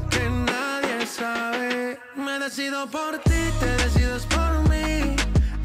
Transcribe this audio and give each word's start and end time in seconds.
que 0.00 0.30
nadie 0.30 1.06
sabe. 1.06 1.98
Me 2.16 2.38
decido 2.38 2.86
por 2.86 3.18
ti, 3.18 3.42
te 3.60 3.70
decides 3.82 4.24
por 4.26 4.68
mí. 4.70 5.16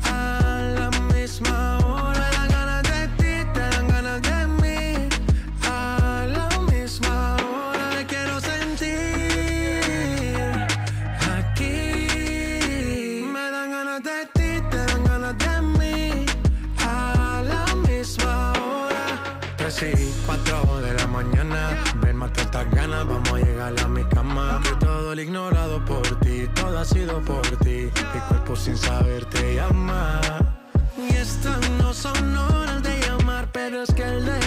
A 0.04 0.62
la 0.78 0.89
misma 1.14 1.78
hora. 1.78 1.87
ignorado 25.20 25.84
por 25.85 26.20
ti, 26.20 26.48
todo 26.55 26.77
ha 26.80 26.85
sido 26.85 27.21
por 27.21 27.41
ti. 27.63 27.89
Mi 28.13 28.20
cuerpo 28.27 28.55
sin 28.55 28.77
saber 28.77 29.25
te 29.25 29.55
llama. 29.55 30.21
Y 30.98 31.16
estas 31.16 31.70
no 31.71 31.94
son 31.94 32.35
horas 32.35 32.84
de 32.84 32.99
llamar, 32.99 33.49
pero 33.52 33.84
es 33.84 33.94
que 33.94 34.03
el 34.03 34.25
de 34.25 34.47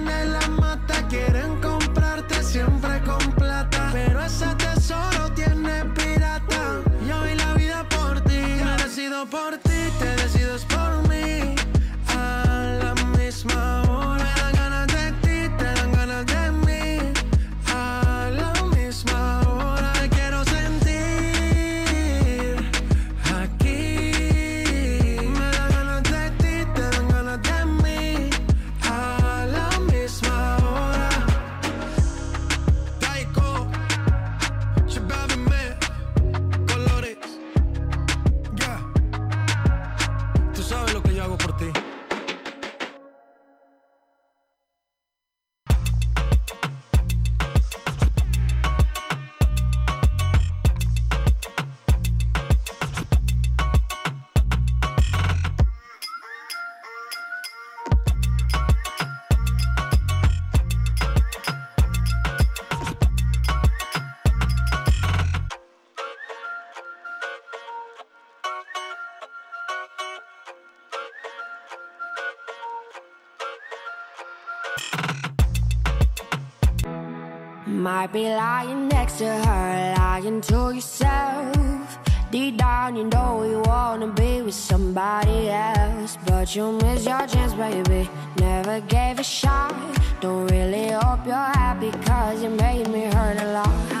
might 78.01 78.13
be 78.13 78.23
lying 78.23 78.87
next 78.87 79.19
to 79.19 79.25
her, 79.25 79.93
lying 79.95 80.41
to 80.41 80.71
yourself. 80.73 81.99
Deep 82.31 82.57
down, 82.57 82.95
you 82.95 83.03
know 83.03 83.43
you 83.43 83.61
wanna 83.65 84.07
be 84.07 84.41
with 84.41 84.55
somebody 84.55 85.49
else. 85.49 86.17
But 86.25 86.55
you 86.55 86.71
miss 86.71 87.05
your 87.05 87.27
chance, 87.27 87.53
baby. 87.53 88.09
Never 88.39 88.81
gave 88.81 89.19
a 89.19 89.23
shot. 89.23 89.75
Don't 90.19 90.47
really 90.47 90.89
hope 90.89 91.27
you're 91.27 91.51
happy, 91.61 91.91
cause 92.07 92.41
you 92.41 92.49
made 92.49 92.87
me 92.87 93.03
hurt 93.03 93.39
a 93.39 93.53
lot. 93.53 94.00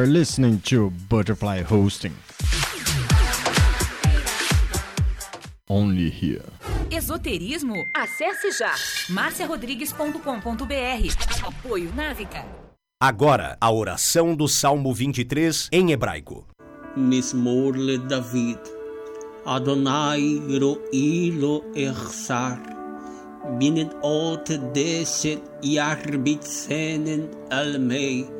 Are 0.00 0.06
listening 0.06 0.58
to 0.60 0.90
Butterfly 1.10 1.62
Hosting. 1.62 2.14
Only 5.68 6.08
here. 6.08 6.42
Esoterismo? 6.90 7.84
Acesse 7.94 8.50
já 8.52 8.72
marciarodrigues.com.br. 9.10 11.46
Apoio 11.46 11.92
Návica. 11.94 12.46
Agora, 12.98 13.58
a 13.60 13.70
oração 13.70 14.34
do 14.34 14.48
Salmo 14.48 14.94
23 14.94 15.68
em 15.70 15.92
hebraico. 15.92 16.46
Mismor 16.96 17.76
le 17.76 17.98
David. 17.98 18.58
Adonai 19.44 20.40
ro'i 20.58 21.30
lo 21.30 21.62
echsar. 21.74 22.58
Binnen 23.58 23.90
ot 24.02 24.56
deset 24.72 25.42
yarbitzenen 25.62 27.28
almei. 27.50 28.39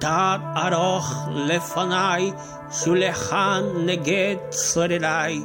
Tad 0.00 0.40
aroch 0.64 1.10
lefanai, 1.48 2.32
shulechan 2.70 3.84
neged 3.86 4.38
sorerai. 4.52 5.36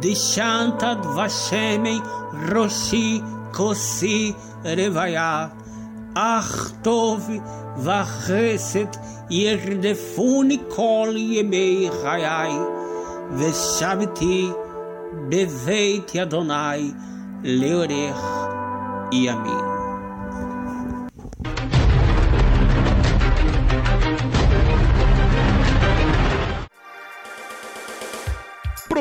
Dishantad 0.00 1.02
vashemei, 1.16 2.00
roshi 2.50 3.20
kosi 3.52 4.34
revaya. 4.62 5.50
Ach 6.14 6.54
tov 6.84 7.22
vachesed 7.86 8.92
yerdefuni 9.28 10.58
kol 10.70 11.12
yemei 11.14 11.90
chayai. 11.90 12.54
Veshaviti 13.38 14.54
beveit 15.30 16.10
Adonai 16.22 16.82
leorech 17.42 18.24
yamin. 19.10 19.73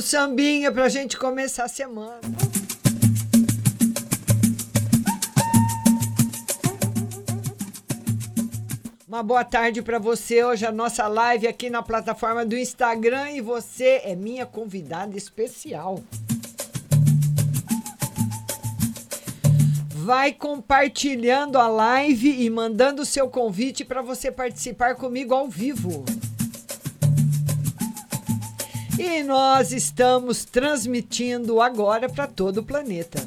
Sambinha 0.00 0.72
pra 0.72 0.88
gente 0.88 1.16
começar 1.16 1.64
a 1.64 1.68
semana. 1.68 2.20
Uma 9.06 9.24
boa 9.24 9.44
tarde 9.44 9.82
para 9.82 9.98
você. 9.98 10.44
Hoje 10.44 10.64
a 10.64 10.70
nossa 10.70 11.08
live 11.08 11.48
aqui 11.48 11.68
na 11.68 11.82
plataforma 11.82 12.44
do 12.44 12.56
Instagram 12.56 13.32
e 13.32 13.40
você 13.40 14.00
é 14.04 14.14
minha 14.14 14.46
convidada 14.46 15.16
especial. 15.16 16.00
Vai 19.88 20.32
compartilhando 20.32 21.58
a 21.58 21.66
live 21.66 22.42
e 22.42 22.48
mandando 22.48 23.04
seu 23.04 23.28
convite 23.28 23.84
para 23.84 24.00
você 24.00 24.30
participar 24.30 24.94
comigo 24.94 25.34
ao 25.34 25.48
vivo. 25.48 26.04
E 29.02 29.22
nós 29.22 29.72
estamos 29.72 30.44
transmitindo 30.44 31.62
agora 31.62 32.06
para 32.06 32.26
todo 32.26 32.58
o 32.58 32.62
planeta. 32.62 33.18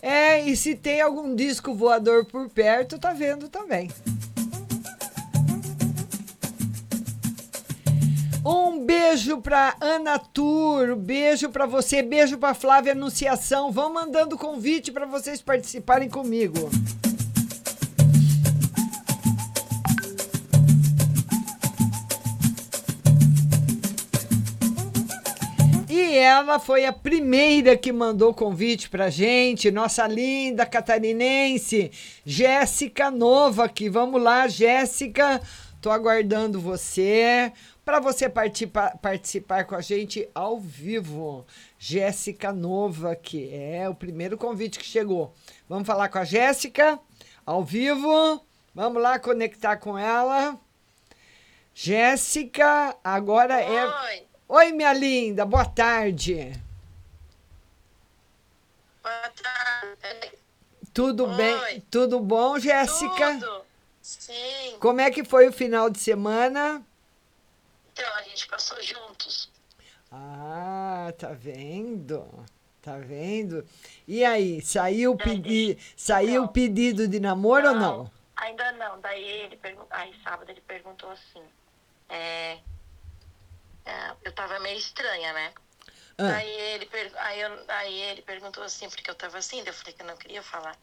É, 0.00 0.40
e 0.48 0.56
se 0.56 0.76
tem 0.76 1.00
algum 1.00 1.34
disco 1.34 1.74
voador 1.74 2.24
por 2.24 2.48
perto, 2.48 3.00
tá 3.00 3.12
vendo 3.12 3.48
também. 3.48 3.90
Um 8.46 8.78
beijo 8.78 9.38
para 9.40 9.74
Ana 9.80 10.16
Tur, 10.16 10.94
beijo 10.94 11.48
para 11.48 11.66
você, 11.66 12.00
beijo 12.00 12.38
para 12.38 12.54
Flávia 12.54 12.92
Anunciação. 12.92 13.72
Vão 13.72 13.92
mandando 13.92 14.38
convite 14.38 14.92
para 14.92 15.04
vocês 15.04 15.42
participarem 15.42 16.08
comigo. 16.08 16.70
Ela 26.12 26.58
foi 26.58 26.84
a 26.84 26.92
primeira 26.92 27.76
que 27.76 27.92
mandou 27.92 28.34
convite 28.34 28.90
pra 28.90 29.08
gente, 29.08 29.70
nossa 29.70 30.06
linda 30.06 30.66
catarinense, 30.66 31.90
Jéssica 32.24 33.10
Nova 33.10 33.64
aqui. 33.64 33.88
Vamos 33.88 34.22
lá, 34.22 34.46
Jéssica, 34.46 35.40
tô 35.80 35.90
aguardando 35.90 36.60
você 36.60 37.52
para 37.84 38.00
você 38.00 38.28
participar, 38.28 38.96
participar 38.98 39.64
com 39.64 39.74
a 39.74 39.80
gente 39.80 40.28
ao 40.34 40.58
vivo. 40.58 41.46
Jéssica 41.78 42.52
Nova, 42.52 43.14
que 43.14 43.54
é 43.54 43.88
o 43.88 43.94
primeiro 43.94 44.38
convite 44.38 44.78
que 44.78 44.84
chegou. 44.84 45.32
Vamos 45.68 45.86
falar 45.86 46.08
com 46.08 46.18
a 46.18 46.24
Jéssica 46.24 46.98
ao 47.44 47.62
vivo. 47.62 48.40
Vamos 48.74 49.02
lá 49.02 49.18
conectar 49.18 49.76
com 49.76 49.98
ela. 49.98 50.58
Jéssica, 51.74 52.96
agora 53.02 53.60
é 53.60 53.84
Oi. 53.84 54.16
é 54.16 54.33
Oi, 54.46 54.72
minha 54.72 54.92
linda, 54.92 55.46
boa 55.46 55.64
tarde. 55.64 56.52
Boa 59.02 59.32
tarde. 59.42 60.32
Tudo 60.92 61.26
Oi. 61.26 61.34
bem? 61.34 61.80
Tudo 61.90 62.20
bom, 62.20 62.58
Jéssica? 62.58 63.38
Tudo. 63.40 63.64
Sim. 64.02 64.76
Como 64.80 65.00
é 65.00 65.10
que 65.10 65.24
foi 65.24 65.48
o 65.48 65.52
final 65.52 65.88
de 65.88 65.98
semana? 65.98 66.82
Então, 67.92 68.14
a 68.16 68.22
gente 68.22 68.46
passou 68.46 68.80
juntos. 68.82 69.50
Ah, 70.12 71.12
tá 71.18 71.28
vendo? 71.32 72.28
Tá 72.82 72.98
vendo? 72.98 73.66
E 74.06 74.22
aí, 74.24 74.60
saiu 74.60 75.12
o 75.12 75.16
pedi 75.16 75.78
saiu 75.96 76.46
pedido 76.48 77.08
de 77.08 77.18
namoro 77.18 77.64
não, 77.64 77.72
ou 77.72 77.80
não? 77.80 78.10
Ainda 78.36 78.72
não. 78.72 79.00
Daí 79.00 79.24
ele 79.24 79.56
perguntou, 79.56 79.88
aí 79.90 80.14
sábado 80.22 80.50
ele 80.50 80.60
perguntou 80.60 81.10
assim, 81.10 81.42
é, 82.10 82.58
é, 83.84 84.14
eu 84.22 84.32
tava 84.32 84.58
meio 84.60 84.78
estranha, 84.78 85.32
né? 85.32 85.52
Ah. 86.18 86.28
Daí, 86.28 86.48
ele 86.50 86.88
aí, 87.16 87.40
eu- 87.40 87.64
aí 87.68 88.00
ele 88.02 88.22
perguntou 88.22 88.62
assim, 88.62 88.88
porque 88.88 89.10
eu 89.10 89.14
tava 89.14 89.38
assim, 89.38 89.58
daí 89.58 89.68
eu 89.68 89.74
falei 89.74 89.92
que 89.92 90.02
eu 90.02 90.06
não 90.06 90.16
queria 90.16 90.42
falar. 90.42 90.76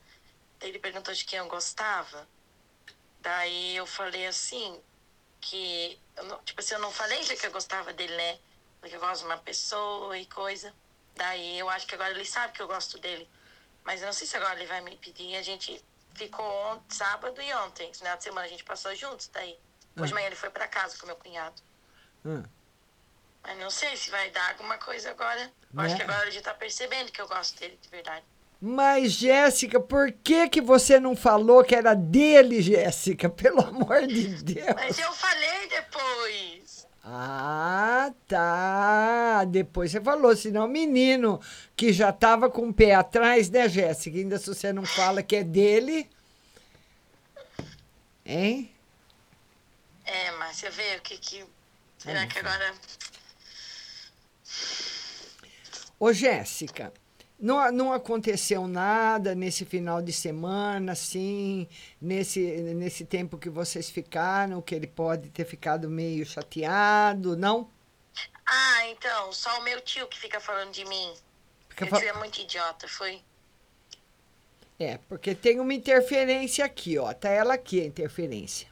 Daí 0.59 0.69
ele 0.69 0.79
perguntou 0.79 1.13
de 1.13 1.23
quem 1.25 1.39
eu 1.39 1.47
gostava. 1.47 2.27
Daí 3.21 3.75
eu 3.75 3.85
falei 3.85 4.27
assim, 4.27 4.81
que, 5.39 5.99
eu 6.17 6.23
não- 6.25 6.43
tipo 6.43 6.59
assim, 6.61 6.73
eu 6.75 6.79
não 6.79 6.91
falei 6.91 7.23
já 7.23 7.35
que 7.35 7.45
eu 7.47 7.51
gostava 7.51 7.93
dele, 7.93 8.15
né? 8.15 8.39
Porque 8.79 8.95
eu 8.95 8.99
gosto 8.99 9.21
de 9.21 9.25
uma 9.27 9.37
pessoa 9.37 10.17
e 10.17 10.25
coisa. 10.25 10.73
Daí 11.15 11.57
eu 11.59 11.69
acho 11.69 11.85
que 11.87 11.95
agora 11.95 12.11
ele 12.11 12.25
sabe 12.25 12.53
que 12.53 12.61
eu 12.61 12.67
gosto 12.67 12.97
dele. 12.99 13.29
Mas 13.83 14.01
eu 14.01 14.07
não 14.07 14.13
sei 14.13 14.27
se 14.27 14.35
agora 14.37 14.55
ele 14.59 14.67
vai 14.67 14.81
me 14.81 14.95
pedir. 14.97 15.35
A 15.35 15.41
gente 15.41 15.83
ficou 16.13 16.45
ontem, 16.45 16.95
sábado 16.95 17.41
e 17.41 17.53
ontem. 17.55 17.93
Final 17.93 18.17
de 18.17 18.23
semana 18.23 18.45
a 18.45 18.49
gente 18.49 18.63
passou 18.63 18.93
juntos. 18.95 19.27
Daí, 19.27 19.57
hoje 19.97 20.07
de 20.07 20.11
Ah. 20.11 20.15
manhã 20.15 20.27
ele 20.27 20.35
foi 20.35 20.49
pra 20.49 20.67
casa 20.67 20.97
com 20.97 21.05
meu 21.07 21.15
cunhado. 21.15 21.61
Ah. 22.25 22.43
Mas 23.43 23.57
não 23.57 23.69
sei 23.69 23.95
se 23.97 24.09
vai 24.11 24.29
dar 24.31 24.49
alguma 24.49 24.77
coisa 24.77 25.09
agora. 25.11 25.51
Eu 25.73 25.79
acho 25.81 25.91
Né? 25.91 25.95
que 25.97 26.03
agora 26.03 26.23
ele 26.23 26.31
já 26.31 26.41
tá 26.41 26.53
percebendo 26.53 27.11
que 27.11 27.21
eu 27.21 27.27
gosto 27.27 27.59
dele 27.59 27.77
de 27.81 27.89
verdade. 27.89 28.23
Mas, 28.63 29.13
Jéssica, 29.13 29.79
por 29.79 30.11
que 30.11 30.47
que 30.47 30.61
você 30.61 30.99
não 30.99 31.15
falou 31.15 31.63
que 31.63 31.73
era 31.73 31.95
dele, 31.95 32.61
Jéssica? 32.61 33.27
Pelo 33.31 33.59
amor 33.61 34.05
de 34.05 34.27
Deus. 34.43 34.75
Mas 34.75 34.99
eu 34.99 35.11
falei 35.13 35.67
depois. 35.67 36.87
Ah, 37.03 38.13
tá. 38.27 39.43
Depois 39.45 39.89
você 39.89 39.99
falou, 39.99 40.35
senão 40.35 40.65
o 40.65 40.69
menino 40.69 41.41
que 41.75 41.91
já 41.91 42.11
tava 42.13 42.47
com 42.51 42.69
o 42.69 42.73
pé 42.73 42.93
atrás, 42.93 43.49
né, 43.49 43.67
Jéssica? 43.67 44.15
Ainda 44.19 44.37
se 44.37 44.45
você 44.45 44.71
não 44.71 44.85
fala 44.85 45.23
que 45.23 45.37
é 45.37 45.43
dele. 45.43 46.07
Hein? 48.23 48.71
É, 50.05 50.31
Márcia, 50.33 50.69
vê 50.69 50.97
o 50.97 51.01
que 51.01 51.17
que. 51.17 51.43
Será 51.97 52.27
que 52.27 52.37
agora. 52.37 52.73
Ô, 56.01 56.11
Jéssica, 56.11 56.91
não, 57.39 57.71
não 57.71 57.93
aconteceu 57.93 58.67
nada 58.67 59.35
nesse 59.35 59.63
final 59.65 60.01
de 60.01 60.11
semana, 60.11 60.93
assim, 60.93 61.67
nesse, 62.01 62.41
nesse 62.73 63.05
tempo 63.05 63.37
que 63.37 63.51
vocês 63.51 63.87
ficaram, 63.87 64.63
que 64.63 64.73
ele 64.73 64.87
pode 64.87 65.29
ter 65.29 65.45
ficado 65.45 65.87
meio 65.87 66.25
chateado, 66.25 67.37
não? 67.37 67.69
Ah, 68.47 68.87
então, 68.87 69.31
só 69.31 69.59
o 69.59 69.63
meu 69.63 69.79
tio 69.81 70.07
que 70.07 70.17
fica 70.17 70.39
falando 70.39 70.71
de 70.71 70.83
mim. 70.85 71.13
Fica 71.69 71.85
meu 71.85 71.91
fal- 71.91 71.99
tio 71.99 72.09
é 72.09 72.13
muito 72.13 72.41
idiota, 72.41 72.87
foi? 72.87 73.21
É, 74.79 74.97
porque 75.07 75.35
tem 75.35 75.59
uma 75.59 75.75
interferência 75.75 76.65
aqui, 76.65 76.97
ó. 76.97 77.13
Tá 77.13 77.29
ela 77.29 77.53
aqui, 77.53 77.79
a 77.79 77.85
interferência. 77.85 78.70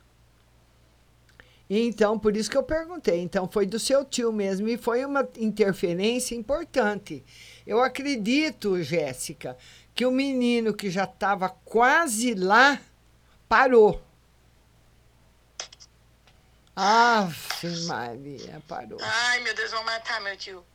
Então, 1.69 2.17
por 2.17 2.35
isso 2.35 2.49
que 2.49 2.57
eu 2.57 2.63
perguntei. 2.63 3.19
Então, 3.21 3.47
foi 3.47 3.65
do 3.67 3.77
seu 3.77 4.03
tio 4.03 4.33
mesmo 4.33 4.67
e 4.67 4.77
foi 4.77 5.05
uma 5.05 5.27
interferência 5.38 6.33
importante. 6.33 7.23
Eu 7.65 7.81
acredito, 7.81 8.81
Jéssica, 8.81 9.55
que 9.93 10.05
o 10.05 10.11
menino 10.11 10.73
que 10.73 10.89
já 10.89 11.03
estava 11.03 11.47
quase 11.49 12.33
lá 12.33 12.81
parou. 13.47 14.01
Ave 16.75 17.85
Maria, 17.85 18.63
parou. 18.67 18.97
Ai, 19.01 19.41
meu 19.41 19.53
Deus, 19.53 19.69
vão 19.69 19.83
matar 19.83 20.21
meu 20.21 20.35
tio. 20.38 20.65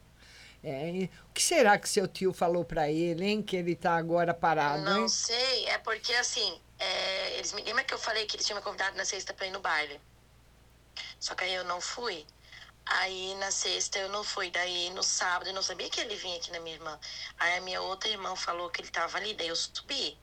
É, 0.63 1.09
o 1.29 1.33
que 1.33 1.43
será 1.43 1.77
que 1.79 1.89
seu 1.89 2.07
tio 2.07 2.33
falou 2.33 2.65
para 2.65 2.91
ele, 2.91 3.25
hein? 3.25 3.43
Que 3.43 3.57
ele 3.57 3.75
tá 3.75 3.97
agora 3.97 4.33
parado, 4.33 4.83
Não 4.83 5.03
hein? 5.03 5.09
sei, 5.09 5.67
é 5.67 5.77
porque 5.79 6.13
assim, 6.15 6.59
é, 6.79 7.37
eles 7.37 7.53
me 7.53 7.63
lembra 7.63 7.85
que 7.85 7.93
eu 7.93 7.99
falei 7.99 8.25
que 8.27 8.37
eles 8.37 8.47
tinham 8.47 8.59
me 8.59 8.65
convidado 8.65 8.97
na 8.97 9.05
sexta 9.05 9.35
pra 9.35 9.47
ir 9.47 9.51
no 9.51 9.61
baile. 9.61 10.01
Só 11.25 11.35
que 11.35 11.43
aí 11.45 11.55
eu 11.55 11.65
não 11.65 11.81
fui. 11.81 12.27
Aí 12.85 13.35
na 13.37 13.51
sexta 13.51 13.99
eu 13.99 14.11
não 14.11 14.23
fui. 14.23 14.51
Daí 14.51 14.91
no 14.91 15.03
sábado 15.03 15.49
eu 15.49 15.55
não 15.55 15.63
sabia 15.63 15.89
que 15.89 15.99
ele 15.99 16.15
vinha 16.17 16.37
aqui 16.37 16.53
na 16.53 16.61
minha 16.61 16.77
irmã. 16.77 17.01
Aí 17.39 17.57
a 17.57 17.61
minha 17.63 17.81
outra 17.81 18.11
irmã 18.11 18.37
falou 18.37 18.69
que 18.69 18.83
ele 18.83 18.91
tava 18.91 19.17
ali, 19.17 19.33
daí 19.33 19.49
eu 19.49 19.57
subi. 19.57 20.19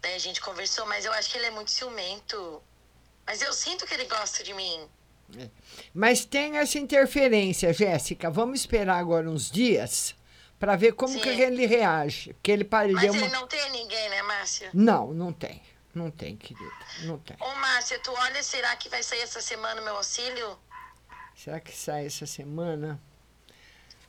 Daí 0.00 0.14
a 0.14 0.18
gente 0.18 0.40
conversou, 0.40 0.86
mas 0.86 1.04
eu 1.04 1.12
acho 1.12 1.30
que 1.30 1.36
ele 1.36 1.48
é 1.48 1.50
muito 1.50 1.70
ciumento. 1.70 2.62
Mas 3.26 3.42
eu 3.42 3.52
sinto 3.52 3.84
que 3.86 3.92
ele 3.92 4.06
gosta 4.06 4.42
de 4.42 4.54
mim. 4.54 4.88
Mas 5.92 6.24
tem 6.24 6.56
essa 6.56 6.78
interferência, 6.78 7.74
Jéssica. 7.74 8.30
Vamos 8.30 8.60
esperar 8.60 8.96
agora 8.96 9.28
uns 9.28 9.50
dias 9.50 10.14
para 10.58 10.76
ver 10.76 10.92
como 10.94 11.20
que 11.20 11.30
Sim. 11.34 11.42
ele 11.42 11.66
reage. 11.66 12.32
Porque 12.32 12.50
ele 12.52 12.64
pare- 12.64 12.94
Mas 12.94 13.04
ele 13.04 13.18
uma... 13.18 13.28
não 13.28 13.46
tem 13.46 13.70
ninguém, 13.70 14.08
né, 14.08 14.22
Márcia? 14.22 14.70
Não, 14.72 15.12
não 15.12 15.30
tem. 15.30 15.62
Não 15.94 16.10
tem, 16.10 16.36
querida. 16.36 16.72
Não 17.02 17.18
tem. 17.18 17.36
Ô, 17.38 17.54
Márcia, 17.56 17.98
tu 17.98 18.12
olha, 18.12 18.42
será 18.42 18.74
que 18.76 18.88
vai 18.88 19.02
sair 19.02 19.20
essa 19.20 19.40
semana 19.40 19.80
o 19.80 19.84
meu 19.84 19.96
auxílio? 19.96 20.58
Será 21.36 21.60
que 21.60 21.76
sai 21.76 22.06
essa 22.06 22.26
semana? 22.26 23.00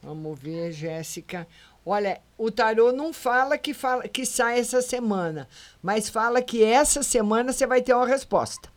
Vamos 0.02 0.40
ver, 0.40 0.72
Jéssica. 0.72 1.48
Olha, 1.86 2.22
o 2.38 2.50
tarô 2.50 2.92
não 2.94 3.12
fala 3.12 3.58
que, 3.58 3.74
fala 3.74 4.08
que 4.08 4.26
sai 4.26 4.60
essa 4.60 4.82
semana, 4.82 5.50
mas 5.82 6.08
fala 6.08 6.42
que 6.42 6.64
essa 6.64 7.04
semana 7.04 7.52
você 7.52 7.68
vai 7.68 7.82
ter 7.82 7.94
uma 7.94 8.08
resposta. 8.08 8.72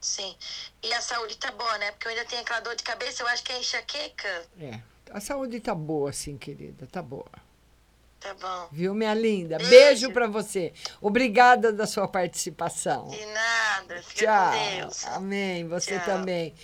Sim. 0.00 0.34
E 0.82 0.92
a 0.94 1.00
saúde 1.00 1.36
tá 1.36 1.50
boa, 1.50 1.78
né? 1.78 1.90
Porque 1.92 2.08
eu 2.08 2.12
ainda 2.12 2.24
tenho 2.24 2.40
aquela 2.40 2.60
dor 2.60 2.74
de 2.76 2.82
cabeça, 2.82 3.22
eu 3.22 3.26
acho 3.28 3.42
que 3.42 3.52
é 3.52 3.58
enxaqueca. 3.58 4.46
É. 4.60 4.80
A 5.10 5.20
saúde 5.20 5.60
tá 5.60 5.74
boa, 5.74 6.12
sim, 6.12 6.38
querida. 6.38 6.86
Tá 6.86 7.02
boa. 7.02 7.30
Tá 8.20 8.34
bom. 8.34 8.68
Viu, 8.72 8.94
minha 8.94 9.14
linda? 9.14 9.58
Beijo. 9.58 9.70
Beijo 9.70 10.12
para 10.12 10.26
você. 10.26 10.72
Obrigada 11.00 11.72
da 11.72 11.86
sua 11.86 12.08
participação. 12.08 13.08
De 13.08 13.24
nada. 13.26 14.02
Fica 14.02 14.24
Tchau. 14.26 14.52
com 14.52 14.76
Deus. 14.80 15.06
Amém. 15.06 15.68
Você 15.68 15.96
Tchau. 15.98 16.04
também. 16.04 16.54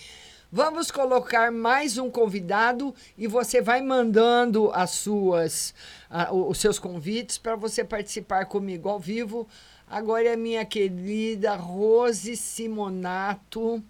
Vamos 0.51 0.91
colocar 0.91 1.51
mais 1.51 1.97
um 1.97 2.09
convidado 2.09 2.93
e 3.17 3.25
você 3.27 3.61
vai 3.61 3.81
mandando 3.81 4.69
as 4.73 4.91
suas, 4.91 5.73
a- 6.09 6.31
os 6.33 6.57
seus 6.59 6.77
convites 6.77 7.37
para 7.37 7.55
você 7.55 7.83
participar 7.83 8.45
comigo 8.45 8.87
ao 8.87 8.99
vivo. 8.99 9.47
Agora 9.89 10.27
é 10.29 10.33
a 10.33 10.37
minha 10.37 10.63
querida 10.65 11.55
Rose 11.55 12.35
Simonato. 12.37 13.83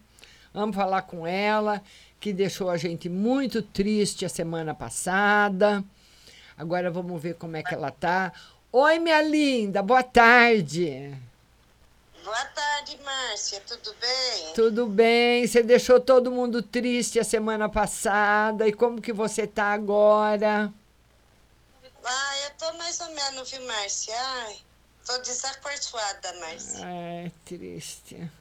Vamos 0.54 0.76
falar 0.76 1.02
com 1.04 1.26
ela, 1.28 1.82
que 2.20 2.32
deixou 2.32 2.70
a 2.70 2.78
gente 2.78 3.10
muito 3.10 3.62
triste 3.62 4.26
a 4.26 4.30
semana 4.30 4.74
passada. 4.74 5.84
Agora 6.58 6.90
vamos 6.90 7.22
ver 7.22 7.36
como 7.36 7.58
é 7.58 7.64
que 7.64 7.74
ela 7.74 7.92
tá. 7.92 8.32
Oi, 8.72 9.00
minha 9.00 9.22
linda, 9.22 9.82
boa 9.82 10.04
tarde. 10.04 11.14
Boa 12.24 12.46
tarde, 12.46 12.98
Márcia. 13.04 13.62
Tudo 13.68 13.96
bem? 14.00 14.54
Tudo 14.54 14.88
bem? 14.88 15.46
Você 15.46 15.62
deixou 15.62 16.00
todo 16.00 16.32
mundo 16.32 16.62
triste 16.64 17.20
a 17.20 17.24
semana 17.24 17.70
passada. 17.70 18.68
E 18.68 18.74
como 18.74 19.02
que 19.02 19.14
você 19.14 19.46
tá 19.46 19.74
agora? 19.74 20.74
Ah, 22.04 22.38
eu 22.46 22.52
tô 22.58 22.78
mais 22.78 23.00
ou 23.02 23.10
menos, 23.10 23.52
viu, 23.52 23.66
Márcia? 23.68 24.16
Ai, 24.18 24.58
tô 25.06 25.18
desacorçoada, 25.20 26.34
Márcia. 26.40 26.86
É 26.86 27.32
triste. 27.46 28.32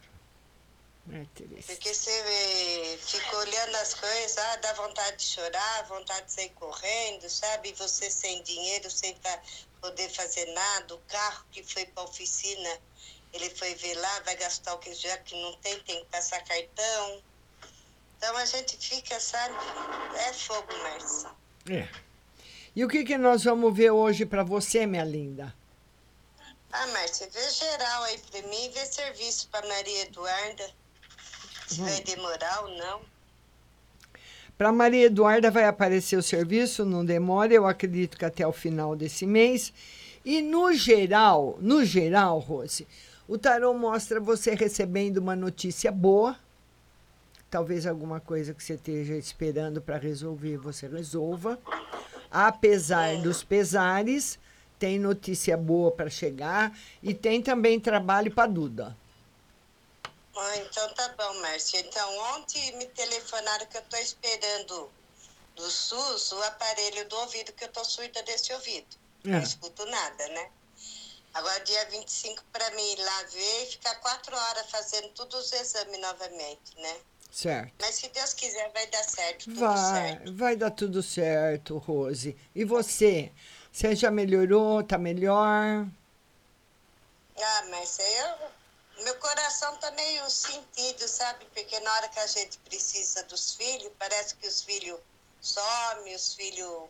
É 1.12 1.26
triste. 1.34 1.66
Porque 1.66 1.92
você 1.92 2.98
fica 2.98 3.36
olhando 3.36 3.76
as 3.76 3.92
coisas, 3.92 4.38
ah, 4.38 4.56
dá 4.56 4.72
vontade 4.72 5.18
de 5.18 5.24
chorar, 5.24 5.84
vontade 5.86 6.26
de 6.26 6.32
sair 6.32 6.48
correndo, 6.50 7.28
sabe? 7.28 7.74
Você 7.74 8.10
sem 8.10 8.42
dinheiro, 8.42 8.90
sem 8.90 9.14
poder 9.80 10.08
fazer 10.10 10.46
nada. 10.46 10.94
O 10.94 10.98
carro 11.00 11.44
que 11.50 11.62
foi 11.62 11.84
pra 11.86 12.04
oficina, 12.04 12.80
ele 13.34 13.50
foi 13.50 13.74
ver 13.74 13.94
lá, 13.96 14.20
vai 14.20 14.34
gastar 14.36 14.74
o 14.74 14.78
que 14.78 14.94
já 14.94 15.18
que 15.18 15.34
não 15.40 15.52
tem, 15.58 15.78
tem 15.80 16.02
que 16.02 16.10
passar 16.10 16.42
cartão. 16.42 17.22
Então 18.16 18.34
a 18.38 18.46
gente 18.46 18.78
fica, 18.78 19.20
sabe? 19.20 19.54
É 20.16 20.32
fogo, 20.32 20.72
Márcia. 20.78 21.30
É. 21.70 21.86
E 22.74 22.82
o 22.82 22.88
que, 22.88 23.04
que 23.04 23.18
nós 23.18 23.44
vamos 23.44 23.76
ver 23.76 23.90
hoje 23.90 24.24
para 24.24 24.42
você, 24.42 24.86
minha 24.86 25.04
linda? 25.04 25.54
Ah, 26.72 26.86
Márcia, 26.88 27.28
vê 27.30 27.50
geral 27.50 28.02
aí 28.04 28.18
pra 28.18 28.42
mim, 28.42 28.70
vê 28.70 28.86
serviço 28.86 29.48
pra 29.50 29.64
Maria 29.68 30.02
Eduarda. 30.02 30.83
Se 31.74 31.80
vai 31.80 32.00
demorar 32.02 32.62
ou 32.62 32.76
não. 32.76 33.00
Para 34.56 34.70
Maria 34.70 35.06
Eduarda 35.06 35.50
vai 35.50 35.64
aparecer 35.64 36.16
o 36.16 36.22
serviço, 36.22 36.84
não 36.84 37.04
demora, 37.04 37.52
eu 37.52 37.66
acredito 37.66 38.16
que 38.16 38.24
até 38.24 38.46
o 38.46 38.52
final 38.52 38.94
desse 38.94 39.26
mês. 39.26 39.72
E 40.24 40.40
no 40.40 40.72
geral, 40.72 41.58
no 41.60 41.84
geral, 41.84 42.38
Rose, 42.38 42.86
o 43.26 43.36
tarô 43.36 43.74
mostra 43.74 44.20
você 44.20 44.54
recebendo 44.54 45.18
uma 45.18 45.34
notícia 45.34 45.90
boa. 45.90 46.36
Talvez 47.50 47.86
alguma 47.86 48.20
coisa 48.20 48.54
que 48.54 48.62
você 48.62 48.74
esteja 48.74 49.16
esperando 49.16 49.80
para 49.80 49.98
resolver, 49.98 50.56
você 50.56 50.86
resolva. 50.86 51.58
Apesar 52.30 53.16
dos 53.16 53.42
pesares, 53.42 54.38
tem 54.78 54.98
notícia 54.98 55.56
boa 55.56 55.90
para 55.90 56.08
chegar 56.08 56.76
e 57.02 57.12
tem 57.12 57.42
também 57.42 57.80
trabalho 57.80 58.30
para 58.30 58.48
Duda. 58.48 58.96
Ah, 60.36 60.56
então 60.58 60.88
tá 60.94 61.08
bom, 61.16 61.34
Márcia. 61.40 61.80
Então, 61.80 62.18
ontem 62.36 62.76
me 62.76 62.86
telefonaram 62.86 63.66
que 63.66 63.76
eu 63.78 63.82
tô 63.82 63.96
esperando 63.96 64.90
do 65.54 65.70
SUS 65.70 66.32
o 66.32 66.42
aparelho 66.42 67.08
do 67.08 67.16
ouvido, 67.16 67.52
que 67.52 67.64
eu 67.64 67.72
tô 67.72 67.84
surda 67.84 68.22
desse 68.24 68.52
ouvido. 68.52 68.96
Não 69.24 69.38
É. 69.38 69.42
escuto 69.42 69.86
nada, 69.86 70.28
né? 70.28 70.50
Agora, 71.34 71.60
dia 71.64 71.84
25, 71.90 72.42
para 72.52 72.70
mim 72.72 72.92
ir 72.92 72.98
lá 73.00 73.22
ver 73.24 73.62
e 73.62 73.66
ficar 73.66 73.94
quatro 73.96 74.36
horas 74.36 74.70
fazendo 74.70 75.08
todos 75.10 75.46
os 75.46 75.52
exames 75.52 76.00
novamente, 76.00 76.78
né? 76.78 76.96
Certo. 77.30 77.72
Mas 77.80 77.96
se 77.96 78.08
Deus 78.08 78.34
quiser, 78.34 78.70
vai 78.72 78.86
dar 78.86 79.02
certo. 79.02 79.44
Tudo 79.46 79.60
Vai, 79.60 80.12
certo. 80.12 80.34
vai 80.36 80.56
dar 80.56 80.70
tudo 80.70 81.02
certo, 81.02 81.78
Rose. 81.78 82.36
E 82.54 82.64
você? 82.64 83.32
Você 83.72 83.96
já 83.96 84.10
melhorou? 84.10 84.84
Tá 84.84 84.96
melhor? 84.96 85.86
Ah, 87.36 87.62
mas 87.68 87.98
eu. 87.98 88.53
Meu 89.02 89.14
coração 89.16 89.76
tá 89.76 89.90
meio 89.92 90.30
sentido, 90.30 91.08
sabe? 91.08 91.44
Porque 91.52 91.78
na 91.80 91.92
hora 91.94 92.08
que 92.08 92.18
a 92.20 92.26
gente 92.26 92.58
precisa 92.58 93.22
dos 93.24 93.54
filhos, 93.54 93.92
parece 93.98 94.36
que 94.36 94.46
os 94.46 94.62
filhos 94.62 94.98
somem, 95.40 96.14
os 96.14 96.34
filhos 96.34 96.88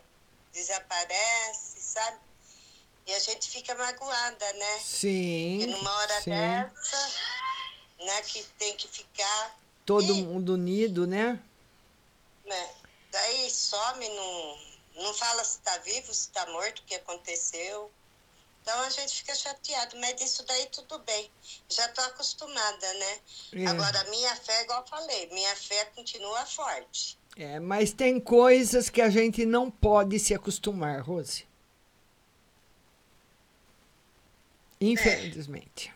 desaparecem, 0.52 1.80
sabe? 1.80 2.18
E 3.06 3.14
a 3.14 3.18
gente 3.18 3.50
fica 3.50 3.74
magoada, 3.74 4.52
né? 4.52 4.78
Sim. 4.80 5.58
Porque 5.58 5.72
numa 5.72 5.96
hora 5.98 6.20
sim. 6.22 6.30
dessa, 6.30 7.12
né, 7.98 8.22
que 8.22 8.42
tem 8.58 8.76
que 8.76 8.88
ficar, 8.88 9.58
Todo 9.84 10.14
mundo 10.14 10.54
unido, 10.54 11.06
né? 11.06 11.38
né? 12.46 12.74
Daí 13.10 13.50
some, 13.50 14.08
não, 14.08 14.58
não 15.02 15.14
fala 15.14 15.44
se 15.44 15.58
tá 15.58 15.76
vivo, 15.78 16.12
se 16.14 16.30
tá 16.30 16.46
morto, 16.46 16.78
o 16.78 16.82
que 16.84 16.94
aconteceu. 16.94 17.90
Então 18.64 18.80
a 18.80 18.88
gente 18.88 19.16
fica 19.16 19.34
chateado, 19.34 19.94
mas 19.98 20.18
isso 20.22 20.42
daí 20.46 20.66
tudo 20.72 20.98
bem. 21.00 21.30
Já 21.68 21.86
tô 21.88 22.00
acostumada, 22.00 22.94
né? 22.94 23.18
É. 23.52 23.66
Agora, 23.66 24.00
a 24.00 24.04
minha 24.04 24.34
fé, 24.36 24.62
igual 24.62 24.80
eu 24.80 24.86
falei, 24.86 25.28
minha 25.30 25.54
fé 25.54 25.84
continua 25.94 26.46
forte. 26.46 27.18
É, 27.36 27.60
mas 27.60 27.92
tem 27.92 28.18
coisas 28.18 28.88
que 28.88 29.02
a 29.02 29.10
gente 29.10 29.44
não 29.44 29.70
pode 29.70 30.18
se 30.18 30.32
acostumar, 30.32 31.02
Rose. 31.02 31.46
Infelizmente. 34.80 35.92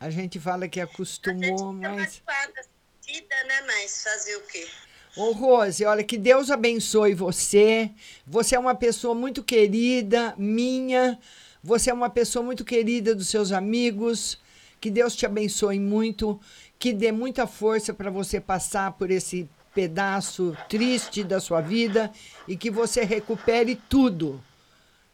A 0.00 0.08
gente 0.08 0.40
fala 0.40 0.66
que 0.66 0.80
acostumou, 0.80 1.74
mas. 1.74 2.22
Magoada, 2.26 2.66
sentida, 3.02 3.44
né? 3.44 3.60
Mas 3.66 4.02
fazer 4.02 4.36
o 4.36 4.46
quê? 4.46 4.66
Ô, 5.16 5.30
Rose, 5.30 5.84
olha, 5.84 6.02
que 6.02 6.18
Deus 6.18 6.50
abençoe 6.50 7.14
você. 7.14 7.90
Você 8.26 8.56
é 8.56 8.58
uma 8.58 8.74
pessoa 8.74 9.14
muito 9.14 9.44
querida, 9.44 10.34
minha. 10.36 11.18
Você 11.62 11.90
é 11.90 11.94
uma 11.94 12.10
pessoa 12.10 12.44
muito 12.44 12.64
querida 12.64 13.14
dos 13.14 13.28
seus 13.28 13.52
amigos. 13.52 14.38
Que 14.80 14.90
Deus 14.90 15.14
te 15.14 15.24
abençoe 15.24 15.78
muito. 15.78 16.40
Que 16.78 16.92
dê 16.92 17.12
muita 17.12 17.46
força 17.46 17.94
para 17.94 18.10
você 18.10 18.40
passar 18.40 18.92
por 18.94 19.08
esse 19.08 19.48
pedaço 19.72 20.56
triste 20.68 21.22
da 21.22 21.38
sua 21.40 21.60
vida 21.60 22.12
e 22.48 22.56
que 22.56 22.70
você 22.70 23.04
recupere 23.04 23.76
tudo. 23.88 24.42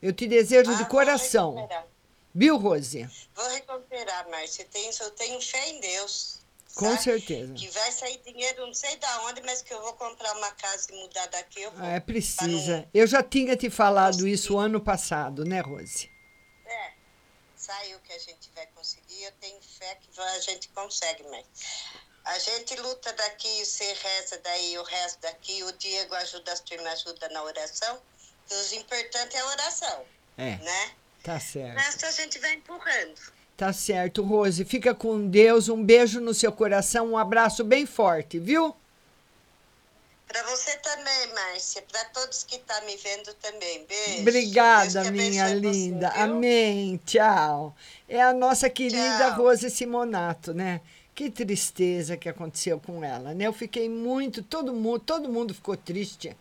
Eu 0.00 0.14
te 0.14 0.26
desejo 0.26 0.74
de 0.76 0.86
coração. 0.86 1.68
Viu, 2.34 2.56
Rose? 2.56 3.06
Vou 3.34 3.48
recuperar, 3.50 4.30
Márcia. 4.30 4.62
Eu 4.62 4.68
tenho, 4.68 4.90
eu 5.00 5.10
tenho 5.10 5.40
fé 5.42 5.68
em 5.68 5.80
Deus. 5.80 6.39
Com 6.74 6.90
sabe? 6.90 7.02
certeza. 7.02 7.52
Que 7.54 7.68
vai 7.68 7.92
sair 7.92 8.18
dinheiro, 8.24 8.66
não 8.66 8.74
sei 8.74 8.96
da 8.96 9.22
onde, 9.24 9.40
mas 9.42 9.60
que 9.62 9.72
eu 9.74 9.80
vou 9.82 9.92
comprar 9.94 10.32
uma 10.36 10.50
casa 10.52 10.86
e 10.92 10.96
mudar 10.96 11.26
daqui. 11.26 11.62
Eu 11.62 11.70
vou. 11.72 11.84
É, 11.84 12.00
precisa. 12.00 12.88
Eu 12.94 13.06
já 13.06 13.22
tinha 13.22 13.56
te 13.56 13.68
falado 13.68 14.26
isso 14.26 14.56
ano 14.58 14.80
passado, 14.80 15.44
né, 15.44 15.60
Rose? 15.60 16.10
É, 16.64 16.92
saiu 17.56 17.98
que 18.00 18.12
a 18.12 18.18
gente 18.18 18.50
vai 18.54 18.66
conseguir. 18.74 19.24
Eu 19.24 19.32
tenho 19.40 19.58
fé 19.60 19.96
que 20.00 20.20
a 20.20 20.40
gente 20.40 20.68
consegue, 20.68 21.24
mas 21.28 21.44
a 22.24 22.38
gente 22.38 22.76
luta 22.76 23.12
daqui, 23.12 23.64
você 23.64 23.92
reza 23.92 24.40
daí, 24.42 24.78
o 24.78 24.82
resto 24.84 25.20
daqui. 25.20 25.62
O 25.64 25.72
Diego 25.72 26.14
ajuda, 26.14 26.52
as 26.52 26.60
turmas 26.60 27.04
ajuda 27.04 27.28
na 27.30 27.42
oração. 27.42 28.00
O 28.50 28.74
importante 28.74 29.36
é 29.36 29.40
a 29.40 29.46
oração, 29.46 30.04
É. 30.38 30.56
né? 30.56 30.94
Tá 31.22 31.38
certo. 31.38 31.74
Nessa 31.74 32.08
a 32.08 32.10
gente 32.10 32.38
vai 32.38 32.54
empurrando. 32.54 33.20
Tá 33.60 33.74
certo, 33.74 34.22
Rose. 34.22 34.64
Fica 34.64 34.94
com 34.94 35.28
Deus. 35.28 35.68
Um 35.68 35.84
beijo 35.84 36.18
no 36.18 36.32
seu 36.32 36.50
coração. 36.50 37.10
Um 37.10 37.18
abraço 37.18 37.62
bem 37.62 37.84
forte, 37.84 38.38
viu? 38.38 38.74
Para 40.26 40.42
você 40.44 40.74
também, 40.78 41.34
Márcia. 41.34 41.84
Para 41.92 42.06
todos 42.06 42.42
que 42.42 42.56
estão 42.56 42.86
me 42.86 42.96
vendo 42.96 43.34
também. 43.34 43.84
Beijo. 43.86 44.20
Obrigada, 44.22 45.10
minha 45.10 45.46
você, 45.46 45.54
linda. 45.56 46.08
viu? 46.08 46.22
Amém. 46.22 46.98
Tchau. 47.04 47.76
É 48.08 48.22
a 48.22 48.32
nossa 48.32 48.70
querida 48.70 49.28
Tchau. 49.28 49.36
Rose 49.36 49.68
Simonato, 49.68 50.54
né? 50.54 50.80
Que 51.14 51.28
tristeza 51.30 52.16
que 52.16 52.30
aconteceu 52.30 52.80
com 52.80 53.04
ela, 53.04 53.34
né? 53.34 53.46
Eu 53.46 53.52
fiquei 53.52 53.90
muito, 53.90 54.42
todo 54.42 54.72
mundo, 54.72 55.00
todo 55.00 55.28
mundo 55.28 55.52
ficou 55.52 55.76
triste. 55.76 56.34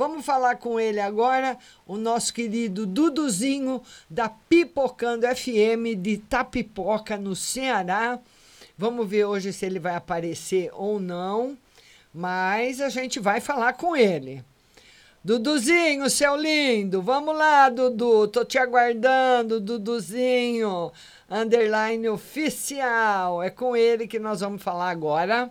Vamos 0.00 0.24
falar 0.24 0.56
com 0.56 0.80
ele 0.80 0.98
agora, 0.98 1.58
o 1.86 1.98
nosso 1.98 2.32
querido 2.32 2.86
Duduzinho 2.86 3.82
da 4.08 4.30
Pipocando 4.30 5.26
FM 5.26 5.94
de 6.00 6.16
Tapipoca, 6.16 7.18
no 7.18 7.36
Ceará. 7.36 8.18
Vamos 8.78 9.06
ver 9.06 9.26
hoje 9.26 9.52
se 9.52 9.66
ele 9.66 9.78
vai 9.78 9.94
aparecer 9.94 10.70
ou 10.72 10.98
não, 10.98 11.54
mas 12.14 12.80
a 12.80 12.88
gente 12.88 13.20
vai 13.20 13.42
falar 13.42 13.74
com 13.74 13.94
ele. 13.94 14.42
Duduzinho, 15.22 16.08
seu 16.08 16.34
lindo, 16.34 17.02
vamos 17.02 17.36
lá, 17.36 17.68
Dudu, 17.68 18.26
tô 18.26 18.42
te 18.42 18.56
aguardando, 18.56 19.60
Duduzinho, 19.60 20.90
underline 21.28 22.08
oficial, 22.08 23.42
é 23.42 23.50
com 23.50 23.76
ele 23.76 24.06
que 24.06 24.18
nós 24.18 24.40
vamos 24.40 24.62
falar 24.62 24.88
agora, 24.88 25.50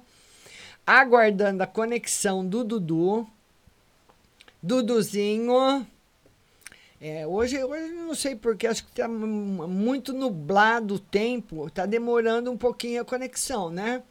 aguardando 0.88 1.62
a 1.62 1.68
conexão 1.68 2.44
do 2.44 2.64
Dudu, 2.64 3.28
Duduzinho, 4.62 5.88
é, 7.00 7.26
hoje, 7.26 7.64
hoje 7.64 7.94
não 7.94 8.14
sei 8.14 8.36
porque, 8.36 8.68
acho 8.68 8.86
que 8.86 8.92
tá 8.92 9.08
mu- 9.08 9.68
muito 9.68 10.12
nublado 10.12 10.96
o 10.96 11.00
tempo, 11.00 11.70
tá 11.70 11.86
demorando 11.86 12.52
um 12.52 12.58
pouquinho 12.58 13.02
a 13.02 13.06
conexão, 13.06 13.70
né? 13.70 14.04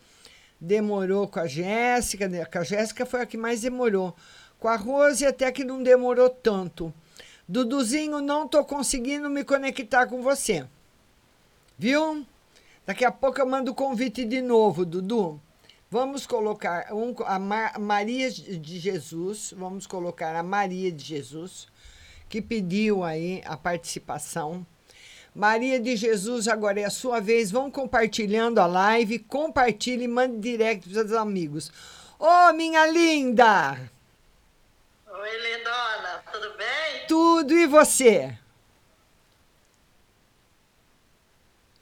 Demorou 0.60 1.28
com 1.28 1.38
a 1.40 1.46
Jéssica, 1.46 2.28
né? 2.28 2.44
com 2.44 2.58
a 2.58 2.64
Jéssica 2.64 3.04
foi 3.04 3.20
a 3.20 3.26
que 3.26 3.36
mais 3.36 3.60
demorou. 3.60 4.16
Com 4.58 4.68
a 4.68 4.76
Rose 4.76 5.24
até 5.24 5.52
que 5.52 5.62
não 5.64 5.82
demorou 5.82 6.28
tanto. 6.30 6.92
Duduzinho, 7.46 8.20
não 8.20 8.48
tô 8.48 8.64
conseguindo 8.64 9.30
me 9.30 9.44
conectar 9.44 10.06
com 10.06 10.20
você. 10.22 10.66
Viu? 11.78 12.26
Daqui 12.84 13.04
a 13.04 13.12
pouco 13.12 13.40
eu 13.40 13.46
mando 13.46 13.70
o 13.70 13.74
convite 13.74 14.24
de 14.24 14.40
novo, 14.42 14.84
Dudu. 14.84 15.40
Vamos 15.90 16.26
colocar 16.26 16.92
um, 16.92 17.14
a 17.24 17.38
Ma- 17.38 17.72
Maria 17.78 18.30
de 18.30 18.78
Jesus, 18.78 19.54
vamos 19.56 19.86
colocar 19.86 20.36
a 20.36 20.42
Maria 20.42 20.92
de 20.92 21.02
Jesus, 21.02 21.66
que 22.28 22.42
pediu 22.42 23.02
aí 23.02 23.42
a 23.46 23.56
participação. 23.56 24.66
Maria 25.34 25.80
de 25.80 25.96
Jesus, 25.96 26.46
agora 26.46 26.80
é 26.80 26.84
a 26.84 26.90
sua 26.90 27.20
vez. 27.20 27.50
Vão 27.50 27.70
compartilhando 27.70 28.58
a 28.58 28.66
live, 28.66 29.18
compartilhe 29.20 30.04
e 30.04 30.08
mande 30.08 30.38
direct 30.40 30.88
para 30.90 31.04
os 31.04 31.12
amigos. 31.12 31.72
Ô, 32.18 32.52
minha 32.52 32.86
linda! 32.86 33.90
Oi, 35.06 35.38
lindona, 35.38 36.22
tudo 36.30 36.56
bem? 36.56 37.06
Tudo 37.06 37.54
e 37.54 37.66
você? 37.66 38.36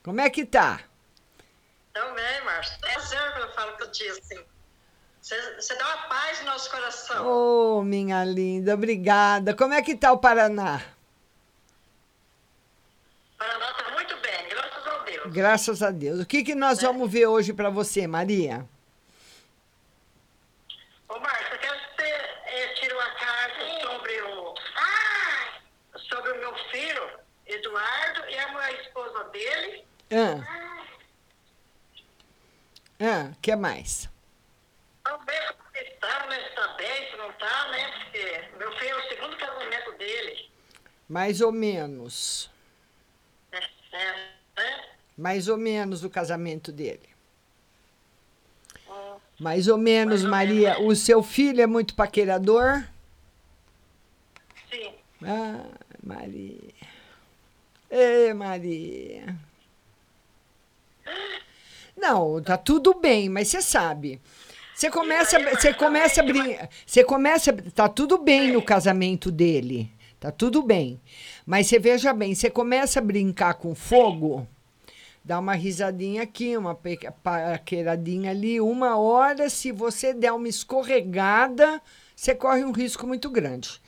Como 0.01 0.21
é 0.21 0.29
que 0.29 0.45
tá? 0.45 0.81
Também, 1.97 2.43
Márcio. 2.43 2.77
É 2.85 2.99
sério 2.99 3.33
que 3.33 3.39
eu 3.39 3.51
falo 3.53 3.75
que 3.75 3.83
eu 3.83 3.87
disse 3.87 4.19
assim. 4.19 4.45
Você, 5.19 5.75
dá 5.75 5.85
uma 5.87 6.07
paz 6.07 6.39
no 6.41 6.45
nosso 6.45 6.69
coração. 6.69 7.27
Ô, 7.27 7.83
minha 7.83 8.23
linda, 8.23 8.75
obrigada. 8.75 9.55
Como 9.55 9.73
é 9.73 9.81
que 9.81 9.97
tá 9.97 10.11
o 10.11 10.19
Paraná? 10.19 10.79
Paraná 13.35 13.73
tá 13.73 13.91
muito 13.91 14.15
bem, 14.17 14.47
graças 14.47 14.87
a 14.87 14.97
Deus. 14.99 15.33
Graças 15.33 15.83
a 15.83 15.91
Deus. 15.91 16.19
O 16.19 16.25
que, 16.25 16.43
que 16.43 16.53
nós 16.53 16.81
vamos 16.81 17.11
ver 17.11 17.25
hoje 17.25 17.51
para 17.51 17.71
você, 17.71 18.05
Maria? 18.05 18.63
Ô, 21.09 21.19
Márcio, 21.19 21.53
eu 21.55 21.59
quero 21.59 21.79
que 21.79 21.95
você 21.95 22.07
eh, 22.07 22.73
tire 22.75 22.93
uma 22.93 23.09
carta 23.09 23.59
sobre 23.81 24.21
o... 24.21 24.55
Sobre 26.09 26.31
o 26.31 26.37
meu 26.37 26.55
filho, 26.71 27.09
Eduardo, 27.47 28.29
e 28.29 28.37
a 28.37 28.47
minha 28.49 28.71
esposa 28.81 29.23
dele. 29.25 29.85
Ah. 30.11 30.66
Ah, 32.99 33.31
que 33.41 33.55
mais? 33.55 34.09
Vamos 35.05 35.25
ver 35.25 35.53
como 35.53 35.69
ele 35.75 35.91
tá, 35.91 36.27
né? 36.27 36.49
Se 36.49 36.55
tá 36.55 36.67
bem, 36.73 37.11
se 37.11 37.17
não 37.17 37.31
tá, 37.33 37.67
né? 37.69 37.91
Porque 38.03 38.57
meu 38.57 38.71
filho 38.77 38.89
é 38.89 38.95
o 38.95 39.07
segundo 39.09 39.37
casamento 39.37 39.97
dele. 39.97 40.49
Mais 41.07 41.41
ou 41.41 41.51
menos. 41.51 42.49
É, 43.51 43.57
é, 43.93 44.13
né? 44.57 44.85
Mais 45.17 45.47
ou 45.47 45.57
menos 45.57 46.03
o 46.03 46.09
casamento 46.09 46.71
dele. 46.71 47.17
Mais 49.39 49.67
ou 49.67 49.77
menos, 49.77 50.23
Maria. 50.23 50.79
O 50.81 50.95
seu 50.95 51.21
filho 51.21 51.61
é 51.61 51.67
muito 51.67 51.93
paquerador? 51.93 52.83
Sim. 54.69 54.95
Ah, 55.23 55.63
Maria. 56.03 56.73
Ê, 57.89 58.33
Maria. 58.33 59.35
Não, 61.97 62.41
tá 62.41 62.55
tudo 62.57 62.93
bem, 62.93 63.27
mas 63.27 63.47
você 63.47 63.61
sabe. 63.61 64.21
Você 64.75 64.91
começa, 64.91 65.39
você 65.39 65.73
começa 65.73 66.21
a 66.21 66.23
brincar. 66.23 66.69
Você 66.85 67.03
começa. 67.03 67.51
Tá 67.73 67.89
tudo 67.89 68.19
bem 68.19 68.51
no 68.51 68.61
casamento 68.61 69.31
dele. 69.31 69.91
Tá 70.19 70.31
tudo 70.31 70.61
bem. 70.61 71.01
Mas 71.45 71.67
você 71.67 71.79
veja 71.79 72.13
bem, 72.13 72.35
você 72.35 72.49
começa 72.49 72.99
a 72.99 73.01
brincar 73.01 73.55
com 73.55 73.73
fogo. 73.73 74.47
dá 75.27 75.39
uma 75.39 75.55
risadinha 75.55 76.23
aqui, 76.23 76.55
uma 76.55 76.73
paqueradinha 76.73 78.31
ali, 78.31 78.61
uma 78.61 78.97
hora, 78.97 79.49
se 79.49 79.73
você 79.73 80.13
der 80.13 80.31
uma 80.31 80.47
escorregada, 80.47 81.81
você 82.15 82.33
corre 82.33 82.63
um 82.63 82.71
risco 82.71 83.05
muito 83.05 83.29
grande. 83.29 83.81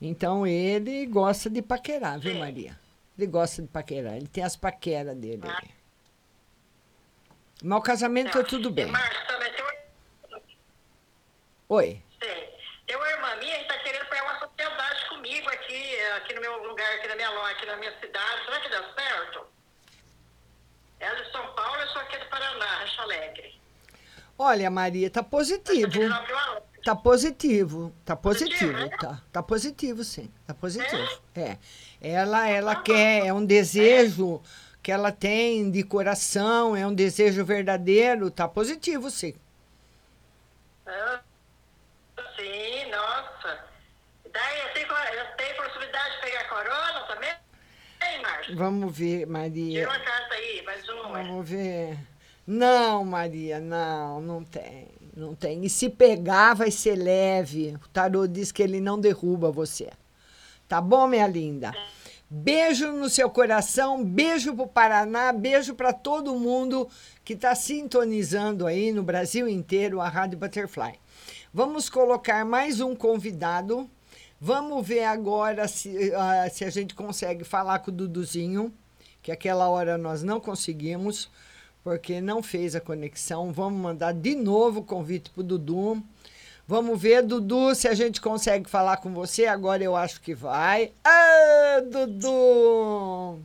Então 0.00 0.46
ele 0.46 1.04
gosta 1.06 1.50
de 1.50 1.60
paquerar, 1.60 2.20
viu, 2.20 2.36
Maria? 2.36 2.78
Ele 3.18 3.26
gosta 3.26 3.60
de 3.62 3.68
paquerar, 3.68 4.16
ele 4.16 4.28
tem 4.28 4.44
as 4.44 4.54
paqueras 4.54 5.16
dele. 5.16 5.42
Mas 7.64 7.78
o 7.78 7.82
casamento 7.82 8.38
é 8.38 8.42
tudo 8.42 8.70
bem. 8.70 8.92
Tem 8.92 8.94
uma, 8.94 10.42
Oi. 11.70 12.02
tem, 12.20 12.50
tem 12.86 12.94
uma 12.94 13.08
irmã 13.08 13.36
minha 13.36 13.58
que 13.58 13.64
tá 13.64 13.78
querendo 13.78 14.04
pegar 14.04 14.22
uma 14.24 14.38
sociedade 14.38 15.08
comigo 15.08 15.48
aqui, 15.48 16.00
aqui 16.18 16.34
no 16.34 16.42
meu 16.42 16.62
lugar, 16.68 16.94
aqui 16.96 17.08
na 17.08 17.16
minha 17.16 17.30
loja, 17.30 17.52
aqui 17.52 17.64
na 17.64 17.76
minha 17.78 17.98
cidade. 17.98 18.44
Será 18.44 18.60
que 18.60 18.68
dá 18.68 18.82
certo? 18.92 19.46
Ela 21.00 21.18
é 21.18 21.22
de 21.22 21.32
São 21.32 21.54
Paulo, 21.54 21.80
eu 21.80 21.88
sou 21.88 22.02
aqui 22.02 22.18
do 22.18 22.26
Paraná, 22.26 22.66
Rancho 22.66 23.00
Alegre. 23.00 23.60
Olha, 24.38 24.70
Maria, 24.70 25.08
tá 25.08 25.22
positivo. 25.22 26.02
loja. 26.02 26.62
Tá 26.84 26.94
positivo, 26.94 27.94
tá 28.04 28.14
positivo, 28.14 28.72
né? 28.72 28.90
tá. 29.00 29.22
Tá 29.32 29.42
positivo, 29.42 30.04
sim. 30.04 30.30
Tá 30.46 30.52
positivo. 30.52 31.22
É. 31.34 31.56
Ela, 31.98 32.46
ela 32.46 32.76
quer, 32.76 33.24
é 33.24 33.32
um 33.32 33.42
desejo 33.42 34.42
que 34.84 34.92
ela 34.92 35.10
tem 35.10 35.70
de 35.70 35.82
coração, 35.82 36.76
é 36.76 36.86
um 36.86 36.94
desejo 36.94 37.42
verdadeiro, 37.42 38.30
tá 38.30 38.46
positivo, 38.46 39.10
sim. 39.10 39.34
Ah, 40.84 41.20
sim, 42.36 42.90
nossa. 42.90 43.64
Daí 44.30 44.60
eu 44.60 44.74
tenho, 44.74 44.86
eu 44.86 45.36
tenho 45.38 45.56
possibilidade 45.56 46.16
de 46.16 46.20
pegar 46.20 46.48
corona 46.50 47.00
também? 47.06 47.30
Hein, 47.30 48.20
Márcio? 48.20 48.56
Vamos 48.58 48.94
ver, 48.94 49.20
Tira 49.20 49.26
Maria. 49.32 49.88
uma 49.88 50.00
carta 50.00 50.34
aí, 50.34 50.62
mais 50.66 50.86
uma. 50.86 51.08
Vamos 51.08 51.48
ver. 51.48 51.98
Não, 52.46 53.04
Maria, 53.06 53.60
não, 53.60 54.20
não 54.20 54.44
tem. 54.44 54.88
Não 55.16 55.34
tem. 55.34 55.64
E 55.64 55.70
se 55.70 55.88
pegar, 55.88 56.52
vai 56.52 56.70
ser 56.70 56.96
leve. 56.96 57.74
O 57.82 57.88
tarô 57.88 58.26
diz 58.26 58.52
que 58.52 58.62
ele 58.62 58.82
não 58.82 59.00
derruba 59.00 59.50
você. 59.50 59.90
Tá 60.68 60.78
bom, 60.78 61.06
minha 61.06 61.26
linda? 61.26 61.72
Beijo 62.36 62.90
no 62.90 63.08
seu 63.08 63.30
coração, 63.30 64.04
beijo 64.04 64.52
pro 64.56 64.66
Paraná, 64.66 65.32
beijo 65.32 65.72
para 65.72 65.92
todo 65.92 66.34
mundo 66.34 66.88
que 67.24 67.34
está 67.34 67.54
sintonizando 67.54 68.66
aí 68.66 68.90
no 68.90 69.04
Brasil 69.04 69.48
inteiro 69.48 70.00
a 70.00 70.08
Rádio 70.08 70.36
Butterfly. 70.36 70.94
Vamos 71.52 71.88
colocar 71.88 72.44
mais 72.44 72.80
um 72.80 72.96
convidado. 72.96 73.88
Vamos 74.40 74.84
ver 74.84 75.04
agora 75.04 75.68
se, 75.68 76.12
ah, 76.12 76.50
se 76.50 76.64
a 76.64 76.70
gente 76.70 76.92
consegue 76.96 77.44
falar 77.44 77.78
com 77.78 77.92
o 77.92 77.94
Duduzinho, 77.94 78.74
que 79.22 79.30
aquela 79.30 79.68
hora 79.68 79.96
nós 79.96 80.24
não 80.24 80.40
conseguimos, 80.40 81.30
porque 81.84 82.20
não 82.20 82.42
fez 82.42 82.74
a 82.74 82.80
conexão. 82.80 83.52
Vamos 83.52 83.80
mandar 83.80 84.12
de 84.12 84.34
novo 84.34 84.80
o 84.80 84.84
convite 84.84 85.30
pro 85.30 85.44
Dudu. 85.44 86.02
Vamos 86.66 87.00
ver, 87.00 87.22
Dudu, 87.22 87.74
se 87.74 87.86
a 87.86 87.94
gente 87.94 88.20
consegue 88.20 88.68
falar 88.68 88.96
com 88.96 89.12
você. 89.12 89.46
Agora 89.46 89.82
eu 89.82 89.94
acho 89.94 90.20
que 90.20 90.34
vai. 90.34 90.92
Ah, 91.04 91.82
Dudu! 91.90 93.38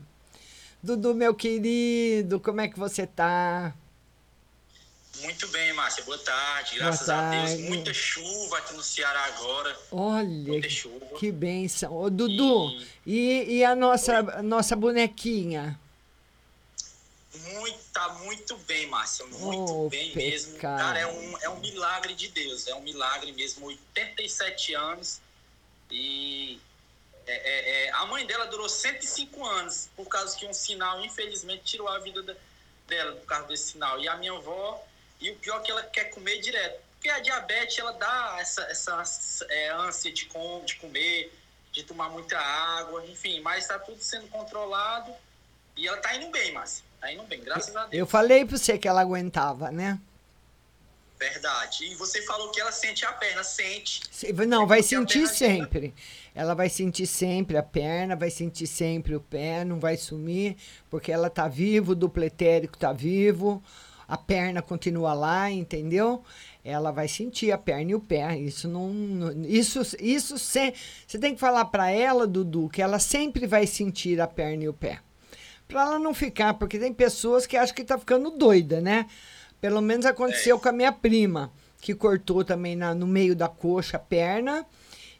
Dudu, 0.81 1.13
meu 1.13 1.35
querido, 1.35 2.39
como 2.39 2.61
é 2.61 2.67
que 2.69 2.79
você 2.79 3.05
tá? 3.05 3.73
Muito 5.21 5.49
bem, 5.49 5.73
Márcia. 5.73 6.01
Boa 6.05 6.17
tarde. 6.17 6.71
Boa 6.75 6.83
Graças 6.85 7.09
a 7.09 7.29
Deus. 7.29 7.49
tarde. 7.49 7.63
Muita 7.63 7.93
chuva 7.93 8.57
aqui 8.59 8.73
no 8.73 8.81
Ceará 8.81 9.25
agora. 9.25 9.77
Olha, 9.91 10.61
que 11.17 11.29
benção. 11.29 11.93
Ô, 11.93 12.09
Dudu, 12.09 12.71
e, 13.05 13.57
e 13.57 13.65
a 13.65 13.75
nossa, 13.75 14.19
a 14.19 14.41
nossa 14.41 14.77
bonequinha? 14.77 15.77
Muito, 17.33 17.79
tá 17.93 18.09
muito 18.09 18.57
bem, 18.59 18.87
Márcia. 18.87 19.25
Muito 19.27 19.85
Oh, 19.85 19.89
bem 19.89 20.15
mesmo. 20.15 20.53
pecado. 20.53 20.79
Cara, 20.79 20.99
é 20.99 21.05
um, 21.07 21.37
é 21.39 21.49
um 21.49 21.59
milagre 21.59 22.13
de 22.15 22.27
Deus. 22.29 22.67
É 22.67 22.73
um 22.73 22.81
milagre 22.81 23.31
mesmo. 23.31 23.67
87 23.67 24.73
anos. 24.73 25.21
E 25.91 26.59
é, 27.27 27.33
é, 27.33 27.85
é, 27.85 27.91
a 27.91 28.05
mãe 28.07 28.25
dela 28.25 28.47
durou 28.47 28.67
105 28.67 29.45
anos, 29.45 29.89
por 29.95 30.07
causa 30.07 30.35
que 30.37 30.45
um 30.47 30.53
sinal, 30.53 31.03
infelizmente, 31.05 31.63
tirou 31.63 31.87
a 31.87 31.99
vida 31.99 32.23
da- 32.23 32.35
dela, 32.87 33.15
por 33.15 33.25
causa 33.27 33.47
desse 33.47 33.71
sinal. 33.73 33.99
E 33.99 34.07
a 34.07 34.15
minha 34.17 34.33
avó, 34.33 34.83
e 35.19 35.29
o 35.29 35.35
pior 35.35 35.59
é 35.59 35.63
que 35.63 35.71
ela 35.71 35.83
quer 35.83 36.05
comer 36.05 36.39
direto. 36.39 36.81
Porque 36.95 37.09
a 37.09 37.19
diabetes, 37.19 37.77
ela 37.77 37.93
dá 37.93 38.37
essa, 38.39 38.61
essa 38.63 39.03
é, 39.49 39.69
ânsia 39.69 40.11
de, 40.11 40.25
com, 40.25 40.63
de 40.65 40.75
comer, 40.77 41.31
de 41.71 41.83
tomar 41.83 42.09
muita 42.09 42.37
água, 42.39 43.05
enfim. 43.05 43.39
Mas 43.41 43.63
está 43.63 43.77
tudo 43.79 44.01
sendo 44.03 44.27
controlado 44.29 45.15
e 45.77 45.87
ela 45.87 45.97
tá 45.97 46.15
indo 46.15 46.29
bem, 46.29 46.51
Márcia. 46.51 46.83
Tá 47.01 47.11
indo 47.13 47.23
bem, 47.23 47.41
graças 47.41 47.75
a 47.75 47.81
Deus. 47.85 47.93
Eu 47.93 48.05
falei 48.05 48.45
para 48.45 48.57
você 48.57 48.77
que 48.77 48.87
ela 48.87 49.01
aguentava, 49.01 49.71
né? 49.71 49.99
Verdade. 51.17 51.83
E 51.85 51.95
você 51.95 52.21
falou 52.21 52.49
que 52.49 52.61
ela 52.61 52.71
sente 52.71 53.05
a 53.05 53.11
perna, 53.11 53.43
sente. 53.43 54.01
Se- 54.09 54.31
Não, 54.31 54.65
vai 54.65 54.81
sentir 54.81 55.27
sempre. 55.27 55.93
Ela 56.33 56.53
vai 56.53 56.69
sentir 56.69 57.05
sempre 57.07 57.57
a 57.57 57.63
perna, 57.63 58.15
vai 58.15 58.29
sentir 58.29 58.67
sempre 58.67 59.15
o 59.15 59.19
pé, 59.19 59.65
não 59.65 59.79
vai 59.79 59.97
sumir, 59.97 60.55
porque 60.89 61.11
ela 61.11 61.29
tá 61.29 61.47
vivo, 61.49 61.91
o 61.91 61.95
duplo 61.95 62.23
etérico 62.23 62.77
tá 62.77 62.93
vivo, 62.93 63.61
a 64.07 64.17
perna 64.17 64.61
continua 64.61 65.13
lá, 65.13 65.51
entendeu? 65.51 66.23
Ela 66.63 66.91
vai 66.91 67.09
sentir 67.09 67.51
a 67.51 67.57
perna 67.57 67.91
e 67.91 67.95
o 67.95 67.99
pé. 67.99 68.37
Isso 68.37 68.69
não. 68.69 68.87
não- 68.89 69.45
Isso, 69.45 69.81
isso 69.99 70.39
se, 70.39 70.73
você 71.05 71.19
tem 71.19 71.33
que 71.33 71.39
falar 71.41 71.65
para 71.65 71.91
ela, 71.91 72.25
Dudu, 72.25 72.69
que 72.69 72.81
ela 72.81 72.99
sempre 72.99 73.45
vai 73.45 73.67
sentir 73.67 74.21
a 74.21 74.27
perna 74.27 74.63
e 74.63 74.69
o 74.69 74.73
pé. 74.73 74.99
Pra 75.69 75.83
ela 75.83 75.99
não 75.99 76.15
ficar, 76.15 76.55
porque 76.55 76.79
tem 76.79 76.91
pessoas 76.91 77.45
que 77.45 77.55
acham 77.55 77.75
que 77.75 77.83
tá 77.83 77.95
ficando 77.95 78.31
doida, 78.31 78.81
né? 78.81 79.07
Pelo 79.61 79.81
menos 79.81 80.03
aconteceu 80.07 80.59
com 80.59 80.67
a 80.67 80.71
minha 80.71 80.91
prima, 80.91 81.53
que 81.79 81.93
cortou 81.93 82.43
também 82.43 82.75
na- 82.75 82.95
no 82.95 83.05
meio 83.05 83.35
da 83.35 83.47
coxa 83.47 83.97
a 83.97 83.99
perna, 83.99 84.65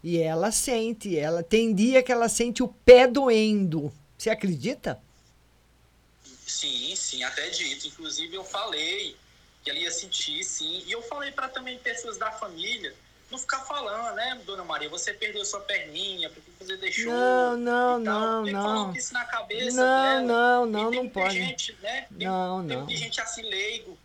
e 0.03 0.17
ela 0.17 0.51
sente, 0.51 1.15
ela 1.15 1.43
tem 1.43 1.71
dia 1.71 2.01
que 2.01 2.12
ela 2.12 2.27
sente 2.27 2.63
o 2.63 2.67
pé 2.67 3.05
doendo. 3.05 3.93
Você 4.17 4.31
acredita? 4.31 4.99
Sim, 6.47 6.95
sim, 6.95 7.21
até 7.23 7.47
dito. 7.49 7.88
Inclusive 7.88 8.33
eu 8.33 8.43
falei 8.43 9.15
que 9.63 9.69
ela 9.69 9.77
ia 9.77 9.91
sentir, 9.91 10.43
sim. 10.43 10.83
E 10.88 10.91
eu 10.91 11.03
falei 11.03 11.31
para 11.31 11.47
também 11.47 11.77
pessoas 11.77 12.17
da 12.17 12.31
família 12.31 12.91
não 13.32 13.38
ficar 13.38 13.60
falando, 13.60 14.15
né, 14.15 14.39
dona 14.46 14.63
Maria, 14.63 14.89
você 14.89 15.13
perdeu 15.13 15.44
sua 15.46 15.60
perninha, 15.62 16.30
por 16.30 16.42
que 16.42 16.52
você 16.60 16.78
deixou? 16.78 17.12
Não, 17.13 17.58
não, 17.58 18.00
não, 18.00 18.38
Porque 18.44 18.52
não. 18.52 18.94
isso 18.96 19.13
na 19.13 19.26
cabeça 19.26 19.78
Não, 19.78 20.04
dela. 20.04 20.22
não, 20.22 20.65
não, 20.65 20.89
tem 20.92 21.04
não 21.04 21.10
pode. 21.10 21.36
gente, 21.36 21.74
né? 21.82 22.08
Tem, 22.18 22.28
Não, 22.28 22.65
tem 22.65 22.78
não. 22.78 22.86
muita 22.86 23.00
gente 23.00 23.22
assim 23.22 23.44
leigo 23.44 23.98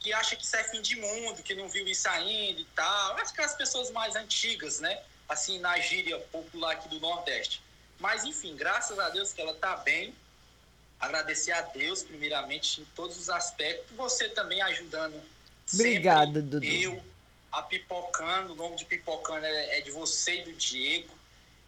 que 0.00 0.12
acha 0.12 0.36
que 0.36 0.44
isso 0.44 0.54
é 0.56 0.62
fim 0.64 0.80
de 0.80 0.94
mundo, 0.96 1.42
que 1.42 1.54
não 1.54 1.68
viu 1.68 1.86
isso 1.88 2.08
ainda 2.08 2.60
e 2.60 2.64
tal. 2.66 3.16
Acho 3.16 3.34
que 3.34 3.40
as 3.40 3.56
pessoas 3.56 3.90
mais 3.90 4.14
antigas, 4.14 4.78
né? 4.78 5.02
Assim, 5.28 5.58
na 5.58 5.76
gíria 5.80 6.18
popular 6.32 6.72
aqui 6.72 6.88
do 6.88 7.00
Nordeste. 7.00 7.60
Mas, 7.98 8.24
enfim, 8.24 8.54
graças 8.56 8.96
a 8.98 9.10
Deus 9.10 9.32
que 9.32 9.40
ela 9.40 9.54
tá 9.54 9.76
bem. 9.78 10.14
Agradecer 11.00 11.50
a 11.52 11.62
Deus, 11.62 12.02
primeiramente, 12.04 12.80
em 12.80 12.84
todos 12.94 13.18
os 13.18 13.28
aspectos. 13.28 13.96
Você 13.96 14.28
também 14.28 14.62
ajudando. 14.62 15.20
Obrigada, 15.74 16.40
Dudu. 16.40 16.64
Eu, 16.64 17.02
a 17.50 17.62
Pipocando, 17.62 18.52
o 18.52 18.56
nome 18.56 18.76
de 18.76 18.84
Pipocando 18.84 19.44
é, 19.46 19.78
é 19.78 19.80
de 19.80 19.90
você 19.90 20.40
e 20.40 20.44
do 20.44 20.52
Diego. 20.52 21.16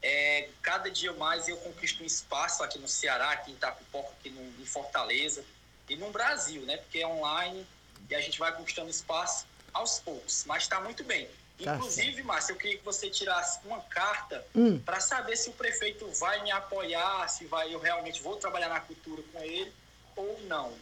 É, 0.03 0.49
cada 0.63 0.91
dia 0.91 1.13
mais 1.13 1.49
eu 1.49 1.57
conquisto 1.59 2.03
um 2.03 2.07
espaço 2.07 2.63
aqui 2.63 2.79
no 2.79 2.89
Ceará, 2.89 3.33
aqui 3.33 3.51
em 3.51 3.55
Itapipoca, 3.55 4.09
aqui 4.19 4.31
no, 4.31 4.43
em 4.63 4.67
Fortaleza 4.67 5.45
e 5.89 5.97
no 5.97 6.11
Brasil, 6.11 6.63
né? 6.63 6.79
Porque 6.79 7.01
é 7.01 7.07
online 7.07 7.67
e 8.09 8.15
a 8.15 8.21
gente 8.21 8.39
vai 8.39 8.55
conquistando 8.55 8.89
espaço 8.89 9.47
aos 9.73 9.99
poucos, 9.99 10.45
mas 10.47 10.63
está 10.63 10.81
muito 10.81 11.05
bem. 11.05 11.29
Tá 11.63 11.77
Inclusive, 11.77 12.23
Márcia, 12.23 12.53
eu 12.53 12.57
queria 12.57 12.79
que 12.79 12.85
você 12.85 13.11
tirasse 13.11 13.61
uma 13.67 13.81
carta 13.83 14.45
Hum. 14.55 14.79
para 14.79 14.99
saber 15.01 15.37
se 15.37 15.51
o 15.51 15.53
prefeito 15.53 16.11
vai 16.13 16.43
me 16.43 16.51
apoiar, 16.51 17.29
se 17.29 17.45
vai 17.45 17.73
eu 17.73 17.79
realmente 17.79 18.23
vou 18.23 18.37
trabalhar 18.37 18.71
na 18.71 18.81
cultura 18.81 19.23
com 19.33 19.39
ele 19.41 19.71
ou 20.17 20.41
não. 20.45 20.73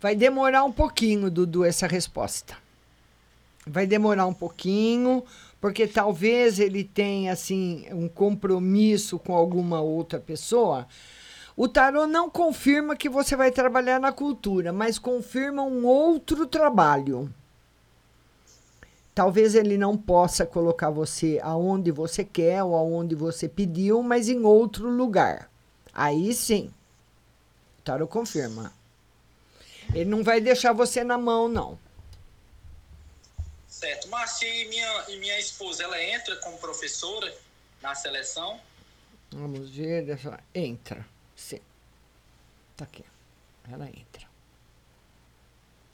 Vai 0.00 0.14
demorar 0.14 0.64
um 0.64 0.72
pouquinho, 0.72 1.30
Dudu, 1.30 1.64
essa 1.64 1.86
resposta. 1.86 2.56
Vai 3.66 3.86
demorar 3.86 4.26
um 4.26 4.32
pouquinho, 4.32 5.24
porque 5.60 5.88
talvez 5.88 6.60
ele 6.60 6.84
tenha 6.84 7.32
assim 7.32 7.84
um 7.90 8.08
compromisso 8.08 9.18
com 9.18 9.34
alguma 9.34 9.80
outra 9.80 10.20
pessoa. 10.20 10.86
O 11.56 11.66
tarô 11.66 12.06
não 12.06 12.30
confirma 12.30 12.94
que 12.94 13.08
você 13.08 13.34
vai 13.34 13.50
trabalhar 13.50 13.98
na 13.98 14.12
cultura, 14.12 14.72
mas 14.72 14.98
confirma 14.98 15.62
um 15.62 15.84
outro 15.86 16.46
trabalho. 16.46 17.32
Talvez 19.14 19.54
ele 19.54 19.78
não 19.78 19.96
possa 19.96 20.44
colocar 20.44 20.90
você 20.90 21.40
aonde 21.42 21.90
você 21.90 22.22
quer 22.22 22.62
ou 22.62 22.76
aonde 22.76 23.14
você 23.14 23.48
pediu, 23.48 24.02
mas 24.02 24.28
em 24.28 24.44
outro 24.44 24.90
lugar. 24.90 25.50
Aí 25.94 26.34
sim. 26.34 26.70
O 27.78 27.82
tarô 27.82 28.06
confirma. 28.06 28.72
Ele 29.94 30.10
não 30.10 30.22
vai 30.22 30.38
deixar 30.40 30.74
você 30.74 31.02
na 31.02 31.16
mão, 31.16 31.48
não. 31.48 31.78
Certo. 33.78 34.08
Márcia, 34.08 34.48
e 34.48 34.68
minha, 34.70 35.04
e 35.08 35.18
minha 35.18 35.38
esposa, 35.38 35.82
ela 35.82 36.02
entra 36.02 36.34
como 36.36 36.56
professora 36.56 37.30
na 37.82 37.94
seleção? 37.94 38.58
Vamos 39.30 39.68
ver. 39.68 40.08
eu- 40.08 40.18
Entra. 40.54 41.06
Sim. 41.36 41.60
Tá 42.74 42.84
aqui. 42.84 43.04
Ela 43.70 43.86
entra. 43.86 44.26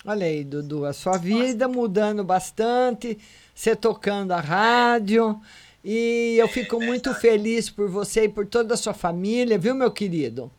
Olha 0.04 0.26
aí, 0.26 0.44
Dudu, 0.44 0.84
a 0.84 0.92
sua 0.92 1.16
vida 1.18 1.66
mudando 1.66 2.22
bastante, 2.22 3.18
você 3.52 3.74
tocando 3.74 4.30
a 4.30 4.40
rádio. 4.40 5.40
E 5.84 6.36
eu 6.38 6.46
fico 6.46 6.80
muito 6.80 7.12
feliz 7.16 7.68
por 7.68 7.88
você 7.88 8.24
e 8.24 8.28
por 8.28 8.46
toda 8.46 8.74
a 8.74 8.76
sua 8.76 8.94
família, 8.94 9.58
viu, 9.58 9.74
meu 9.74 9.90
querido? 9.90 10.52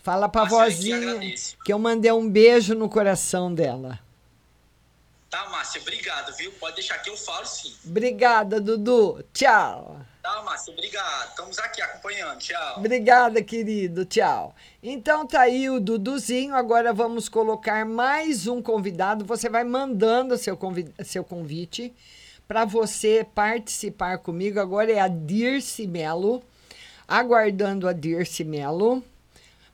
Fala 0.00 0.28
pra 0.28 0.44
vozinha 0.44 1.20
que 1.64 1.72
eu 1.72 1.78
mandei 1.78 2.10
um 2.10 2.28
beijo 2.28 2.74
no 2.74 2.88
coração 2.88 3.54
dela. 3.54 4.00
Tá, 5.30 5.46
Márcia, 5.50 5.80
obrigado, 5.82 6.34
viu? 6.36 6.50
Pode 6.52 6.76
deixar 6.76 6.98
que 6.98 7.10
eu 7.10 7.16
falo 7.16 7.44
sim. 7.44 7.74
Obrigada, 7.84 8.58
Dudu. 8.58 9.22
Tchau. 9.34 10.00
Tá, 10.22 10.42
Márcia, 10.42 10.72
obrigado. 10.72 11.28
Estamos 11.28 11.58
aqui 11.58 11.82
acompanhando. 11.82 12.38
Tchau. 12.38 12.78
Obrigada, 12.78 13.42
querido. 13.42 14.06
Tchau. 14.06 14.54
Então 14.82 15.26
tá 15.26 15.42
aí 15.42 15.68
o 15.68 15.78
Duduzinho. 15.80 16.54
Agora 16.54 16.94
vamos 16.94 17.28
colocar 17.28 17.84
mais 17.84 18.46
um 18.46 18.62
convidado. 18.62 19.22
Você 19.26 19.50
vai 19.50 19.64
mandando 19.64 20.38
seu, 20.38 20.56
convi 20.56 20.90
seu 21.04 21.22
convite 21.22 21.94
para 22.46 22.64
você 22.64 23.26
participar 23.34 24.18
comigo. 24.18 24.58
Agora 24.58 24.90
é 24.90 24.98
a 24.98 25.08
Dirce 25.08 25.86
Melo. 25.86 26.42
Aguardando 27.06 27.86
a 27.86 27.92
Dirce 27.92 28.44
Melo. 28.44 29.04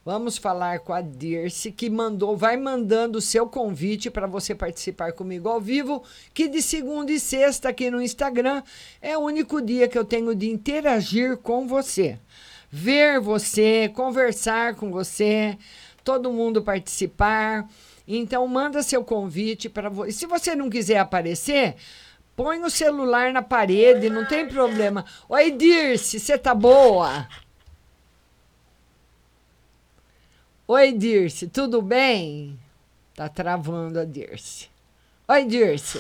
Vamos 0.05 0.37
falar 0.37 0.81
com 0.81 0.93
a 0.93 1.01
Dirce, 1.01 1.73
que 1.73 1.89
mandou, 1.89 2.37
vai 2.37 2.59
mandando 2.59 3.17
o 3.17 3.23
seu 3.23 3.47
convite 3.47 4.11
para 4.11 4.27
você 4.27 4.55
participar 4.55 5.15
comigo 5.15 5.49
ao 5.49 5.59
vivo, 5.59 6.05
que 6.35 6.47
de 6.47 6.61
segunda 6.61 7.11
e 7.11 7.19
sexta 7.19 7.71
aqui 7.71 7.91
no 7.91 8.03
Instagram 8.03 8.63
é 9.01 9.17
o 9.17 9.23
único 9.23 9.63
dia 9.63 9.89
que 9.89 9.97
eu 9.97 10.05
tenho 10.05 10.35
de 10.35 10.51
interagir 10.51 11.39
com 11.39 11.67
você. 11.67 12.19
Ver 12.71 13.19
você, 13.19 13.91
conversar 13.95 14.75
com 14.75 14.91
você, 14.91 15.57
todo 16.05 16.31
mundo 16.31 16.63
participar. 16.63 17.67
Então 18.07 18.47
manda 18.47 18.83
seu 18.83 19.03
convite 19.03 19.71
para 19.71 19.89
você. 19.89 20.13
Se 20.13 20.27
você 20.27 20.55
não 20.55 20.69
quiser 20.69 20.99
aparecer, 20.99 21.77
põe 22.37 22.63
o 22.63 22.69
celular 22.69 23.33
na 23.33 23.41
parede, 23.41 24.11
não 24.11 24.27
tem 24.27 24.47
problema. 24.47 25.03
Oi, 25.31 25.51
Dirce, 25.51 26.21
você 26.21 26.37
tá 26.37 26.55
boa? 26.55 27.27
Oi, 30.67 30.93
Dirce, 30.93 31.47
tudo 31.49 31.83
bem? 31.83 32.59
Tá 33.15 33.29
travando 33.29 34.01
a 34.01 34.05
Dirce. 34.05 34.71
Oi, 35.29 35.45
Dirce. 35.45 35.99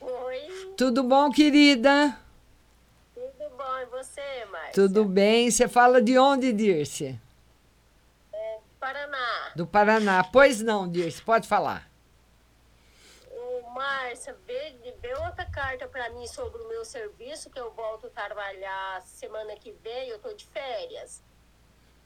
Oi, 0.00 0.74
Tudo 0.76 1.04
bom, 1.04 1.30
querida? 1.30 2.18
tudo 3.14 3.50
bom? 3.56 3.78
E 3.78 3.86
você, 3.86 4.44
Márcia? 4.50 4.72
Tudo 4.72 5.04
bem? 5.04 5.50
Você 5.50 5.68
fala 5.68 6.02
de 6.02 6.18
onde, 6.18 6.52
Dirce? 6.52 7.18
É, 8.32 8.58
Paraná. 8.80 9.52
Do 9.54 9.66
Paraná. 9.66 10.24
Pois 10.24 10.60
não, 10.60 10.90
Dirce, 10.90 11.22
pode 11.22 11.46
falar. 11.46 11.88
Márcia, 13.72 14.36
vê, 14.46 14.74
vê 15.00 15.14
outra 15.14 15.44
carta 15.46 15.86
para 15.88 16.08
mim 16.10 16.26
sobre 16.28 16.62
o 16.62 16.68
meu 16.68 16.84
serviço, 16.84 17.50
que 17.50 17.58
eu 17.58 17.72
volto 17.72 18.06
a 18.06 18.10
trabalhar 18.10 19.02
semana 19.02 19.56
que 19.56 19.72
vem, 19.82 20.08
eu 20.08 20.18
tô 20.20 20.32
de 20.32 20.44
férias. 20.46 21.20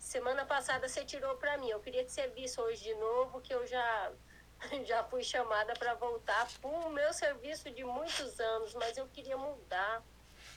Semana 0.09 0.47
passada 0.47 0.89
você 0.89 1.05
tirou 1.05 1.35
para 1.35 1.59
mim. 1.59 1.69
Eu 1.69 1.81
queria 1.81 2.03
que 2.03 2.11
você 2.11 2.29
visse 2.29 2.59
hoje 2.59 2.83
de 2.83 2.95
novo, 2.95 3.43
que 3.43 3.53
eu 3.53 3.67
já, 3.67 4.11
já 4.87 5.05
fui 5.05 5.23
chamada 5.23 5.75
para 5.75 5.93
voltar 5.97 6.49
para 6.63 6.71
o 6.71 6.91
meu 6.91 7.13
serviço 7.13 7.71
de 7.71 7.85
muitos 7.85 8.41
anos, 8.41 8.75
mas 8.75 8.97
eu 8.97 9.07
queria 9.09 9.37
mudar. 9.37 10.03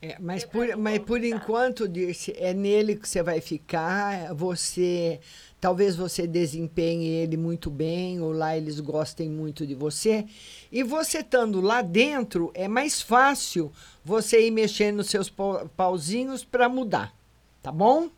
É, 0.02 0.16
mas, 0.20 0.46
por, 0.46 0.78
mas 0.78 1.00
por 1.00 1.22
enquanto, 1.22 1.86
Dirce, 1.86 2.34
é 2.38 2.54
nele 2.54 2.96
que 2.96 3.10
você 3.10 3.22
vai 3.22 3.42
ficar. 3.42 4.34
Você. 4.34 5.20
Talvez 5.60 5.98
você 5.98 6.26
desempenhe 6.26 7.10
ele 7.10 7.36
muito 7.36 7.70
bem, 7.70 8.22
ou 8.22 8.32
lá 8.32 8.56
eles 8.56 8.80
gostem 8.80 9.30
muito 9.30 9.68
de 9.68 9.76
você. 9.76 10.26
E 10.72 10.82
você 10.82 11.18
estando 11.18 11.60
lá 11.60 11.82
dentro, 11.82 12.52
é 12.54 12.70
mais 12.70 13.02
fácil 13.02 13.70
você 14.02 14.48
ir 14.48 14.52
mexendo 14.52 14.96
nos 14.96 15.10
seus 15.10 15.30
pau- 15.30 15.68
pauzinhos 15.76 16.46
para 16.46 16.70
mudar. 16.70 17.14
Tá 17.62 17.70
bom? 17.70 18.10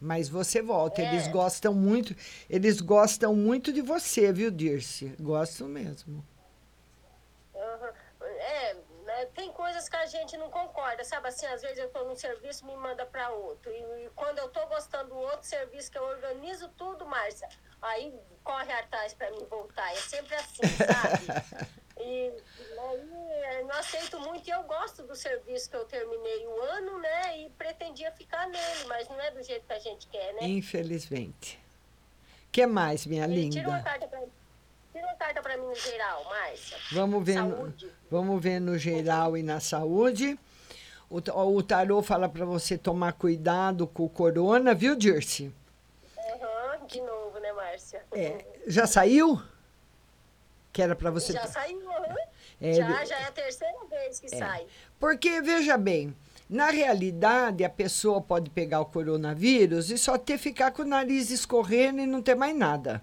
Mas 0.00 0.28
você 0.28 0.62
volta. 0.62 1.02
Eles 1.02 1.26
gostam 1.28 1.74
muito. 1.74 2.14
Eles 2.48 2.80
gostam 2.80 3.34
muito 3.34 3.72
de 3.72 3.80
você, 3.80 4.32
viu, 4.32 4.50
Dirce? 4.50 5.14
Gostam 5.20 5.68
mesmo. 5.68 6.24
Aham. 7.54 7.92
É, 8.20 8.74
né, 9.04 9.26
tem 9.34 9.52
coisas 9.52 9.88
que 9.88 9.96
a 9.96 10.06
gente 10.06 10.36
não 10.36 10.50
concorda, 10.50 11.02
sabe? 11.04 11.28
Assim, 11.28 11.46
às 11.46 11.62
vezes 11.62 11.78
eu 11.78 11.88
tô 11.88 12.04
num 12.04 12.16
serviço 12.16 12.66
me 12.66 12.76
manda 12.76 13.04
para 13.06 13.30
outro. 13.30 13.70
E, 13.70 14.04
e 14.06 14.10
quando 14.14 14.38
eu 14.38 14.48
tô 14.48 14.64
gostando 14.66 15.10
do 15.10 15.16
outro 15.16 15.46
serviço, 15.46 15.90
que 15.90 15.98
eu 15.98 16.04
organizo 16.04 16.68
tudo, 16.76 17.06
Márcia, 17.06 17.48
aí 17.80 18.14
corre 18.44 18.72
atrás 18.72 19.14
para 19.14 19.30
mim 19.30 19.44
voltar. 19.48 19.90
É 19.92 19.96
sempre 19.96 20.34
assim, 20.34 20.62
sabe? 20.86 21.26
E 22.00 22.32
aí 22.78 23.10
é, 23.42 23.62
não 23.62 23.70
aceito 23.74 24.18
muito 24.20 24.46
e 24.46 24.50
eu 24.50 24.62
gosto 24.64 25.02
do 25.02 25.14
serviço 25.16 25.68
que 25.70 25.76
eu 25.76 25.84
terminei 25.84 26.46
o 26.46 26.60
ano, 26.62 26.98
né? 26.98 27.38
E 27.40 27.50
pretendia 27.50 28.10
ficar 28.12 28.46
nele, 28.48 28.84
mas 28.86 29.08
não 29.08 29.20
é 29.20 29.30
do 29.30 29.42
jeito 29.42 29.66
que 29.66 29.72
a 29.72 29.78
gente 29.78 30.06
quer, 30.08 30.32
né? 30.34 30.40
Infelizmente. 30.42 31.58
que 32.52 32.66
mais, 32.66 33.06
minha 33.06 33.26
E 33.26 33.50
Tira 33.50 33.68
uma 33.68 33.78
linda? 33.78 33.90
carta 33.90 34.06
pra, 34.08 34.20
tira 34.92 35.06
uma 35.06 35.14
carta 35.16 35.42
pra 35.42 35.56
mim 35.56 35.66
no 35.66 35.74
geral, 35.74 36.24
Márcia. 36.24 36.76
Vamos 36.92 37.24
ver, 37.24 37.42
no, 37.42 37.74
vamos 38.10 38.42
ver 38.42 38.60
no 38.60 38.78
geral 38.78 39.36
e 39.36 39.42
na 39.42 39.60
saúde. 39.60 40.38
O, 41.10 41.16
o 41.56 41.62
tarô 41.62 42.02
fala 42.02 42.28
para 42.28 42.44
você 42.44 42.76
tomar 42.76 43.12
cuidado 43.14 43.86
com 43.86 44.04
o 44.04 44.08
corona, 44.10 44.74
viu, 44.74 44.94
Dirce? 44.94 45.52
Aham, 46.18 46.86
de 46.86 47.00
novo, 47.00 47.38
né, 47.38 47.52
Márcia? 47.52 48.04
É, 48.12 48.44
já 48.66 48.86
saiu? 48.86 49.40
Que 50.72 50.82
era 50.82 50.94
para 50.94 51.10
você. 51.10 51.32
Já 51.32 51.46
saiu. 51.46 51.80
É, 52.60 52.72
já, 52.72 53.04
já 53.04 53.16
é 53.18 53.24
a 53.24 53.32
terceira 53.32 53.78
vez 53.88 54.18
que 54.20 54.26
É. 54.26 54.38
sai. 54.38 54.66
Porque, 54.98 55.40
veja 55.40 55.76
bem, 55.78 56.14
na 56.48 56.70
realidade, 56.70 57.64
a 57.64 57.70
pessoa 57.70 58.20
pode 58.20 58.50
pegar 58.50 58.80
o 58.80 58.86
coronavírus 58.86 59.90
e 59.90 59.98
só 59.98 60.18
ter 60.18 60.38
ficar 60.38 60.70
com 60.72 60.82
o 60.82 60.86
nariz 60.86 61.30
escorrendo 61.30 62.00
e 62.00 62.06
não 62.06 62.20
ter 62.22 62.34
mais 62.34 62.56
nada. 62.56 63.02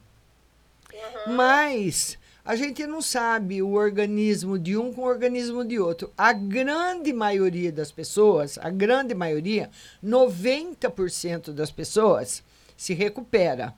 Mas 1.28 2.18
a 2.44 2.56
gente 2.56 2.86
não 2.86 3.02
sabe 3.02 3.62
o 3.62 3.74
organismo 3.74 4.58
de 4.60 4.78
um 4.78 4.94
com 4.94 5.02
o 5.02 5.06
organismo 5.06 5.64
de 5.66 5.80
outro. 5.80 6.12
A 6.18 6.32
grande 6.34 7.12
maioria 7.12 7.72
das 7.72 7.92
pessoas, 7.92 8.58
a 8.60 8.70
grande 8.70 9.14
maioria, 9.16 9.70
90% 10.04 11.52
das 11.52 11.72
pessoas 11.72 12.44
se 12.78 12.94
recupera. 12.94 13.74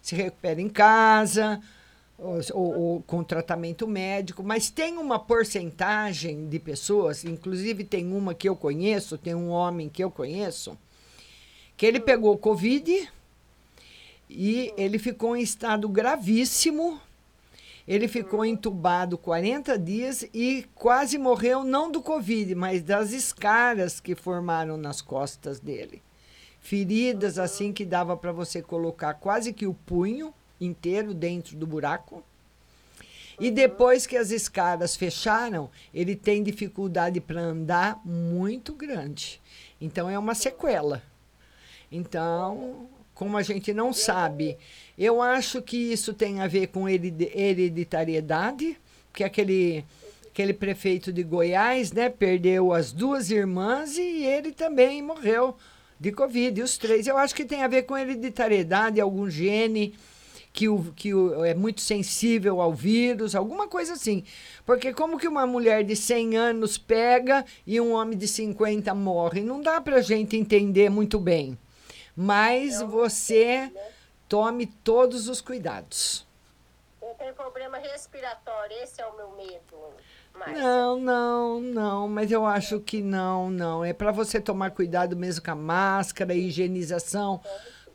Se 0.00 0.14
recupera 0.14 0.60
em 0.60 0.68
casa, 0.68 1.60
ou, 2.18 2.40
ou- 2.54 3.02
com 3.02 3.22
tratamento 3.24 3.86
médico, 3.86 4.42
mas 4.42 4.70
tem 4.70 4.96
uma 4.98 5.18
porcentagem 5.18 6.48
de 6.48 6.58
pessoas, 6.58 7.24
inclusive 7.24 7.84
tem 7.84 8.12
uma 8.12 8.34
que 8.34 8.48
eu 8.48 8.56
conheço, 8.56 9.18
tem 9.18 9.34
um 9.34 9.48
homem 9.50 9.88
que 9.88 10.02
eu 10.02 10.10
conheço, 10.10 10.78
que 11.76 11.84
ele 11.86 12.00
pegou 12.00 12.36
Covid 12.38 13.08
e 14.30 14.72
ele 14.76 14.98
ficou 14.98 15.36
em 15.36 15.42
estado 15.42 15.88
gravíssimo. 15.88 17.00
Ele 17.86 18.08
ficou 18.08 18.46
entubado 18.46 19.18
40 19.18 19.78
dias 19.78 20.26
e 20.32 20.64
quase 20.74 21.18
morreu, 21.18 21.62
não 21.62 21.90
do 21.90 22.00
Covid, 22.00 22.54
mas 22.54 22.80
das 22.82 23.12
escaras 23.12 24.00
que 24.00 24.14
formaram 24.14 24.78
nas 24.78 25.02
costas 25.02 25.60
dele. 25.60 26.02
Feridas 26.60 27.38
assim 27.38 27.74
que 27.74 27.84
dava 27.84 28.16
para 28.16 28.32
você 28.32 28.62
colocar 28.62 29.12
quase 29.12 29.52
que 29.52 29.66
o 29.66 29.74
punho 29.74 30.32
inteiro 30.64 31.12
dentro 31.14 31.56
do 31.56 31.66
buraco. 31.66 32.22
E 33.38 33.50
depois 33.50 34.06
que 34.06 34.16
as 34.16 34.30
escaras 34.30 34.94
fecharam, 34.94 35.68
ele 35.92 36.14
tem 36.14 36.42
dificuldade 36.42 37.20
para 37.20 37.40
andar 37.40 38.00
muito 38.04 38.72
grande. 38.72 39.40
Então 39.80 40.08
é 40.08 40.18
uma 40.18 40.34
sequela. 40.34 41.02
Então, 41.90 42.88
como 43.12 43.36
a 43.36 43.42
gente 43.42 43.72
não 43.72 43.92
sabe, 43.92 44.56
eu 44.96 45.20
acho 45.20 45.60
que 45.62 45.76
isso 45.76 46.14
tem 46.14 46.40
a 46.40 46.46
ver 46.46 46.68
com 46.68 46.88
heredi- 46.88 47.30
hereditariedade, 47.34 48.78
que 49.12 49.24
aquele 49.24 49.84
aquele 50.28 50.52
prefeito 50.52 51.12
de 51.12 51.22
Goiás, 51.22 51.92
né, 51.92 52.08
perdeu 52.08 52.72
as 52.72 52.90
duas 52.90 53.30
irmãs 53.30 53.96
e 53.96 54.24
ele 54.24 54.50
também 54.50 55.00
morreu 55.00 55.56
de 56.00 56.10
Covid, 56.10 56.60
os 56.60 56.76
três. 56.76 57.06
Eu 57.06 57.16
acho 57.16 57.32
que 57.32 57.44
tem 57.44 57.62
a 57.62 57.68
ver 57.68 57.84
com 57.84 57.96
hereditariedade, 57.96 59.00
algum 59.00 59.30
gene 59.30 59.94
que, 60.54 60.68
o, 60.68 60.92
que 60.92 61.12
o, 61.12 61.44
é 61.44 61.52
muito 61.52 61.80
sensível 61.80 62.60
ao 62.60 62.72
vírus, 62.72 63.34
alguma 63.34 63.66
coisa 63.66 63.94
assim. 63.94 64.24
Porque 64.64 64.94
como 64.94 65.18
que 65.18 65.26
uma 65.26 65.44
mulher 65.44 65.82
de 65.82 65.96
100 65.96 66.36
anos 66.36 66.78
pega 66.78 67.44
e 67.66 67.80
um 67.80 67.92
homem 67.92 68.16
de 68.16 68.28
50 68.28 68.94
morre? 68.94 69.42
Não 69.42 69.60
dá 69.60 69.80
pra 69.80 70.00
gente 70.00 70.36
entender 70.36 70.88
muito 70.88 71.18
bem. 71.18 71.58
Mas 72.16 72.80
você 72.80 73.72
tome 74.28 74.66
todos 74.66 75.28
os 75.28 75.40
cuidados. 75.40 76.24
Eu 77.02 77.14
tenho 77.14 77.34
problema 77.34 77.76
respiratório, 77.78 78.76
esse 78.80 79.00
é 79.00 79.06
o 79.06 79.16
meu 79.16 79.32
medo, 79.32 79.76
Márcia. 80.32 80.62
Não, 80.62 81.00
não, 81.00 81.60
não, 81.60 82.08
mas 82.08 82.30
eu 82.30 82.46
acho 82.46 82.78
que 82.78 83.02
não, 83.02 83.50
não. 83.50 83.84
É 83.84 83.92
para 83.92 84.12
você 84.12 84.40
tomar 84.40 84.70
cuidado 84.70 85.16
mesmo 85.16 85.44
com 85.44 85.50
a 85.50 85.56
máscara, 85.56 86.32
higienização 86.32 87.40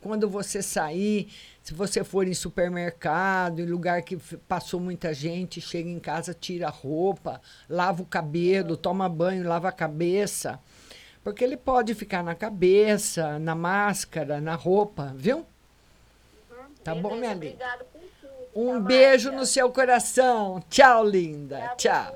quando 0.00 0.28
você 0.28 0.62
sair, 0.62 1.30
se 1.62 1.74
você 1.74 2.02
for 2.02 2.26
em 2.26 2.34
supermercado, 2.34 3.60
em 3.60 3.66
lugar 3.66 4.02
que 4.02 4.16
passou 4.48 4.80
muita 4.80 5.12
gente, 5.12 5.60
chega 5.60 5.88
em 5.88 6.00
casa, 6.00 6.34
tira 6.34 6.68
a 6.68 6.70
roupa, 6.70 7.40
lava 7.68 8.02
o 8.02 8.06
cabelo, 8.06 8.76
toma 8.76 9.08
banho, 9.08 9.46
lava 9.46 9.68
a 9.68 9.72
cabeça. 9.72 10.58
Porque 11.22 11.44
ele 11.44 11.56
pode 11.56 11.94
ficar 11.94 12.24
na 12.24 12.34
cabeça, 12.34 13.38
na 13.38 13.54
máscara, 13.54 14.40
na 14.40 14.54
roupa, 14.54 15.12
viu? 15.14 15.46
Tá 16.82 16.94
bom, 16.94 17.14
minha 17.14 17.34
linda? 17.34 17.46
Obrigada 17.46 17.84
por 17.84 18.00
tudo. 18.00 18.32
Um 18.54 18.80
beijo 18.80 19.30
no 19.30 19.44
seu 19.44 19.70
coração. 19.70 20.62
Tchau, 20.70 21.04
linda. 21.04 21.74
Tchau. 21.76 22.14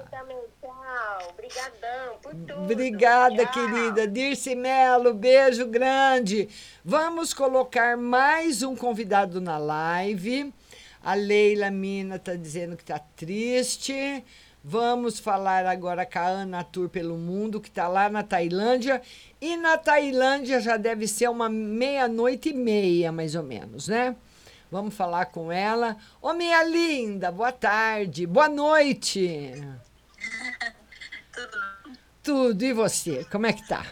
Obrigadão 1.31 2.19
por 2.23 2.35
tudo. 2.35 2.63
Obrigada, 2.63 3.47
Tchau. 3.47 3.53
querida. 3.53 4.07
Dirce 4.07 4.55
Melo, 4.55 5.15
beijo 5.15 5.67
grande. 5.67 6.49
Vamos 6.85 7.33
colocar 7.33 7.97
mais 7.97 8.63
um 8.63 8.77
convidado 8.77 9.41
na 9.41 9.57
live. 9.59 10.53
A 11.03 11.15
Leila 11.15 11.71
Mina 11.71 12.17
está 12.17 12.35
dizendo 12.35 12.77
que 12.77 12.83
está 12.83 12.99
triste. 12.99 14.25
Vamos 14.63 15.19
falar 15.19 15.67
agora 15.67 16.07
com 16.07 16.19
a 16.19 16.27
Ana 16.27 16.65
Tour 16.65 16.89
pelo 16.89 17.19
Mundo, 17.19 17.61
que 17.61 17.69
está 17.69 17.87
lá 17.87 18.09
na 18.09 18.23
Tailândia. 18.23 19.03
E 19.39 19.57
na 19.57 19.77
Tailândia 19.77 20.59
já 20.61 20.79
deve 20.79 21.07
ser 21.07 21.29
uma 21.29 21.51
meia-noite 21.51 22.49
e 22.49 22.55
meia, 22.55 23.13
mais 23.13 23.35
ou 23.35 23.43
menos, 23.43 23.89
né? 23.89 24.17
Vamos 24.71 24.95
falar 24.95 25.27
com 25.27 25.53
ela. 25.53 25.97
Ô, 26.21 26.33
minha 26.33 26.65
linda, 26.65 27.31
boa 27.31 27.53
tarde, 27.53 28.27
boa 28.27 28.49
noite. 28.49 29.53
Tudo. 32.25 32.65
E 32.65 32.73
você? 32.73 33.23
Como 33.27 33.47
é 33.47 33.53
que 33.53 33.69
tá? 33.69 33.87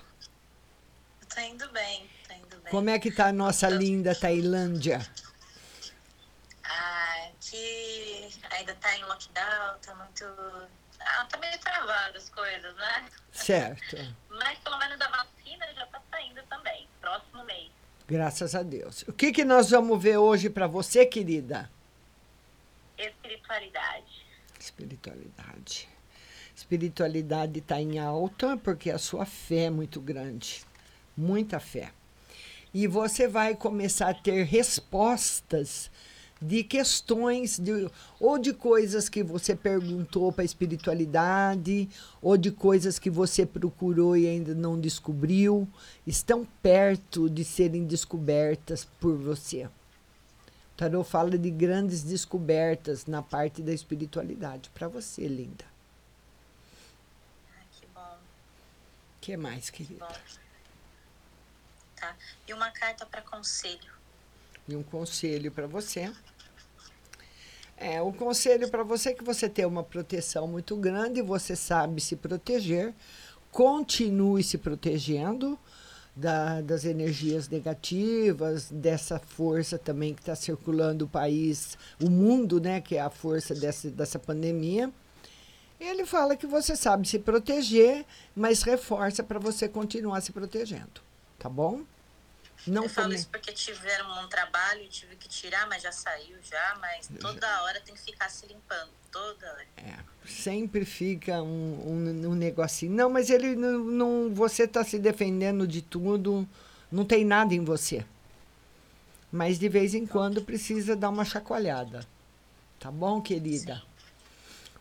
Tá 1.28 1.42
indo 1.42 1.68
bem, 1.68 2.08
tá 2.26 2.34
indo 2.34 2.56
bem. 2.56 2.70
Como 2.70 2.88
é 2.88 2.98
que 2.98 3.10
tá 3.10 3.26
a 3.26 3.32
nossa 3.32 3.68
linda 3.68 4.14
Tailândia? 4.14 5.06
Ah, 6.64 7.28
aqui 7.28 8.30
ainda 8.50 8.74
tá 8.76 8.96
em 8.96 9.04
lockdown, 9.04 9.78
tá 9.84 9.94
muito. 9.94 10.24
Ah, 10.98 11.26
tá 11.26 11.38
meio 11.38 11.58
travado 11.60 12.16
as 12.16 12.30
coisas, 12.30 12.74
né? 12.74 13.08
Certo. 13.32 13.96
Mas 14.30 14.58
pelo 14.60 14.78
menos 14.78 14.98
a 15.00 15.08
vacina 15.08 15.66
já 15.74 15.86
tá 15.86 16.00
saindo 16.10 16.42
também, 16.44 16.88
próximo 17.02 17.44
mês. 17.44 17.70
Graças 18.08 18.54
a 18.54 18.62
Deus. 18.62 19.02
O 19.02 19.12
que, 19.12 19.30
que 19.30 19.44
nós 19.44 19.70
vamos 19.70 20.02
ver 20.02 20.16
hoje 20.16 20.48
para 20.48 20.66
você, 20.66 21.04
querida? 21.04 21.70
Espiritualidade. 22.96 24.26
Espiritualidade. 24.58 25.91
Espiritualidade 26.72 27.58
está 27.58 27.78
em 27.78 27.98
alta 27.98 28.56
porque 28.56 28.90
a 28.90 28.96
sua 28.96 29.26
fé 29.26 29.64
é 29.64 29.70
muito 29.70 30.00
grande. 30.00 30.64
Muita 31.14 31.60
fé. 31.60 31.90
E 32.72 32.86
você 32.86 33.28
vai 33.28 33.54
começar 33.54 34.08
a 34.08 34.14
ter 34.14 34.44
respostas 34.44 35.90
de 36.40 36.64
questões 36.64 37.58
de, 37.58 37.90
ou 38.18 38.38
de 38.38 38.54
coisas 38.54 39.10
que 39.10 39.22
você 39.22 39.54
perguntou 39.54 40.32
para 40.32 40.40
a 40.40 40.46
espiritualidade, 40.46 41.90
ou 42.22 42.38
de 42.38 42.50
coisas 42.50 42.98
que 42.98 43.10
você 43.10 43.44
procurou 43.44 44.16
e 44.16 44.26
ainda 44.26 44.54
não 44.54 44.80
descobriu, 44.80 45.68
estão 46.06 46.48
perto 46.62 47.28
de 47.28 47.44
serem 47.44 47.84
descobertas 47.84 48.88
por 48.98 49.14
você. 49.18 49.68
O 50.98 51.04
fala 51.04 51.36
de 51.36 51.50
grandes 51.50 52.02
descobertas 52.02 53.04
na 53.04 53.20
parte 53.20 53.60
da 53.60 53.74
espiritualidade 53.74 54.70
para 54.74 54.88
você, 54.88 55.28
linda. 55.28 55.70
Ah, 57.54 57.62
que 57.70 57.86
bom, 57.94 58.00
O 58.00 59.11
que 59.22 59.36
mais, 59.36 59.70
que 59.70 59.84
querida? 59.84 60.08
Tá. 61.94 62.16
E 62.46 62.52
uma 62.52 62.70
carta 62.72 63.06
para 63.06 63.22
conselho. 63.22 63.92
E 64.68 64.74
um 64.74 64.82
conselho 64.82 65.50
para 65.52 65.66
você. 65.68 66.12
É, 67.76 68.02
o 68.02 68.12
conselho 68.12 68.68
para 68.68 68.82
você 68.82 69.10
é 69.10 69.14
que 69.14 69.22
você 69.24 69.48
tem 69.48 69.64
uma 69.64 69.84
proteção 69.84 70.46
muito 70.48 70.76
grande, 70.76 71.22
você 71.22 71.54
sabe 71.54 72.00
se 72.00 72.16
proteger, 72.16 72.92
continue 73.52 74.42
se 74.42 74.58
protegendo 74.58 75.58
da- 76.14 76.60
das 76.60 76.84
energias 76.84 77.48
negativas, 77.48 78.70
dessa 78.70 79.18
força 79.20 79.78
também 79.78 80.14
que 80.14 80.20
está 80.20 80.34
circulando 80.34 81.04
o 81.04 81.08
país, 81.08 81.78
o 82.00 82.10
mundo, 82.10 82.60
né, 82.60 82.80
que 82.80 82.96
é 82.96 83.00
a 83.00 83.10
força 83.10 83.54
dessa, 83.54 83.88
dessa 83.88 84.18
pandemia. 84.18 84.92
Ele 85.82 86.06
fala 86.06 86.36
que 86.36 86.46
você 86.46 86.76
sabe 86.76 87.08
se 87.08 87.18
proteger, 87.18 88.04
mas 88.36 88.62
reforça 88.62 89.22
para 89.22 89.38
você 89.38 89.68
continuar 89.68 90.20
se 90.20 90.32
protegendo, 90.32 91.00
tá 91.38 91.48
bom? 91.48 91.82
Não 92.66 92.84
eu 92.84 92.88
falo 92.88 93.08
come- 93.08 93.16
isso 93.16 93.28
porque 93.28 93.50
tiveram 93.52 94.22
um 94.22 94.28
trabalho 94.28 94.82
e 94.82 94.88
tive 94.88 95.16
que 95.16 95.28
tirar, 95.28 95.66
mas 95.66 95.82
já 95.82 95.90
saiu 95.90 96.36
já, 96.44 96.76
mas 96.80 97.08
toda 97.20 97.62
hora 97.64 97.80
tem 97.80 97.94
que 97.94 98.00
ficar 98.00 98.28
se 98.30 98.46
limpando, 98.46 98.90
toda 99.10 99.50
hora. 99.52 99.66
É, 99.76 99.98
sempre 100.24 100.84
fica 100.84 101.42
um, 101.42 101.48
um, 101.84 102.30
um 102.30 102.34
negocinho. 102.34 102.92
Não, 102.92 103.10
mas 103.10 103.30
ele 103.30 103.56
não. 103.56 103.78
não 103.78 104.34
você 104.34 104.62
está 104.62 104.84
se 104.84 104.96
defendendo 104.98 105.66
de 105.66 105.82
tudo, 105.82 106.48
não 106.90 107.04
tem 107.04 107.24
nada 107.24 107.52
em 107.52 107.64
você. 107.64 108.04
Mas 109.32 109.58
de 109.58 109.68
vez 109.68 109.94
em 109.94 110.06
quando 110.06 110.42
precisa 110.42 110.94
dar 110.94 111.08
uma 111.08 111.24
chacoalhada. 111.24 112.06
Tá 112.78 112.90
bom, 112.90 113.20
querida? 113.20 113.82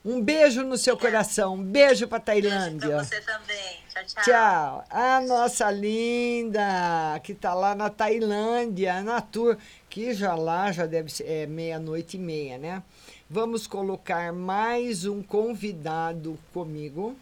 Um 0.03 0.19
beijo 0.19 0.63
no 0.63 0.77
seu 0.77 0.97
coração. 0.97 1.53
Um 1.53 1.63
beijo 1.63 2.07
para 2.07 2.19
Tailândia. 2.19 2.89
Pra 2.89 3.03
você 3.03 3.21
também. 3.21 3.77
Tchau, 3.87 4.03
tchau. 4.05 4.23
Tchau. 4.23 4.85
A 4.89 5.21
nossa 5.21 5.69
linda, 5.69 7.19
que 7.23 7.33
está 7.33 7.53
lá 7.53 7.75
na 7.75 7.89
Tailândia, 7.89 9.03
na 9.03 9.21
tour, 9.21 9.57
que 9.89 10.11
já 10.13 10.33
lá 10.33 10.71
já 10.71 10.87
deve 10.87 11.11
ser 11.11 11.25
é, 11.25 11.45
meia-noite 11.45 12.17
e 12.17 12.19
meia, 12.19 12.57
né? 12.57 12.81
Vamos 13.29 13.67
colocar 13.67 14.33
mais 14.33 15.05
um 15.05 15.21
convidado 15.21 16.37
comigo. 16.51 17.15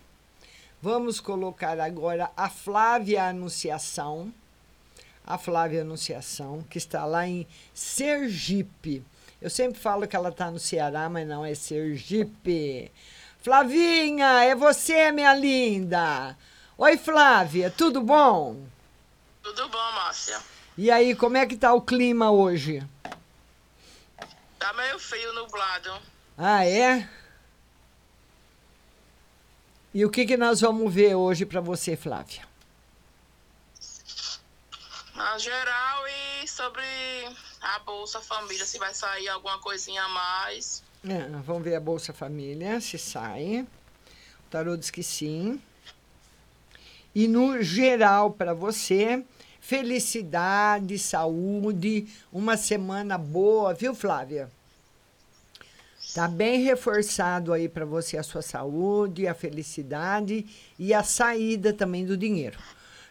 Vamos 0.82 1.20
colocar 1.20 1.78
agora 1.82 2.32
a 2.38 2.50
Flávia 2.50 3.26
Anunciação. 3.26 4.34
A 5.28 5.38
Flávia 5.38 5.82
Anunciação, 5.82 6.64
que 6.70 6.78
está 6.78 7.06
lá 7.06 7.28
em 7.28 7.46
Sergipe. 7.74 9.04
Eu 9.42 9.50
sempre 9.50 9.80
falo 9.80 10.06
que 10.08 10.16
ela 10.16 10.30
está 10.30 10.52
no 10.52 10.60
Ceará, 10.60 11.08
mas 11.10 11.26
não, 11.26 11.46
é 11.46 11.56
Sergipe. 11.56 12.92
Flavinha, 13.42 14.44
é 14.44 14.54
você, 14.54 15.12
minha 15.14 15.34
linda. 15.34 16.38
Oi, 16.78 16.98
Flávia, 16.98 17.72
tudo 17.72 18.02
bom? 18.02 18.68
Tudo 19.42 19.70
bom, 19.70 19.92
Márcia? 19.94 20.42
E 20.78 20.92
aí, 20.92 21.16
como 21.16 21.38
é 21.38 21.46
que 21.46 21.56
tá 21.56 21.74
o 21.74 21.82
clima 21.82 22.32
hoje? 22.32 22.86
Tá 24.58 24.74
meio 24.74 25.00
frio, 25.00 25.34
nublado. 25.34 25.90
Ah, 26.38 26.66
é? 26.66 27.08
E 29.94 30.04
o 30.06 30.10
que, 30.10 30.26
que 30.26 30.36
nós 30.36 30.60
vamos 30.60 30.94
ver 30.94 31.16
hoje 31.16 31.46
para 31.46 31.62
você, 31.62 31.96
Flávia? 31.96 32.48
Na 35.16 35.38
geral 35.38 36.04
e 36.08 36.48
sobre 36.48 36.84
a 37.62 37.80
Bolsa 37.80 38.20
Família, 38.22 38.66
se 38.66 38.78
vai 38.78 38.94
sair 38.94 39.28
alguma 39.28 39.60
coisinha 39.60 40.04
a 40.04 40.10
mais. 40.10 40.84
É, 41.08 41.28
vamos 41.46 41.64
ver 41.64 41.76
a 41.76 41.80
Bolsa 41.80 42.14
Família, 42.14 42.80
se 42.82 42.98
sai. 42.98 43.66
O 44.48 44.50
tarô 44.50 44.76
diz 44.76 44.90
que 44.90 45.04
sim. 45.04 45.62
E 47.14 47.28
no 47.28 47.62
geral, 47.62 48.32
para 48.32 48.54
você, 48.54 49.24
felicidade, 49.60 50.98
saúde, 51.00 52.08
uma 52.32 52.56
semana 52.58 53.18
boa, 53.18 53.74
viu, 53.74 53.96
Flávia? 53.96 54.50
Tá 56.14 56.28
bem 56.28 56.64
reforçado 56.64 57.54
aí 57.54 57.70
para 57.70 57.86
você 57.86 58.18
a 58.18 58.24
sua 58.24 58.42
saúde, 58.42 59.28
a 59.28 59.34
felicidade 59.34 60.46
e 60.78 60.94
a 60.94 61.04
saída 61.04 61.72
também 61.72 62.06
do 62.06 62.18
dinheiro. 62.18 62.58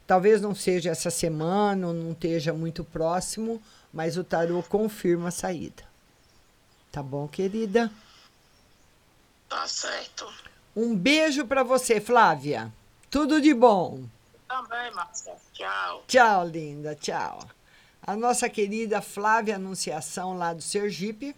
Talvez 0.07 0.41
não 0.41 0.55
seja 0.55 0.91
essa 0.91 1.11
semana, 1.11 1.89
ou 1.89 1.95
não 1.95 2.13
esteja 2.13 2.53
muito 2.53 2.83
próximo, 2.83 3.63
mas 3.93 4.17
o 4.17 4.25
tarô 4.25 4.63
confirma 4.63 5.29
a 5.29 5.33
saída. 5.33 5.83
Tá 6.91 7.03
bom, 7.03 7.29
querida? 7.29 7.91
Tá 9.49 9.67
certo. 9.67 10.27
Um 10.77 10.95
beijo 10.95 11.47
para 11.47 11.63
você, 11.63 12.01
Flávia. 12.01 12.73
Tudo 13.11 13.41
de 13.41 13.55
bom. 13.55 14.05
Também, 14.47 14.91
Márcia. 14.93 15.35
Tchau. 15.53 16.05
Tchau, 16.07 16.47
linda. 16.47 16.95
Tchau. 16.95 17.41
A 18.03 18.17
nossa 18.17 18.49
querida 18.49 19.03
Flávia 19.03 19.57
Anunciação, 19.57 20.37
lá 20.37 20.53
do 20.53 20.63
Sergipe. 20.63 21.35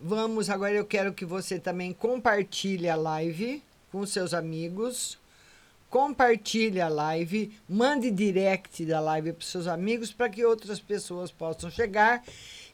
Vamos, 0.00 0.50
agora 0.50 0.74
eu 0.74 0.84
quero 0.84 1.12
que 1.12 1.24
você 1.24 1.58
também 1.58 1.92
compartilhe 1.92 2.88
a 2.88 2.96
live 2.96 3.62
com 3.90 4.04
seus 4.04 4.34
amigos. 4.34 5.18
Compartilhe 5.88 6.80
a 6.80 6.88
live, 6.88 7.58
mande 7.68 8.10
direct 8.10 8.84
da 8.84 9.00
live 9.00 9.32
para 9.32 9.46
seus 9.46 9.66
amigos 9.66 10.12
para 10.12 10.28
que 10.28 10.44
outras 10.44 10.80
pessoas 10.80 11.30
possam 11.30 11.70
chegar. 11.70 12.22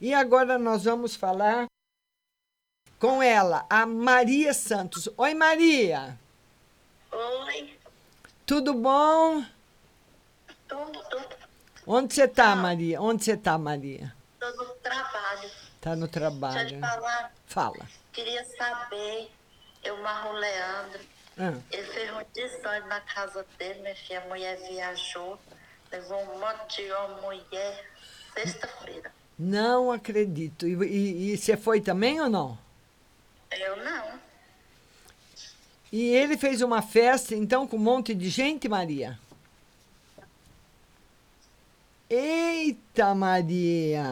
E 0.01 0.13
agora 0.15 0.59
nós 0.59 0.85
vamos 0.85 1.15
falar 1.15 1.67
com 2.99 3.23
ela, 3.23 3.67
a 3.69 3.85
Maria 3.85 4.55
Santos. 4.55 5.09
Oi, 5.17 5.35
Maria. 5.35 6.19
Oi, 7.11 7.77
Tudo 8.47 8.73
bom? 8.75 9.45
tudo, 10.69 11.03
tudo. 11.11 11.37
Onde 11.87 12.15
você 12.15 12.27
tá, 12.27 12.57
Maria? 12.57 13.01
Onde 13.03 13.25
você 13.25 13.37
tá, 13.37 13.59
Maria? 13.59 14.15
Tô 14.41 14.49
no 14.53 14.65
trabalho. 14.77 15.51
Tá 15.81 15.91
no 15.97 16.07
Deixa 16.07 16.07
eu 16.07 16.31
trabalho. 16.31 16.69
te 16.69 16.81
falar. 16.81 17.33
Fala. 17.47 17.89
Queria 18.13 18.45
saber, 18.57 19.31
eu 19.85 20.01
marro 20.03 20.31
o 20.31 20.33
Leandro. 20.35 21.01
Ah. 21.39 21.55
Ele 21.71 21.87
fez 21.87 22.11
um 22.13 22.23
desordem 22.35 22.89
na 22.89 23.01
casa 23.01 23.45
dele, 23.59 23.81
minha 23.81 23.95
filha. 23.97 24.21
A 24.23 24.29
mulher 24.29 24.57
viajou, 24.69 25.39
levou 25.91 26.21
um 26.23 26.39
monte 26.39 26.83
de 26.85 26.93
homem, 26.93 27.21
mulher, 27.23 27.91
sexta-feira. 28.35 29.11
Não 29.39 29.91
acredito. 29.91 30.67
E, 30.67 30.75
e- 30.85 31.33
e 31.33 31.37
você 31.39 31.57
foi 31.57 31.81
também 31.81 32.21
ou 32.21 32.29
não? 32.29 32.59
Eu 33.51 33.77
não. 33.85 34.21
E 35.91 36.15
ele 36.15 36.37
fez 36.39 36.63
uma 36.63 36.81
festa, 36.81 37.35
então, 37.35 37.67
com 37.67 37.77
um 37.77 37.81
monte 37.81 38.15
de 38.15 38.29
gente, 38.31 38.69
Maria? 38.69 39.19
Eita, 42.09 43.15
Maria! 43.15 44.05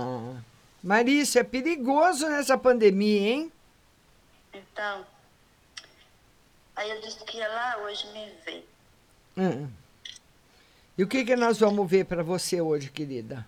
Maria, 0.83 1.23
isso 1.23 1.39
é 1.39 1.45
perigoso 1.45 2.27
nessa 2.29 2.57
pandemia, 2.57 3.21
hein? 3.31 3.53
Então, 4.53 5.07
aí 6.81 6.91
ele 6.91 7.01
disse 7.03 7.23
que 7.25 7.37
ia 7.37 7.49
lá 7.49 7.77
hoje 7.79 8.07
me 8.09 8.31
ver. 8.45 8.69
Hum. 9.37 9.71
E 10.97 11.05
o 11.05 11.07
que, 11.07 11.25
que 11.25 11.37
nós 11.37 11.61
vamos 11.61 11.89
ver 11.89 12.07
para 12.07 12.23
você 12.23 12.61
hoje, 12.61 12.91
querida? 12.91 13.47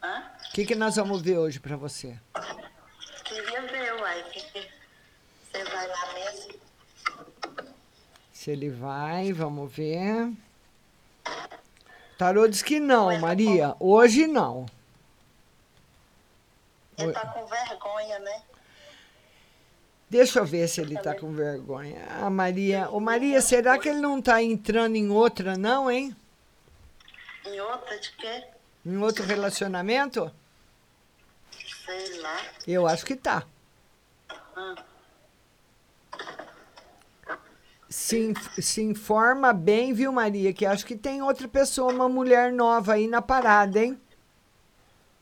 Hã? 0.00 0.22
O 0.48 0.52
que, 0.52 0.64
que 0.64 0.74
nós 0.76 0.94
vamos 0.94 1.22
ver 1.22 1.38
hoje 1.38 1.58
para 1.58 1.76
você? 1.76 2.16
Queria 3.24 3.62
ver, 3.62 4.00
uai, 4.00 4.22
que, 4.30 4.40
que 4.40 4.68
você 5.50 5.64
vai 5.64 5.88
lá 5.88 6.14
mesmo. 6.14 6.54
Se 8.32 8.52
ele 8.52 8.70
vai, 8.70 9.32
vamos 9.32 9.72
ver. 9.72 10.32
Tarô 12.16 12.46
diz 12.46 12.62
que 12.62 12.78
não, 12.78 13.18
Maria. 13.18 13.74
Hoje 13.80 14.28
não. 14.28 14.66
Ele 16.96 17.12
tá 17.12 17.26
com 17.26 17.44
vergonha, 17.46 18.20
né? 18.20 18.42
Deixa 20.08 20.38
eu 20.38 20.44
ver 20.44 20.68
se 20.68 20.80
ele 20.80 20.96
tá 20.96 21.14
com 21.14 21.32
vergonha. 21.32 22.06
Ah, 22.08 22.30
Maria. 22.30 22.88
Ô, 22.90 23.00
Maria, 23.00 23.40
será 23.40 23.76
que 23.76 23.88
ele 23.88 24.00
não 24.00 24.22
tá 24.22 24.40
entrando 24.40 24.94
em 24.94 25.10
outra, 25.10 25.56
não, 25.56 25.90
hein? 25.90 26.14
E 27.44 27.60
outra 27.60 27.98
de 27.98 28.12
quê? 28.12 28.44
Em 28.84 28.96
outro 28.98 29.24
relacionamento? 29.24 30.32
Sei 31.84 32.20
lá. 32.20 32.40
Eu 32.66 32.86
acho 32.86 33.04
que 33.04 33.16
tá. 33.16 33.44
Hum. 34.56 34.74
Se, 37.88 38.34
se 38.60 38.82
informa 38.82 39.52
bem, 39.52 39.92
viu, 39.92 40.12
Maria? 40.12 40.52
Que 40.52 40.66
acho 40.66 40.86
que 40.86 40.96
tem 40.96 41.22
outra 41.22 41.48
pessoa, 41.48 41.92
uma 41.92 42.08
mulher 42.08 42.52
nova 42.52 42.94
aí 42.94 43.08
na 43.08 43.22
parada, 43.22 43.82
hein? 43.82 44.00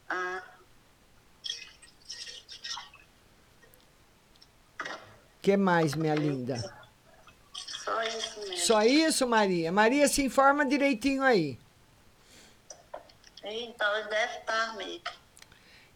Ah, 0.08 0.42
que 5.44 5.58
mais, 5.58 5.94
minha 5.94 6.14
linda? 6.14 6.56
só 7.54 8.02
isso 8.02 8.40
mesmo. 8.40 8.56
Só 8.56 8.82
isso, 8.82 9.26
Maria? 9.26 9.70
Maria, 9.70 10.08
se 10.08 10.24
informa 10.24 10.64
direitinho 10.64 11.22
aí. 11.22 11.58
Então, 13.42 13.94
ele 13.94 14.08
deve 14.08 14.38
estar 14.38 14.74
mesmo. 14.76 15.02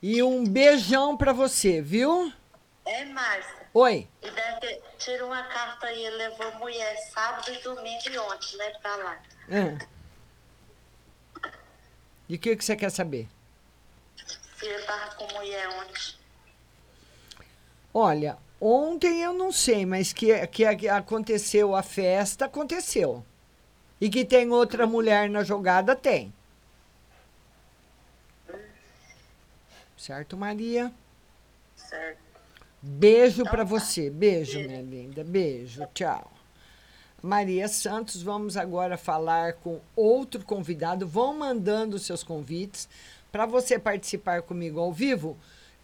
E 0.02 0.22
um 0.22 0.46
beijão 0.46 1.16
pra 1.16 1.32
você, 1.32 1.80
viu? 1.80 2.30
É, 2.84 3.06
Márcia. 3.06 3.66
Oi. 3.72 4.06
E 4.20 4.30
deve 4.30 4.60
ter... 4.60 4.82
Tira 4.98 5.24
uma 5.24 5.42
carta 5.44 5.86
aí, 5.86 6.04
ele 6.04 6.16
levou 6.16 6.54
mulher 6.56 6.96
sábado 7.14 7.50
e 7.50 7.62
domingo 7.62 8.02
e 8.10 8.18
ontem, 8.18 8.56
né, 8.58 8.70
pra 8.82 8.96
lá. 8.96 9.22
Ah. 9.50 9.86
E 12.28 12.36
o 12.36 12.38
que, 12.38 12.54
que 12.54 12.62
você 12.62 12.76
quer 12.76 12.90
saber? 12.90 13.26
Se 14.58 14.66
ele 14.66 14.82
tava 14.82 15.14
com 15.14 15.32
mulher 15.32 15.68
ontem. 15.68 16.18
Olha, 18.00 18.38
ontem 18.60 19.22
eu 19.22 19.32
não 19.32 19.50
sei, 19.50 19.84
mas 19.84 20.12
que, 20.12 20.46
que, 20.46 20.88
aconteceu 20.88 21.74
a 21.74 21.82
festa, 21.82 22.44
aconteceu. 22.44 23.24
E 24.00 24.08
que 24.08 24.24
tem 24.24 24.48
outra 24.52 24.86
mulher 24.86 25.28
na 25.28 25.42
jogada, 25.42 25.96
tem. 25.96 26.32
Certo, 29.96 30.36
Maria? 30.36 30.92
Certo. 31.74 32.20
Beijo 32.80 33.42
pra 33.42 33.64
você. 33.64 34.08
Beijo, 34.08 34.60
minha 34.60 34.80
linda. 34.80 35.24
Beijo. 35.24 35.84
Tchau. 35.92 36.30
Maria 37.20 37.66
Santos, 37.66 38.22
vamos 38.22 38.56
agora 38.56 38.96
falar 38.96 39.54
com 39.54 39.80
outro 39.96 40.44
convidado. 40.44 41.04
Vão 41.04 41.36
mandando 41.36 41.98
seus 41.98 42.22
convites 42.22 42.88
para 43.32 43.44
você 43.44 43.76
participar 43.76 44.42
comigo 44.42 44.78
ao 44.78 44.92
vivo, 44.92 45.36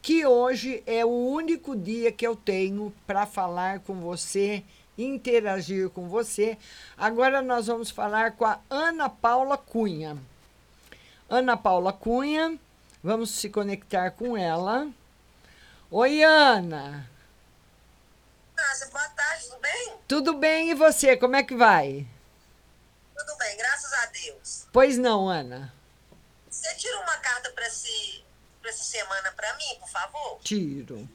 que 0.05 0.26
hoje 0.26 0.82
é 0.86 1.02
o 1.02 1.09
único 1.09 1.74
dia 1.74 2.12
que 2.12 2.26
eu 2.26 2.36
tenho 2.36 2.94
para 3.07 3.24
falar 3.24 3.80
com 3.80 3.94
você, 4.02 4.62
interagir 4.98 5.88
com 5.88 6.11
você. 6.11 6.59
Agora 6.94 7.40
nós 7.40 7.68
vamos 7.68 7.88
falar 7.88 8.32
com 8.32 8.44
a 8.44 8.61
Ana 8.68 9.09
Paula 9.09 9.57
Cunha. 9.57 10.18
Ana 11.26 11.57
Paula 11.57 11.90
Cunha, 11.90 12.59
vamos 13.02 13.30
se 13.30 13.48
conectar 13.48 14.11
com 14.11 14.36
ela. 14.36 14.86
Oi, 15.90 16.22
Ana. 16.22 17.09
Márcia, 18.55 18.88
boa 18.88 19.09
tarde, 19.09 19.44
tudo 19.48 19.59
bem? 19.59 19.94
Tudo 20.07 20.34
bem 20.34 20.70
e 20.70 20.74
você? 20.74 21.16
Como 21.16 21.34
é 21.34 21.42
que 21.42 21.57
vai? 21.57 22.07
Tudo 23.16 23.38
bem, 23.38 23.57
graças 23.57 23.92
a 23.94 24.07
Deus. 24.09 24.66
Pois 24.70 24.98
não, 24.98 25.30
Ana. 25.30 25.72
Você 26.50 26.74
tira 26.74 27.00
uma 27.00 27.16
carta 27.16 27.50
para 27.52 27.66
esse, 27.66 28.22
pra 28.64 28.70
essa 28.70 28.82
semana 28.82 29.30
para 29.36 29.54
mim, 29.58 29.78
por 29.78 29.88
favor? 29.90 30.38
Tiro. 30.42 31.06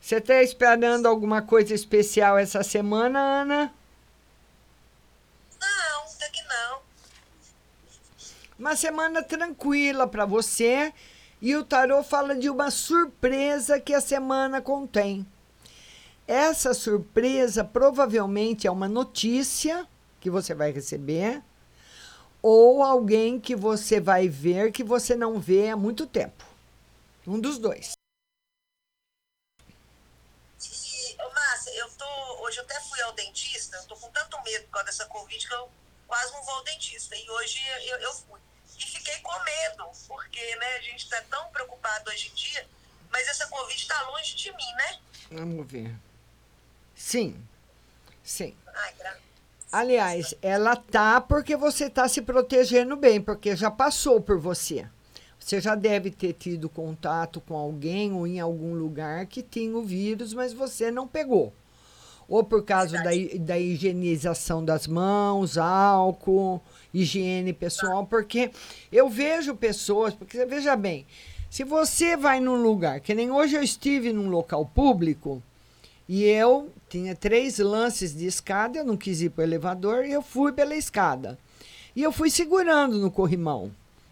Você 0.00 0.16
está 0.16 0.40
esperando 0.40 1.06
alguma 1.06 1.42
coisa 1.42 1.74
especial 1.74 2.38
essa 2.38 2.62
semana, 2.62 3.18
Ana? 3.18 3.74
Não, 5.60 6.04
até 6.04 6.28
que 6.30 6.40
não. 6.44 6.78
Uma 8.56 8.76
semana 8.76 9.20
tranquila 9.20 10.06
para 10.06 10.24
você. 10.24 10.94
E 11.42 11.56
o 11.56 11.64
tarô 11.64 12.04
fala 12.04 12.36
de 12.36 12.48
uma 12.48 12.70
surpresa 12.70 13.80
que 13.80 13.92
a 13.92 14.00
semana 14.00 14.60
contém. 14.60 15.26
Essa 16.28 16.72
surpresa 16.72 17.64
provavelmente 17.64 18.66
é 18.66 18.70
uma 18.70 18.88
notícia 18.88 19.88
que 20.20 20.30
você 20.30 20.54
vai 20.54 20.70
receber 20.70 21.42
ou 22.42 22.82
alguém 22.82 23.40
que 23.40 23.56
você 23.56 23.98
vai 24.00 24.28
ver 24.28 24.70
que 24.70 24.84
você 24.84 25.16
não 25.16 25.40
vê 25.40 25.70
há 25.70 25.76
muito 25.76 26.06
tempo. 26.06 26.49
Um 27.30 27.38
dos 27.38 27.58
dois. 27.58 27.92
E, 30.60 31.16
Márcia, 31.16 31.70
eu 31.76 31.88
tô. 31.92 32.04
Hoje 32.42 32.58
eu 32.58 32.64
até 32.64 32.80
fui 32.80 33.00
ao 33.02 33.12
dentista, 33.12 33.76
eu 33.76 33.84
tô 33.84 33.94
com 33.94 34.10
tanto 34.10 34.42
medo 34.42 34.64
por 34.64 34.72
causa 34.72 34.86
dessa 34.86 35.06
Covid 35.06 35.46
que 35.46 35.54
eu 35.54 35.70
quase 36.08 36.32
não 36.32 36.42
vou 36.42 36.54
ao 36.54 36.64
dentista. 36.64 37.14
E 37.14 37.30
hoje 37.30 37.60
eu, 37.86 37.98
eu 37.98 38.12
fui. 38.14 38.40
E 38.76 38.82
fiquei 38.82 39.16
com 39.20 39.38
medo, 39.44 39.88
porque 40.08 40.56
né, 40.56 40.76
a 40.78 40.80
gente 40.80 41.08
tá 41.08 41.22
tão 41.30 41.48
preocupado 41.50 42.10
hoje 42.10 42.30
em 42.30 42.34
dia, 42.34 42.68
mas 43.12 43.28
essa 43.28 43.46
Covid 43.46 43.86
tá 43.86 44.02
longe 44.08 44.34
de 44.34 44.50
mim, 44.50 44.72
né? 44.74 44.98
Vamos 45.30 45.70
ver. 45.70 45.94
Sim. 46.96 47.46
Sim. 48.24 48.56
Ai. 48.66 48.94
Aliás, 49.70 50.34
ela 50.42 50.74
tá 50.74 51.20
porque 51.20 51.56
você 51.56 51.88
tá 51.88 52.08
se 52.08 52.22
protegendo 52.22 52.96
bem, 52.96 53.22
porque 53.22 53.54
já 53.54 53.70
passou 53.70 54.20
por 54.20 54.36
você. 54.36 54.90
Você 55.40 55.60
já 55.60 55.74
deve 55.74 56.10
ter 56.10 56.34
tido 56.34 56.68
contato 56.68 57.40
com 57.40 57.56
alguém 57.56 58.12
ou 58.12 58.26
em 58.26 58.38
algum 58.38 58.74
lugar 58.74 59.26
que 59.26 59.42
tinha 59.42 59.76
o 59.76 59.82
vírus, 59.82 60.34
mas 60.34 60.52
você 60.52 60.90
não 60.90 61.08
pegou. 61.08 61.52
Ou 62.28 62.44
por 62.44 62.62
causa 62.62 62.96
da, 62.98 63.10
da 63.40 63.58
higienização 63.58 64.64
das 64.64 64.86
mãos, 64.86 65.58
álcool, 65.58 66.60
higiene 66.94 67.52
pessoal, 67.52 68.06
porque 68.06 68.50
eu 68.92 69.08
vejo 69.08 69.56
pessoas, 69.56 70.14
porque 70.14 70.44
veja 70.44 70.76
bem, 70.76 71.06
se 71.48 71.64
você 71.64 72.16
vai 72.16 72.38
num 72.38 72.62
lugar, 72.62 73.00
que 73.00 73.14
nem 73.14 73.32
hoje 73.32 73.56
eu 73.56 73.62
estive 73.62 74.12
num 74.12 74.28
local 74.28 74.64
público, 74.64 75.42
e 76.08 76.24
eu 76.24 76.70
tinha 76.88 77.14
três 77.16 77.58
lances 77.58 78.14
de 78.14 78.26
escada, 78.26 78.78
eu 78.78 78.84
não 78.84 78.96
quis 78.96 79.22
ir 79.22 79.30
para 79.30 79.42
o 79.42 79.44
elevador 79.44 80.04
e 80.04 80.12
eu 80.12 80.22
fui 80.22 80.52
pela 80.52 80.76
escada. 80.76 81.38
E 81.94 82.02
eu 82.02 82.12
fui 82.12 82.30
segurando 82.30 82.98
no 82.98 83.10
corrimão, 83.10 83.70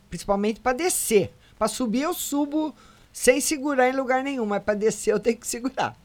principalmente 0.08 0.60
para 0.60 0.76
descer. 0.76 1.32
Para 1.58 1.68
subir 1.68 2.02
eu 2.02 2.14
subo 2.14 2.74
sem 3.12 3.40
segurar 3.40 3.88
em 3.88 3.96
lugar 3.96 4.22
nenhum, 4.22 4.46
mas 4.46 4.62
para 4.62 4.74
descer 4.74 5.12
eu 5.12 5.20
tenho 5.20 5.36
que 5.36 5.46
segurar. 5.46 5.96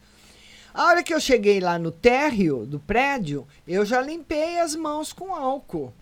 A 0.74 0.86
hora 0.86 1.04
que 1.04 1.14
eu 1.14 1.20
cheguei 1.20 1.60
lá 1.60 1.78
no 1.78 1.92
térreo 1.92 2.66
do 2.66 2.80
prédio, 2.80 3.48
eu 3.68 3.86
já 3.86 4.02
limpei 4.02 4.60
as 4.60 4.76
mãos 4.76 5.14
com 5.14 5.34
álcool. 5.34 5.94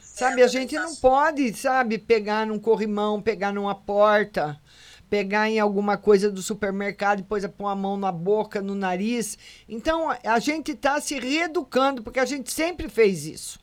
Sabe, 0.00 0.42
a 0.42 0.46
gente 0.46 0.74
não 0.76 0.94
pode, 0.96 1.52
sabe, 1.54 1.98
pegar 1.98 2.46
num 2.46 2.58
corrimão, 2.58 3.20
pegar 3.20 3.50
numa 3.50 3.74
porta, 3.74 4.60
pegar 5.08 5.48
em 5.48 5.58
alguma 5.58 5.96
coisa 5.96 6.30
do 6.30 6.42
supermercado 6.42 7.18
e 7.18 7.22
depois 7.22 7.44
pôr 7.46 7.66
a 7.66 7.74
mão 7.74 7.96
na 7.96 8.12
boca, 8.12 8.60
no 8.62 8.74
nariz. 8.74 9.36
Então, 9.68 10.10
a 10.10 10.38
gente 10.38 10.72
está 10.72 11.00
se 11.00 11.18
reeducando, 11.18 12.02
porque 12.02 12.20
a 12.20 12.24
gente 12.24 12.52
sempre 12.52 12.88
fez 12.88 13.26
isso. 13.26 13.58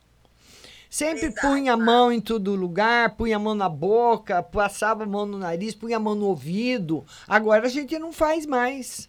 Sempre 0.89 1.29
punha 1.29 1.73
a 1.73 1.77
mão 1.77 2.11
em 2.11 2.19
todo 2.19 2.55
lugar, 2.55 3.15
punha 3.15 3.35
a 3.35 3.39
mão 3.39 3.53
na 3.53 3.69
boca, 3.69 4.41
passava 4.41 5.03
a 5.03 5.07
mão 5.07 5.23
no 5.25 5.37
nariz, 5.37 5.75
punha 5.75 5.97
a 5.97 5.99
mão 5.99 6.15
no 6.15 6.25
ouvido. 6.25 7.05
Agora 7.27 7.67
a 7.67 7.69
gente 7.69 7.97
não 7.99 8.11
faz 8.11 8.45
mais. 8.47 9.07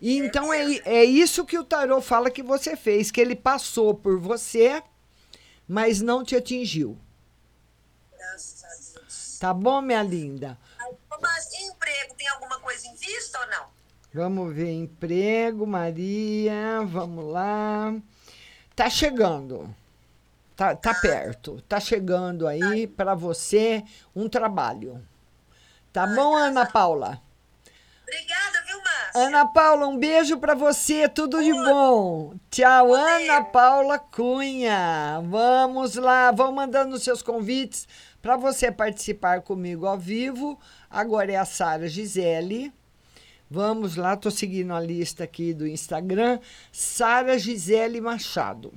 E 0.00 0.18
então 0.18 0.52
é, 0.52 0.80
é 0.84 1.04
isso 1.04 1.44
que 1.44 1.56
o 1.56 1.62
tarô 1.62 2.00
fala 2.00 2.28
que 2.28 2.42
você 2.42 2.74
fez, 2.74 3.12
que 3.12 3.20
ele 3.20 3.36
passou 3.36 3.94
por 3.94 4.18
você, 4.18 4.82
mas 5.68 6.00
não 6.00 6.24
te 6.24 6.34
atingiu. 6.34 6.98
Graças 8.18 8.64
a 8.64 8.98
Deus. 8.98 9.38
Tá 9.38 9.54
bom, 9.54 9.80
minha 9.80 10.02
linda? 10.02 10.58
Mas 11.20 11.46
emprego, 11.60 12.14
tem 12.18 12.26
alguma 12.26 12.58
coisa 12.58 12.88
em 12.88 12.96
vista 12.96 13.38
ou 13.38 13.46
não? 13.46 13.66
Vamos 14.12 14.52
ver 14.52 14.72
emprego, 14.72 15.64
Maria. 15.64 16.82
Vamos 16.84 17.24
lá. 17.24 17.94
Tá 18.74 18.90
chegando. 18.90 19.72
Tá, 20.56 20.76
tá 20.76 20.94
perto. 20.94 21.60
Tá 21.62 21.80
chegando 21.80 22.46
aí 22.46 22.86
para 22.86 23.14
você 23.14 23.82
um 24.14 24.28
trabalho. 24.28 25.02
Tá 25.92 26.06
bom, 26.06 26.36
Ana 26.36 26.66
Paula? 26.66 27.20
Obrigada, 28.02 28.62
viu, 28.66 28.78
Márcia? 28.82 29.26
Ana 29.26 29.46
Paula, 29.46 29.86
um 29.86 29.96
beijo 29.96 30.38
para 30.38 30.54
você, 30.54 31.08
tudo 31.08 31.42
de 31.42 31.52
bom. 31.52 32.34
Tchau, 32.50 32.94
Ana 32.94 33.42
Paula 33.44 33.98
Cunha. 33.98 35.22
Vamos 35.24 35.94
lá, 35.94 36.30
vão 36.30 36.52
mandando 36.52 36.98
seus 36.98 37.22
convites 37.22 37.86
para 38.20 38.36
você 38.36 38.70
participar 38.70 39.40
comigo 39.42 39.86
ao 39.86 39.98
vivo. 39.98 40.58
Agora 40.90 41.32
é 41.32 41.36
a 41.36 41.44
Sara 41.44 41.88
Gisele. 41.88 42.72
Vamos 43.50 43.96
lá, 43.96 44.16
tô 44.16 44.30
seguindo 44.30 44.72
a 44.72 44.80
lista 44.80 45.24
aqui 45.24 45.52
do 45.52 45.66
Instagram, 45.66 46.38
Sara 46.70 47.38
Gisele 47.38 48.00
Machado. 48.00 48.72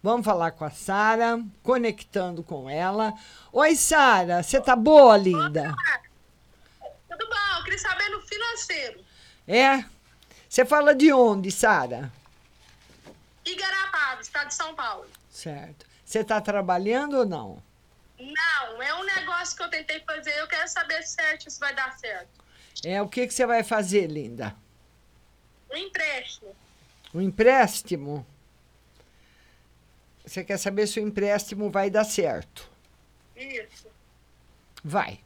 Vamos 0.00 0.24
falar 0.24 0.52
com 0.52 0.64
a 0.64 0.70
Sara, 0.70 1.42
conectando 1.62 2.42
com 2.42 2.70
ela. 2.70 3.14
Oi, 3.52 3.74
Sara, 3.74 4.42
você 4.42 4.60
tá 4.60 4.76
boa, 4.76 5.16
linda? 5.16 5.74
Tudo 7.10 7.28
bom, 7.28 7.58
eu 7.58 7.64
queria 7.64 7.78
saber 7.78 8.08
no 8.10 8.20
financeiro. 8.20 9.04
É? 9.46 9.84
Você 10.48 10.64
fala 10.64 10.94
de 10.94 11.12
onde, 11.12 11.50
Sara? 11.50 12.12
Igarapava, 13.44 14.20
estado 14.20 14.48
de 14.48 14.54
São 14.54 14.72
Paulo. 14.74 15.06
Certo. 15.30 15.84
Você 16.04 16.22
tá 16.22 16.40
trabalhando 16.40 17.18
ou 17.18 17.26
não? 17.26 17.62
Não, 18.20 18.82
é 18.82 18.94
um 18.94 19.04
negócio 19.04 19.56
que 19.56 19.62
eu 19.62 19.68
tentei 19.68 20.00
fazer, 20.00 20.38
eu 20.38 20.46
quero 20.46 20.68
saber 20.68 21.02
certo 21.02 21.50
se 21.50 21.58
vai 21.58 21.74
dar 21.74 21.98
certo. 21.98 22.28
É, 22.84 23.02
o 23.02 23.08
que, 23.08 23.26
que 23.26 23.34
você 23.34 23.46
vai 23.46 23.64
fazer, 23.64 24.06
linda? 24.06 24.54
Um 25.72 25.76
empréstimo. 25.76 26.56
Um 27.12 27.20
empréstimo? 27.20 28.26
Você 30.28 30.44
quer 30.44 30.58
saber 30.58 30.86
se 30.86 31.00
o 31.00 31.02
empréstimo 31.02 31.70
vai 31.70 31.88
dar 31.88 32.04
certo? 32.04 32.70
Isso. 33.34 33.88
Vai. 34.84 35.20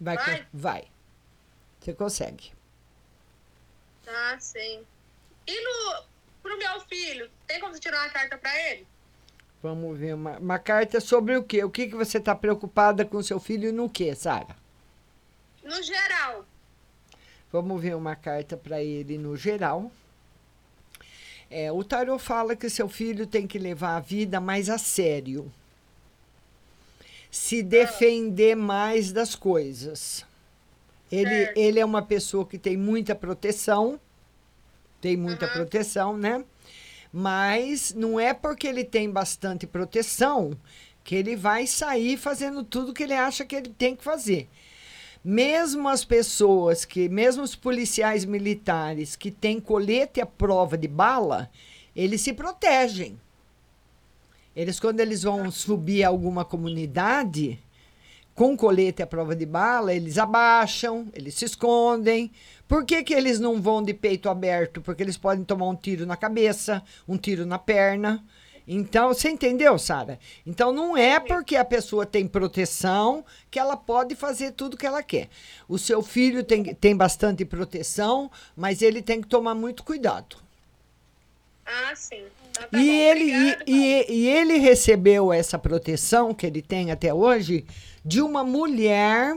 Vai? 0.00 0.16
Vai? 0.16 0.46
Vai. 0.52 0.84
Você 1.78 1.94
consegue. 1.94 2.52
Ah, 4.06 4.36
sim. 4.40 4.84
E 5.46 5.64
no, 5.64 6.02
pro 6.42 6.58
meu 6.58 6.80
filho, 6.80 7.30
tem 7.46 7.60
como 7.60 7.72
você 7.72 7.78
tirar 7.78 8.02
uma 8.02 8.10
carta 8.10 8.36
pra 8.36 8.70
ele? 8.70 8.86
Vamos 9.62 9.96
ver 9.96 10.14
uma, 10.14 10.38
uma 10.38 10.58
carta 10.58 11.00
sobre 11.00 11.36
o 11.36 11.44
quê? 11.44 11.62
O 11.62 11.70
que, 11.70 11.86
que 11.86 11.94
você 11.94 12.18
está 12.18 12.34
preocupada 12.34 13.04
com 13.04 13.22
seu 13.22 13.38
filho 13.38 13.68
e 13.68 13.72
no 13.72 13.88
quê, 13.88 14.14
Sara? 14.14 14.56
No 15.62 15.80
geral. 15.82 16.44
Vamos 17.52 17.80
ver 17.80 17.94
uma 17.94 18.16
carta 18.16 18.56
para 18.56 18.82
ele 18.82 19.16
no 19.16 19.36
geral. 19.36 19.92
É, 21.56 21.70
o 21.70 21.84
tarot 21.84 22.20
fala 22.20 22.56
que 22.56 22.68
seu 22.68 22.88
filho 22.88 23.28
tem 23.28 23.46
que 23.46 23.60
levar 23.60 23.94
a 23.94 24.00
vida 24.00 24.40
mais 24.40 24.68
a 24.68 24.76
sério. 24.76 25.52
Se 27.30 27.62
defender 27.62 28.56
mais 28.56 29.12
das 29.12 29.36
coisas. 29.36 30.26
Ele, 31.12 31.52
ele 31.54 31.78
é 31.78 31.84
uma 31.84 32.02
pessoa 32.02 32.44
que 32.44 32.58
tem 32.58 32.76
muita 32.76 33.14
proteção. 33.14 34.00
Tem 35.00 35.16
muita 35.16 35.46
proteção, 35.46 36.16
né? 36.16 36.44
Mas 37.12 37.94
não 37.94 38.18
é 38.18 38.34
porque 38.34 38.66
ele 38.66 38.82
tem 38.82 39.08
bastante 39.08 39.64
proteção 39.64 40.58
que 41.04 41.14
ele 41.14 41.36
vai 41.36 41.68
sair 41.68 42.16
fazendo 42.16 42.64
tudo 42.64 42.92
que 42.92 43.04
ele 43.04 43.14
acha 43.14 43.44
que 43.44 43.54
ele 43.54 43.68
tem 43.68 43.94
que 43.94 44.02
fazer. 44.02 44.48
Mesmo 45.24 45.88
as 45.88 46.04
pessoas 46.04 46.84
que, 46.84 47.08
mesmo 47.08 47.42
os 47.42 47.56
policiais 47.56 48.26
militares 48.26 49.16
que 49.16 49.30
têm 49.30 49.58
colete 49.58 50.20
à 50.20 50.26
prova 50.26 50.76
de 50.76 50.86
bala, 50.86 51.50
eles 51.96 52.20
se 52.20 52.34
protegem. 52.34 53.18
Eles, 54.54 54.78
quando 54.78 55.00
eles 55.00 55.22
vão 55.22 55.50
subir 55.50 56.04
a 56.04 56.08
alguma 56.08 56.44
comunidade, 56.44 57.58
com 58.34 58.56
colete 58.56 59.02
à 59.02 59.06
prova 59.06 59.34
de 59.34 59.46
bala, 59.46 59.94
eles 59.94 60.18
abaixam, 60.18 61.08
eles 61.14 61.34
se 61.34 61.46
escondem. 61.46 62.30
Por 62.68 62.84
que, 62.84 63.02
que 63.02 63.14
eles 63.14 63.40
não 63.40 63.62
vão 63.62 63.82
de 63.82 63.94
peito 63.94 64.28
aberto? 64.28 64.82
Porque 64.82 65.02
eles 65.02 65.16
podem 65.16 65.44
tomar 65.44 65.68
um 65.68 65.76
tiro 65.76 66.04
na 66.04 66.16
cabeça, 66.16 66.82
um 67.08 67.16
tiro 67.16 67.46
na 67.46 67.58
perna. 67.58 68.22
Então, 68.66 69.08
você 69.08 69.28
entendeu, 69.28 69.78
Sara? 69.78 70.18
Então, 70.46 70.72
não 70.72 70.96
é 70.96 71.20
porque 71.20 71.54
a 71.56 71.64
pessoa 71.64 72.06
tem 72.06 72.26
proteção 72.26 73.24
que 73.50 73.58
ela 73.58 73.76
pode 73.76 74.14
fazer 74.14 74.52
tudo 74.52 74.76
que 74.76 74.86
ela 74.86 75.02
quer. 75.02 75.28
O 75.68 75.78
seu 75.78 76.02
filho 76.02 76.42
tem, 76.42 76.62
tem 76.74 76.96
bastante 76.96 77.44
proteção, 77.44 78.30
mas 78.56 78.80
ele 78.80 79.02
tem 79.02 79.20
que 79.20 79.28
tomar 79.28 79.54
muito 79.54 79.84
cuidado. 79.84 80.36
Ah, 81.66 81.94
sim. 81.94 82.30
Então 82.50 82.68
tá 82.68 82.68
E 82.72 82.78
bom, 82.84 83.00
ele, 83.00 83.24
e, 83.24 83.58
obrigada. 83.58 83.64
e, 83.66 84.06
e 84.12 84.28
ele 84.28 84.58
recebeu 84.58 85.32
essa 85.32 85.58
proteção 85.58 86.34
que 86.34 86.46
ele 86.46 86.60
tem 86.60 86.90
até 86.90 87.12
hoje 87.14 87.64
de 88.04 88.20
uma 88.20 88.44
mulher 88.44 89.36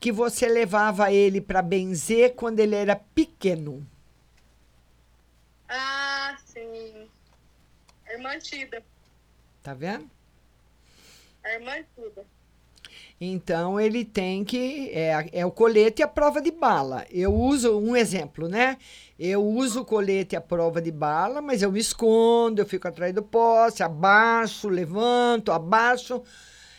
que 0.00 0.12
você 0.12 0.48
levava 0.48 1.12
ele 1.12 1.40
para 1.40 1.62
benzer 1.62 2.34
quando 2.34 2.60
ele 2.60 2.74
era 2.74 2.96
pequeno. 2.96 3.86
Ah, 5.68 6.36
sim. 6.46 7.03
A 8.14 8.16
irmã 8.16 8.38
Tida. 8.38 8.84
Tá 9.62 9.74
vendo? 9.74 10.08
A 11.44 11.48
irmã 11.54 11.76
Tida. 11.94 12.26
Então 13.20 13.80
ele 13.80 14.04
tem 14.04 14.44
que. 14.44 14.90
É, 14.90 15.28
é 15.32 15.46
o 15.46 15.50
colete 15.50 16.02
e 16.02 16.04
a 16.04 16.08
prova 16.08 16.40
de 16.40 16.50
bala. 16.50 17.04
Eu 17.10 17.32
uso 17.34 17.78
um 17.78 17.96
exemplo, 17.96 18.48
né? 18.48 18.78
Eu 19.18 19.44
uso 19.44 19.82
o 19.82 19.84
colete 19.84 20.34
e 20.34 20.36
a 20.36 20.40
prova 20.40 20.80
de 20.82 20.90
bala, 20.90 21.40
mas 21.40 21.62
eu 21.62 21.70
me 21.72 21.80
escondo, 21.80 22.60
eu 22.60 22.66
fico 22.66 22.88
atrás 22.88 23.14
do 23.14 23.22
poste, 23.22 23.82
abaixo, 23.82 24.68
levanto, 24.68 25.52
abaixo. 25.52 26.22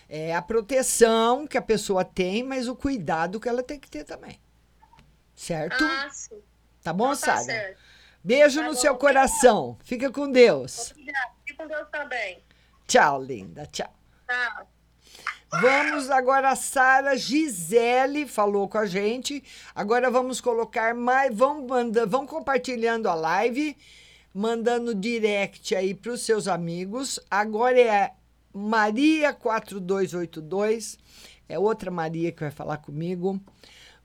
É 0.09 0.35
a 0.35 0.41
proteção 0.41 1.47
que 1.47 1.57
a 1.57 1.61
pessoa 1.61 2.05
tem, 2.05 2.43
mas 2.43 2.67
o 2.67 2.75
cuidado 2.75 3.39
que 3.39 3.49
ela 3.49 3.63
tem 3.63 3.79
que 3.79 3.89
ter 3.89 4.03
também. 4.03 4.39
Certo? 5.35 5.83
Ah, 5.83 6.09
sim. 6.11 6.41
Tá 6.83 6.93
bom, 6.93 7.13
Então 7.13 7.17
tá 7.17 7.37
Sara? 7.37 7.43
certo. 7.43 7.84
Beijo 8.25 8.59
Tá 8.59 8.65
no 8.65 8.73
bom, 8.73 8.79
seu 8.79 8.97
coração. 8.97 9.77
Fica 9.83 10.11
com 10.11 10.31
Deus. 10.31 10.89
Obrigada. 10.89 11.29
Fique 11.45 11.55
com 11.55 11.67
Deus 11.67 11.87
também. 11.91 12.39
Tchau, 12.87 13.21
linda. 13.21 13.67
Tchau. 13.67 13.93
Tchau. 14.27 14.67
Vamos 15.61 16.09
agora, 16.09 16.49
a 16.49 16.55
Sara 16.55 17.15
Gisele 17.15 18.27
falou 18.27 18.67
com 18.67 18.79
a 18.79 18.87
gente. 18.87 19.43
Agora 19.75 20.09
vamos 20.09 20.41
colocar 20.41 20.95
mais. 20.95 21.37
Vão, 21.37 21.67
manda, 21.67 22.07
vão 22.07 22.25
compartilhando 22.25 23.07
a 23.07 23.13
live, 23.13 23.77
mandando 24.33 24.95
direct 24.95 25.75
aí 25.75 25.93
para 25.93 26.13
os 26.13 26.21
seus 26.21 26.47
amigos. 26.47 27.19
Agora 27.29 27.79
é 27.79 28.11
Maria4282. 28.55 30.97
É 31.47 31.59
outra 31.59 31.91
Maria 31.91 32.31
que 32.31 32.41
vai 32.41 32.49
falar 32.49 32.77
comigo. 32.77 33.39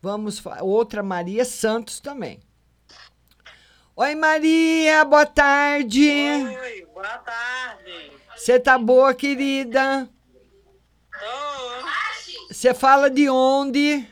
Vamos. 0.03 0.43
Outra 0.61 1.03
Maria 1.03 1.47
Santos 1.47 2.01
também. 2.01 2.39
Oi, 4.03 4.15
Maria, 4.15 5.05
boa 5.05 5.27
tarde. 5.27 6.09
Oi, 6.11 6.87
boa 6.87 7.19
tarde. 7.19 8.11
Você 8.35 8.59
tá 8.59 8.79
boa, 8.79 9.13
querida? 9.13 10.09
Você 12.51 12.73
fala 12.73 13.11
de 13.11 13.29
onde? 13.29 14.09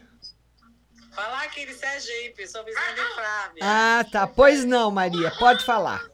Falar 1.15 1.45
aqui 1.45 1.65
de 1.65 1.73
Sergipe, 1.73 2.47
sou 2.47 2.63
vizinha 2.67 2.95
de 2.97 3.15
Flávia. 3.15 3.63
Ah, 3.63 4.05
tá. 4.13 4.27
Pois 4.27 4.63
não, 4.63 4.91
Maria, 4.91 5.31
pode 5.39 5.65
falar. 5.65 6.07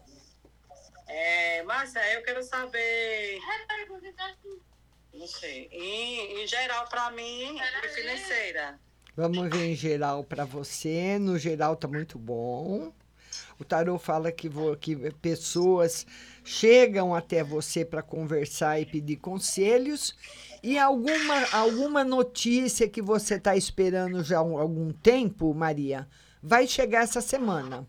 É, 1.09 1.65
Márcia, 1.65 1.99
eu 2.15 2.23
quero 2.23 2.45
saber. 2.45 3.41
Não 5.13 5.27
sei. 5.27 5.69
Em, 5.73 6.45
em 6.45 6.47
geral, 6.47 6.87
para 6.89 7.11
mim, 7.11 7.59
e 7.83 7.89
financeira. 7.89 8.79
Vamos 9.17 9.51
ver 9.51 9.73
em 9.73 9.75
geral 9.75 10.23
para 10.23 10.45
você. 10.45 11.19
No 11.19 11.37
geral 11.41 11.75
tá 11.75 11.89
muito 11.89 12.17
bom. 12.21 12.93
O 13.59 13.65
tarô 13.65 13.99
fala 13.99 14.33
que, 14.33 14.49
vo- 14.49 14.77
que 14.77 14.97
pessoas 15.23 16.07
chegam 16.43 17.15
até 17.15 17.43
você 17.45 17.85
para 17.85 18.03
conversar 18.03 18.81
e 18.81 18.87
pedir 18.87 19.17
conselhos. 19.17 20.15
E 20.63 20.79
alguma, 20.79 21.45
alguma 21.53 22.03
notícia 22.05 22.89
que 22.89 23.01
você 23.03 23.35
está 23.37 23.57
esperando 23.57 24.23
já 24.25 24.39
há 24.39 24.43
um- 24.43 24.59
algum 24.59 24.93
tempo, 24.93 25.53
Maria, 25.55 26.09
vai 26.43 26.67
chegar 26.67 27.03
essa 27.05 27.21
semana. 27.21 27.87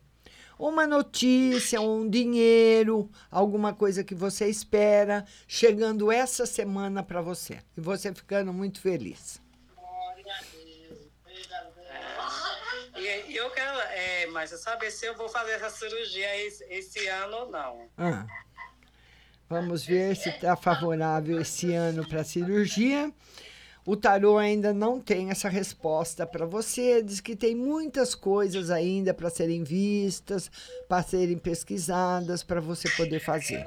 uma 0.57 0.87
notícia, 0.87 1.81
um 1.81 2.09
dinheiro, 2.09 3.09
alguma 3.29 3.73
coisa 3.73 4.05
que 4.05 4.15
você 4.15 4.47
espera 4.47 5.25
chegando 5.45 6.09
essa 6.09 6.45
semana 6.45 7.03
para 7.03 7.21
você. 7.21 7.59
E 7.75 7.81
você 7.81 8.13
ficando 8.13 8.53
muito 8.53 8.79
feliz. 8.79 9.41
E, 13.05 13.35
eu 13.35 13.49
quero, 13.51 13.79
é, 13.79 14.25
mas 14.27 14.49
saber 14.49 14.91
se 14.91 15.05
eu 15.05 15.15
vou 15.15 15.29
fazer 15.29 15.51
essa 15.51 15.69
cirurgia 15.69 16.45
esse, 16.45 16.63
esse 16.65 17.07
ano 17.07 17.37
ou 17.37 17.51
não. 17.51 17.89
Ah. 17.97 18.25
Vamos 19.47 19.85
ver 19.85 20.15
se 20.15 20.29
está 20.29 20.55
favorável 20.55 21.39
esse 21.39 21.73
ano 21.73 22.07
para 22.07 22.21
a 22.21 22.23
cirurgia. 22.23 23.13
O 23.85 23.95
tarô 23.95 24.39
ainda 24.39 24.73
não 24.73 24.99
tem 24.99 25.29
essa 25.29 25.47
resposta 25.47 26.25
para 26.25 26.47
você. 26.47 27.03
Diz 27.03 27.19
que 27.19 27.35
tem 27.35 27.55
muitas 27.55 28.15
coisas 28.15 28.71
ainda 28.71 29.13
para 29.13 29.29
serem 29.29 29.63
vistas, 29.63 30.49
para 30.89 31.03
serem 31.03 31.37
pesquisadas, 31.37 32.41
para 32.41 32.59
você 32.59 32.89
poder 32.89 33.19
fazer. 33.19 33.63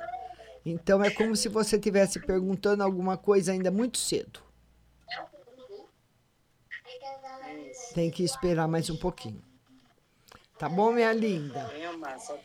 Então 0.67 1.05
é 1.05 1.11
como 1.11 1.37
se 1.37 1.49
você 1.49 1.77
estivesse 1.77 2.19
perguntando 2.19 2.83
alguma 2.83 3.17
coisa 3.17 3.53
ainda 3.53 3.71
muito 3.71 3.99
cedo. 3.99 4.48
Tem 7.99 8.13
que 8.13 8.23
esperar 8.23 8.69
mais 8.69 8.89
um 8.89 8.97
pouquinho. 8.97 9.43
Tá 10.57 10.69
bom, 10.69 10.93
minha 10.93 11.13
linda? 11.13 11.69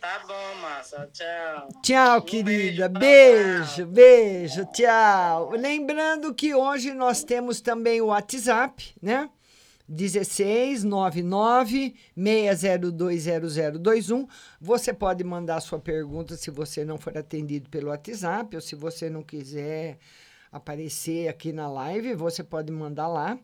Tá 0.00 0.24
bom, 0.26 0.54
Márcia. 0.60 1.08
Tchau. 1.12 1.68
Tchau, 1.80 2.22
querida. 2.22 2.88
Beijo, 2.88 3.86
beijo, 3.86 4.66
tchau. 4.72 5.50
Lembrando 5.50 6.34
que 6.34 6.56
hoje 6.56 6.92
nós 6.92 7.22
temos 7.22 7.60
também 7.60 8.00
o 8.00 8.06
WhatsApp, 8.06 8.96
né? 9.00 9.30
1699 9.88 11.94
6020021. 12.18 14.26
Você 14.60 14.92
pode 14.92 15.22
mandar 15.22 15.60
sua 15.60 15.78
pergunta 15.78 16.36
se 16.36 16.50
você 16.50 16.84
não 16.84 16.98
for 16.98 17.16
atendido 17.16 17.70
pelo 17.70 17.90
WhatsApp 17.90 18.56
ou 18.56 18.60
se 18.60 18.74
você 18.74 19.08
não 19.08 19.22
quiser 19.22 19.98
aparecer 20.50 21.28
aqui 21.28 21.52
na 21.52 21.68
live, 21.68 22.16
você 22.16 22.42
pode 22.42 22.72
mandar 22.72 23.06
lá. 23.06 23.38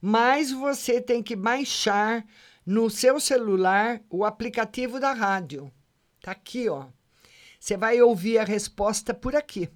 Mas 0.00 0.50
você 0.50 1.00
tem 1.00 1.22
que 1.22 1.36
baixar 1.36 2.24
no 2.64 2.88
seu 2.88 3.20
celular 3.20 4.00
o 4.08 4.24
aplicativo 4.24 4.98
da 4.98 5.12
rádio. 5.12 5.70
Tá 6.22 6.32
aqui, 6.32 6.68
ó. 6.68 6.86
Você 7.58 7.76
vai 7.76 8.00
ouvir 8.00 8.38
a 8.38 8.44
resposta 8.44 9.12
por 9.12 9.36
aqui. 9.36 9.68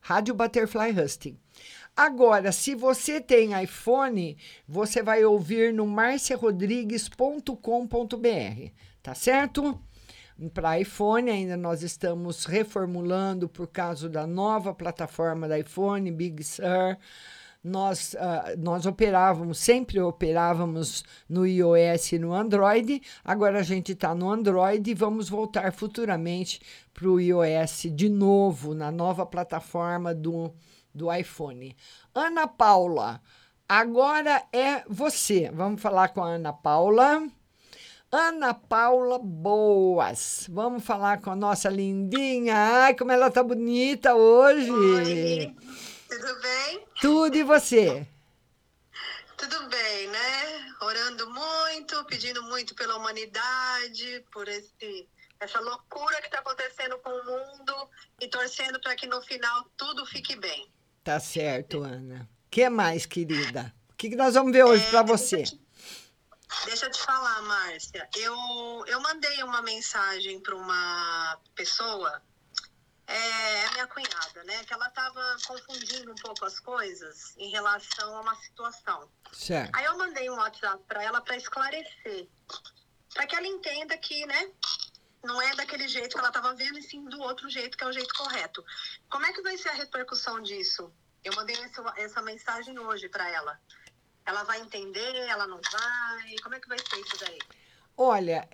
Rádio 0.00 0.34
Butterfly 0.34 0.92
Husting. 0.92 1.36
Agora, 1.96 2.52
se 2.52 2.76
você 2.76 3.20
tem 3.20 3.60
iPhone, 3.60 4.38
você 4.66 5.02
vai 5.02 5.24
ouvir 5.24 5.72
no 5.72 5.86
marciarodrigues.com.br, 5.86 8.72
tá 9.02 9.14
certo? 9.14 9.82
Para 10.54 10.78
iPhone, 10.78 11.28
ainda 11.28 11.56
nós 11.56 11.82
estamos 11.82 12.44
reformulando 12.44 13.48
por 13.48 13.66
causa 13.66 14.08
da 14.08 14.24
nova 14.24 14.72
plataforma 14.72 15.48
da 15.48 15.58
iPhone, 15.58 16.12
Big 16.12 16.44
Sur 16.44 16.96
nós, 17.62 18.14
uh, 18.14 18.58
nós 18.58 18.86
operávamos, 18.86 19.58
sempre 19.58 20.00
operávamos 20.00 21.04
no 21.28 21.46
iOS 21.46 22.12
e 22.12 22.18
no 22.18 22.32
Android, 22.32 23.02
agora 23.24 23.60
a 23.60 23.62
gente 23.62 23.92
está 23.92 24.14
no 24.14 24.30
Android 24.30 24.90
e 24.90 24.94
vamos 24.94 25.28
voltar 25.28 25.72
futuramente 25.72 26.60
para 26.94 27.08
o 27.08 27.20
iOS 27.20 27.86
de 27.92 28.08
novo, 28.08 28.74
na 28.74 28.90
nova 28.90 29.26
plataforma 29.26 30.14
do, 30.14 30.52
do 30.94 31.12
iPhone. 31.12 31.76
Ana 32.14 32.46
Paula, 32.46 33.20
agora 33.68 34.44
é 34.52 34.82
você. 34.88 35.50
Vamos 35.52 35.80
falar 35.80 36.08
com 36.08 36.22
a 36.22 36.28
Ana 36.28 36.52
Paula. 36.52 37.22
Ana 38.10 38.54
Paula 38.54 39.18
Boas. 39.18 40.46
Vamos 40.50 40.82
falar 40.82 41.20
com 41.20 41.30
a 41.30 41.36
nossa 41.36 41.68
lindinha. 41.68 42.54
Ai, 42.56 42.94
como 42.94 43.12
ela 43.12 43.30
tá 43.30 43.42
bonita 43.42 44.14
hoje. 44.14 44.70
Oi. 44.70 45.54
Tudo 46.18 46.40
bem? 46.40 46.86
Tudo 47.00 47.36
e 47.36 47.42
você? 47.44 48.06
Tudo 49.36 49.68
bem, 49.68 50.08
né? 50.08 50.74
Orando 50.80 51.30
muito, 51.30 52.04
pedindo 52.06 52.42
muito 52.42 52.74
pela 52.74 52.96
humanidade, 52.96 54.24
por 54.32 54.48
esse, 54.48 55.08
essa 55.38 55.60
loucura 55.60 56.20
que 56.20 56.26
está 56.26 56.40
acontecendo 56.40 56.98
com 56.98 57.10
o 57.10 57.24
mundo 57.24 57.88
e 58.20 58.26
torcendo 58.26 58.80
para 58.80 58.96
que 58.96 59.06
no 59.06 59.22
final 59.22 59.64
tudo 59.76 60.04
fique 60.06 60.34
bem. 60.34 60.68
Tá 61.04 61.20
certo, 61.20 61.84
Ana. 61.84 62.28
O 62.46 62.50
que 62.50 62.68
mais, 62.68 63.06
querida? 63.06 63.72
O 63.90 63.94
que, 63.94 64.10
que 64.10 64.16
nós 64.16 64.34
vamos 64.34 64.52
ver 64.52 64.64
hoje 64.64 64.84
é, 64.86 64.90
para 64.90 65.02
você? 65.02 65.44
Deixa 66.64 66.86
eu 66.86 66.90
te 66.90 67.00
falar, 67.00 67.42
Márcia. 67.42 68.08
Eu, 68.16 68.34
eu 68.88 69.00
mandei 69.00 69.40
uma 69.44 69.62
mensagem 69.62 70.40
para 70.40 70.56
uma 70.56 71.38
pessoa 71.54 72.20
é, 73.08 73.64
é 73.64 73.70
minha 73.72 73.86
cunhada, 73.86 74.44
né? 74.44 74.62
Que 74.64 74.74
ela 74.74 74.86
estava 74.86 75.36
confundindo 75.46 76.12
um 76.12 76.16
pouco 76.16 76.44
as 76.44 76.60
coisas 76.60 77.34
em 77.38 77.50
relação 77.50 78.16
a 78.16 78.20
uma 78.20 78.34
situação. 78.36 79.10
Certo. 79.32 79.74
Aí 79.74 79.84
eu 79.86 79.96
mandei 79.96 80.28
um 80.28 80.36
WhatsApp 80.36 80.84
para 80.86 81.02
ela 81.02 81.20
para 81.22 81.36
esclarecer, 81.36 82.28
para 83.14 83.26
que 83.26 83.34
ela 83.34 83.46
entenda 83.46 83.96
que, 83.96 84.26
né? 84.26 84.50
Não 85.24 85.40
é 85.40 85.54
daquele 85.56 85.88
jeito 85.88 86.12
que 86.12 86.18
ela 86.18 86.28
estava 86.28 86.54
vendo, 86.54 86.78
e 86.78 86.82
sim 86.82 87.04
do 87.06 87.20
outro 87.20 87.48
jeito, 87.48 87.76
que 87.76 87.82
é 87.82 87.86
o 87.86 87.92
jeito 87.92 88.14
correto. 88.14 88.64
Como 89.08 89.24
é 89.26 89.32
que 89.32 89.42
vai 89.42 89.56
ser 89.56 89.70
a 89.70 89.74
repercussão 89.74 90.40
disso? 90.42 90.92
Eu 91.24 91.34
mandei 91.34 91.56
essa, 91.56 91.94
essa 91.96 92.22
mensagem 92.22 92.78
hoje 92.78 93.08
para 93.08 93.28
ela. 93.28 93.58
Ela 94.24 94.44
vai 94.44 94.60
entender? 94.60 95.16
Ela 95.26 95.46
não 95.46 95.60
vai? 95.72 96.36
Como 96.42 96.54
é 96.54 96.60
que 96.60 96.68
vai 96.68 96.78
ser 96.78 97.00
isso 97.00 97.18
daí? 97.18 97.38
Olha, 97.96 98.48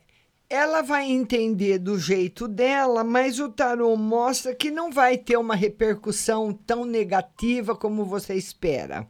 ela 0.55 0.83
vai 0.83 1.11
entender 1.11 1.79
do 1.79 1.99
jeito 1.99 2.47
dela, 2.47 3.03
mas 3.03 3.41
o 3.41 3.49
tarô 3.49 3.97
mostra 3.97 4.55
que 4.55 4.71
não 4.71 4.93
vai 4.93 5.19
ter 5.19 5.37
uma 5.37 5.57
repercussão 5.57 6.53
tão 6.53 6.85
negativa 6.85 7.75
como 7.75 8.05
você 8.05 8.35
espera. 8.35 9.05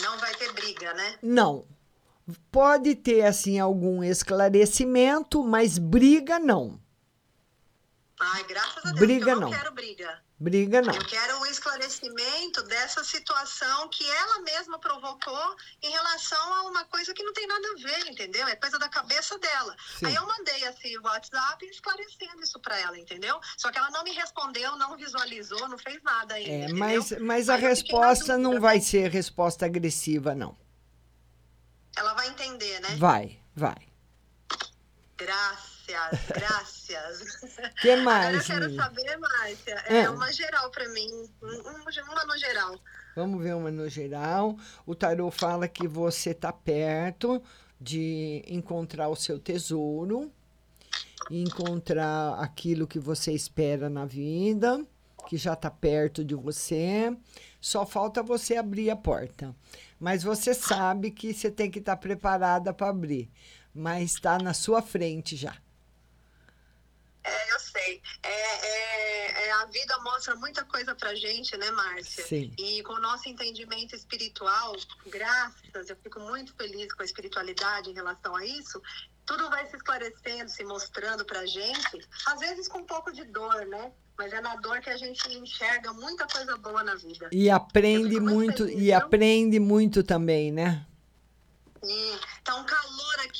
Não 0.00 0.16
vai 0.18 0.34
ter 0.36 0.50
briga, 0.54 0.94
né? 0.94 1.18
Não. 1.22 1.66
Pode 2.50 2.94
ter 2.94 3.26
assim 3.26 3.58
algum 3.58 4.02
esclarecimento, 4.02 5.44
mas 5.44 5.76
briga 5.76 6.38
não. 6.38 6.80
Ai, 8.18 8.44
graças 8.44 8.78
a 8.86 8.92
Deus, 8.92 9.00
briga, 9.00 9.32
eu 9.32 9.40
não, 9.40 9.50
não 9.50 9.58
quero 9.58 9.74
briga. 9.74 10.22
Briga 10.40 10.80
não. 10.80 10.94
Eu 10.94 11.04
quero 11.04 11.38
um 11.38 11.44
esclarecimento 11.44 12.62
dessa 12.62 13.04
situação 13.04 13.88
que 13.88 14.08
ela 14.08 14.40
mesma 14.40 14.78
provocou 14.78 15.56
em 15.82 15.90
relação 15.90 16.54
a 16.54 16.62
uma 16.62 16.82
coisa 16.86 17.12
que 17.12 17.22
não 17.22 17.34
tem 17.34 17.46
nada 17.46 17.68
a 17.68 17.82
ver, 17.82 18.10
entendeu? 18.10 18.48
É 18.48 18.56
coisa 18.56 18.78
da 18.78 18.88
cabeça 18.88 19.38
dela. 19.38 19.76
Sim. 19.98 20.06
Aí 20.06 20.14
eu 20.14 20.26
mandei 20.26 20.66
assim 20.66 20.96
o 20.96 21.02
WhatsApp 21.02 21.62
esclarecendo 21.66 22.42
isso 22.42 22.58
para 22.58 22.78
ela, 22.78 22.98
entendeu? 22.98 23.38
Só 23.58 23.70
que 23.70 23.76
ela 23.76 23.90
não 23.90 24.02
me 24.02 24.12
respondeu, 24.12 24.76
não 24.76 24.96
visualizou, 24.96 25.68
não 25.68 25.76
fez 25.76 26.02
nada 26.02 26.36
ainda. 26.36 26.70
É, 26.70 26.72
mas, 26.72 27.10
mas 27.20 27.50
a 27.50 27.56
resposta 27.56 28.38
não 28.38 28.58
vai 28.58 28.80
ser 28.80 29.10
resposta 29.10 29.66
agressiva, 29.66 30.34
não. 30.34 30.56
Ela 31.94 32.14
vai 32.14 32.28
entender, 32.28 32.80
né? 32.80 32.96
Vai, 32.96 33.38
vai. 33.54 33.76
Graças 35.18 35.69
graças. 36.28 37.40
que 37.80 37.96
mais? 38.02 38.50
Agora 38.50 38.64
eu 38.64 38.68
quero 38.68 38.76
saber, 38.76 39.16
Márcia, 39.16 39.84
é, 39.86 40.00
é. 40.00 40.10
uma 40.10 40.32
geral 40.32 40.70
para 40.70 40.88
mim, 40.90 41.30
uma 41.42 42.24
no 42.24 42.38
geral. 42.38 42.80
Vamos 43.16 43.42
ver 43.42 43.54
uma 43.54 43.70
no 43.70 43.88
geral. 43.88 44.56
O 44.86 44.94
tarô 44.94 45.30
fala 45.30 45.66
que 45.66 45.88
você 45.88 46.30
está 46.30 46.52
perto 46.52 47.42
de 47.80 48.44
encontrar 48.46 49.08
o 49.08 49.16
seu 49.16 49.38
tesouro, 49.38 50.30
encontrar 51.30 52.34
aquilo 52.40 52.86
que 52.86 52.98
você 52.98 53.32
espera 53.32 53.88
na 53.88 54.04
vida, 54.04 54.84
que 55.28 55.36
já 55.36 55.54
está 55.54 55.70
perto 55.70 56.24
de 56.24 56.34
você. 56.34 57.16
Só 57.60 57.84
falta 57.84 58.22
você 58.22 58.56
abrir 58.56 58.90
a 58.90 58.96
porta. 58.96 59.54
Mas 59.98 60.22
você 60.22 60.54
sabe 60.54 61.10
que 61.10 61.34
você 61.34 61.50
tem 61.50 61.70
que 61.70 61.78
estar 61.78 61.96
tá 61.96 62.00
preparada 62.00 62.72
para 62.72 62.88
abrir. 62.88 63.30
Mas 63.74 64.12
está 64.12 64.38
na 64.38 64.54
sua 64.54 64.80
frente 64.80 65.36
já. 65.36 65.54
É, 67.22 67.52
eu 67.52 67.60
sei. 67.60 68.02
É, 68.22 68.30
é, 68.30 69.46
é, 69.46 69.52
a 69.52 69.66
vida 69.66 69.98
mostra 69.98 70.34
muita 70.36 70.64
coisa 70.64 70.94
pra 70.94 71.14
gente, 71.14 71.56
né, 71.56 71.70
Márcia? 71.70 72.24
Sim. 72.24 72.52
E 72.58 72.82
com 72.82 72.94
o 72.94 73.00
nosso 73.00 73.28
entendimento 73.28 73.94
espiritual, 73.94 74.74
graças, 75.06 75.90
eu 75.90 75.96
fico 75.96 76.20
muito 76.20 76.54
feliz 76.54 76.92
com 76.92 77.02
a 77.02 77.04
espiritualidade 77.04 77.90
em 77.90 77.94
relação 77.94 78.34
a 78.36 78.44
isso, 78.44 78.80
tudo 79.26 79.48
vai 79.50 79.66
se 79.68 79.76
esclarecendo, 79.76 80.50
se 80.50 80.64
mostrando 80.64 81.24
pra 81.24 81.46
gente, 81.46 82.08
às 82.26 82.40
vezes 82.40 82.66
com 82.68 82.78
um 82.78 82.86
pouco 82.86 83.12
de 83.12 83.24
dor, 83.24 83.66
né? 83.66 83.92
Mas 84.16 84.32
é 84.32 84.40
na 84.40 84.56
dor 84.56 84.80
que 84.80 84.90
a 84.90 84.96
gente 84.96 85.32
enxerga 85.32 85.92
muita 85.92 86.26
coisa 86.26 86.56
boa 86.56 86.82
na 86.82 86.94
vida. 86.94 87.28
E 87.32 87.48
aprende 87.48 88.18
muito, 88.18 88.64
feliz, 88.66 88.82
e 88.82 88.92
aprende 88.92 89.58
muito 89.58 90.02
também, 90.02 90.50
né? 90.52 90.86
Sim. 91.82 92.18
Um 92.50 92.64
calor 92.64 92.79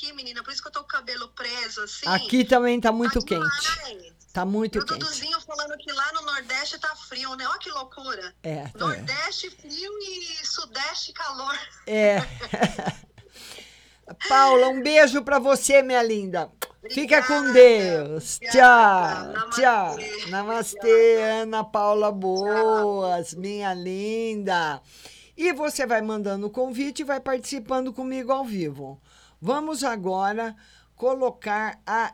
aqui, 0.01 0.13
menina, 0.13 0.43
por 0.43 0.51
isso 0.51 0.61
que 0.61 0.67
eu 0.67 0.71
tô 0.71 0.79
com 0.79 0.85
o 0.85 0.89
cabelo 0.89 1.27
preso, 1.29 1.81
assim. 1.81 2.07
Aqui 2.07 2.43
também 2.43 2.81
tá 2.81 2.91
muito 2.91 3.19
tá 3.19 3.25
quente. 3.25 4.15
Tá 4.33 4.45
muito 4.45 4.79
o 4.79 4.85
quente. 4.85 4.93
O 4.93 4.97
Duduzinho 4.97 5.39
falando 5.41 5.77
que 5.77 5.91
lá 5.91 6.11
no 6.13 6.21
Nordeste 6.23 6.79
tá 6.79 6.95
frio, 6.95 7.35
né? 7.35 7.47
Olha 7.47 7.59
que 7.59 7.69
loucura. 7.69 8.33
É. 8.41 8.67
Tá 8.67 8.79
Nordeste 8.79 9.47
é. 9.47 9.51
frio 9.51 9.91
e 9.99 10.45
Sudeste 10.45 11.13
calor. 11.13 11.57
É. 11.85 12.17
Paula, 14.27 14.67
um 14.69 14.81
beijo 14.81 15.21
para 15.21 15.39
você, 15.39 15.81
minha 15.81 16.01
linda. 16.03 16.51
Fica 16.89 17.25
com 17.25 17.53
Deus. 17.53 18.39
Tchau, 18.51 19.49
tchau. 19.51 19.95
Namastê, 20.29 21.21
Ana 21.41 21.63
Paula 21.63 22.11
Boas, 22.11 23.33
minha 23.35 23.73
linda. 23.73 24.81
E 25.37 25.53
você 25.53 25.85
vai 25.85 26.01
mandando 26.01 26.47
o 26.47 26.49
convite 26.49 27.01
e 27.01 27.05
vai 27.05 27.19
participando 27.19 27.93
comigo 27.93 28.31
ao 28.31 28.43
vivo. 28.43 28.99
Vamos 29.41 29.83
agora 29.83 30.55
colocar 30.95 31.79
a 31.85 32.13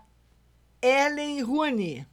Ellen 0.81 1.41
Ruani. 1.41 2.07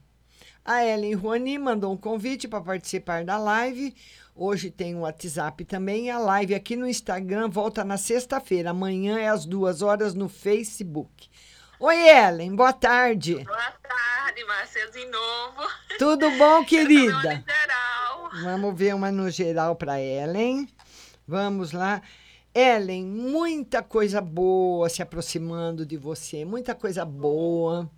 A 0.63 0.83
Ellen 0.85 1.13
Ruani 1.13 1.57
mandou 1.57 1.93
um 1.93 1.97
convite 1.97 2.47
para 2.47 2.59
participar 2.61 3.23
da 3.23 3.37
live. 3.37 3.95
Hoje 4.35 4.69
tem 4.69 4.93
o 4.95 4.99
WhatsApp 5.01 5.63
também. 5.63 6.09
A 6.11 6.17
live 6.19 6.53
aqui 6.53 6.75
no 6.75 6.85
Instagram 6.87 7.47
volta 7.49 7.83
na 7.85 7.97
sexta-feira. 7.97 8.71
Amanhã 8.71 9.17
é 9.17 9.29
às 9.29 9.45
duas 9.45 9.81
horas 9.81 10.13
no 10.13 10.27
Facebook. 10.27 11.29
Oi, 11.79 11.95
Ellen, 12.09 12.53
boa 12.55 12.73
tarde. 12.73 13.35
Boa 13.35 13.71
tarde, 13.83 14.43
Márcia, 14.45 14.89
de 14.91 15.05
novo. 15.05 15.61
Tudo 15.97 16.29
bom, 16.31 16.57
Eu 16.63 16.65
querida? 16.65 17.21
também 17.21 17.37
no 17.37 17.53
geral. 17.53 18.29
Vamos 18.43 18.77
ver 18.77 18.95
uma 18.95 19.11
no 19.11 19.29
geral 19.29 19.75
para 19.77 20.01
Ellen. 20.01 20.67
Vamos 21.27 21.71
lá. 21.71 22.01
Ellen, 22.55 23.05
muita 23.05 23.83
coisa 23.83 24.21
boa 24.21 24.87
se 24.87 25.01
aproximando 25.01 25.85
de 25.85 25.97
você, 25.97 26.45
muita 26.45 26.73
coisa 26.73 27.03
boa, 27.03 27.91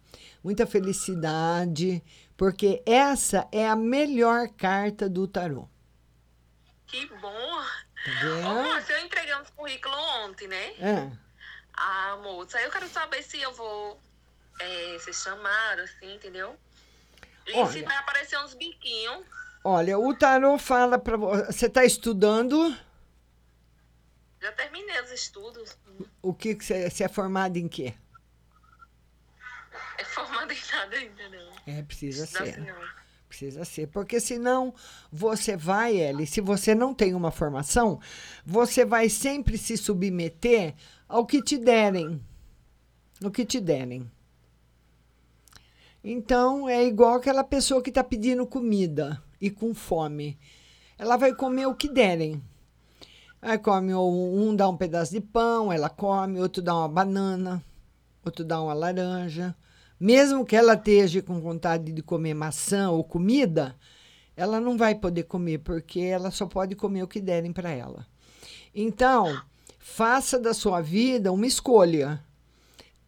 muita 0.43 0.65
felicidade, 0.65 2.03
porque 2.35 2.81
essa 2.83 3.47
é 3.51 3.67
a 3.67 3.75
melhor 3.75 4.47
carta 4.49 5.07
do 5.07 5.27
tarô. 5.27 5.69
Que 6.87 7.05
bom. 7.21 7.61
Tá 8.03 8.51
Ô? 8.51 8.63
Márcia, 8.63 8.93
eu 8.93 9.05
entreguei 9.05 9.35
uns 9.35 9.49
currículos 9.51 9.97
ontem, 10.25 10.47
né? 10.47 10.65
É. 10.79 11.11
Ah, 11.73 12.17
moça, 12.23 12.59
eu 12.59 12.71
quero 12.71 12.87
saber 12.87 13.21
se 13.21 13.39
eu 13.39 13.53
vou 13.53 13.99
é, 14.59 14.97
ser 14.99 15.13
chamada, 15.13 15.83
assim, 15.83 16.15
entendeu? 16.15 16.55
E 17.45 17.51
se 17.51 17.57
Olha. 17.59 17.85
vai 17.85 17.97
aparecer 17.97 18.39
uns 18.39 18.55
biquinhos. 18.55 19.23
Olha, 19.63 19.99
o 19.99 20.17
tarô 20.17 20.57
fala 20.57 20.97
para 20.97 21.15
você. 21.15 21.45
Você 21.45 21.65
está 21.67 21.85
estudando? 21.85 22.75
Já 24.47 24.53
terminei 24.53 25.01
os 25.01 25.11
estudos. 25.11 25.77
O 26.21 26.33
que 26.33 26.55
você, 26.55 27.03
é 27.03 27.07
formado 27.09 27.57
em 27.57 27.67
quê? 27.67 27.93
É 29.97 30.05
formada 30.05 30.53
em 30.53 30.71
nada 30.71 30.95
ainda, 30.95 31.29
não. 31.29 31.73
É, 31.73 31.83
precisa 31.83 32.23
Estudar 32.23 32.45
ser. 32.45 32.51
assim, 32.51 32.61
não. 32.61 32.87
Precisa 33.27 33.65
ser, 33.65 33.87
porque 33.87 34.21
senão 34.21 34.73
você 35.11 35.57
vai, 35.57 35.97
Ellie, 35.97 36.25
se 36.25 36.39
você 36.39 36.73
não 36.73 36.93
tem 36.93 37.13
uma 37.13 37.29
formação, 37.29 37.99
você 38.45 38.85
vai 38.85 39.09
sempre 39.09 39.57
se 39.57 39.75
submeter 39.75 40.73
ao 41.09 41.25
que 41.25 41.41
te 41.41 41.57
derem. 41.57 42.23
O 43.21 43.29
que 43.29 43.45
te 43.45 43.59
derem. 43.59 44.09
Então, 46.01 46.69
é 46.69 46.85
igual 46.85 47.15
aquela 47.15 47.43
pessoa 47.43 47.83
que 47.83 47.89
está 47.89 48.01
pedindo 48.01 48.47
comida 48.47 49.21
e 49.41 49.51
com 49.51 49.75
fome. 49.75 50.39
Ela 50.97 51.17
vai 51.17 51.35
comer 51.35 51.65
o 51.65 51.75
que 51.75 51.89
derem. 51.89 52.41
Aí 53.47 53.57
come, 53.57 53.93
ou 53.93 54.37
um 54.37 54.53
dá 54.53 54.67
um 54.67 54.75
pedaço 54.75 55.13
de 55.13 55.21
pão, 55.21 55.71
ela 55.71 55.89
come, 55.89 56.37
outro 56.37 56.61
dá 56.61 56.75
uma 56.75 56.89
banana, 56.89 57.63
outro 58.25 58.43
dá 58.43 58.61
uma 58.61 58.73
laranja. 58.73 59.55
Mesmo 59.97 60.45
que 60.45 60.53
ela 60.53 60.73
esteja 60.73 61.21
com 61.21 61.39
vontade 61.39 61.93
de 61.93 62.01
comer 62.01 62.33
maçã 62.33 62.89
ou 62.89 63.05
comida, 63.05 63.73
ela 64.35 64.59
não 64.59 64.77
vai 64.77 64.95
poder 64.95 65.23
comer, 65.23 65.59
porque 65.59 66.01
ela 66.01 66.29
só 66.29 66.45
pode 66.45 66.75
comer 66.75 67.03
o 67.03 67.07
que 67.07 67.21
derem 67.21 67.53
para 67.53 67.69
ela. 67.69 68.05
Então, 68.75 69.41
faça 69.79 70.37
da 70.37 70.53
sua 70.53 70.81
vida 70.81 71.31
uma 71.31 71.47
escolha, 71.47 72.21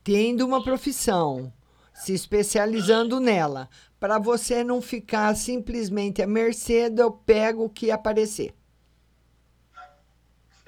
tendo 0.05 0.45
uma 0.45 0.63
profissão, 0.63 1.51
se 1.93 2.13
especializando 2.13 3.19
nela, 3.19 3.69
para 3.99 4.17
você 4.17 4.63
não 4.63 4.81
ficar 4.81 5.35
simplesmente 5.35 6.21
à 6.21 6.27
mercê 6.27 6.89
do 6.89 7.01
eu 7.01 7.11
pego 7.11 7.65
o 7.65 7.69
que 7.69 7.91
aparecer. 7.91 8.55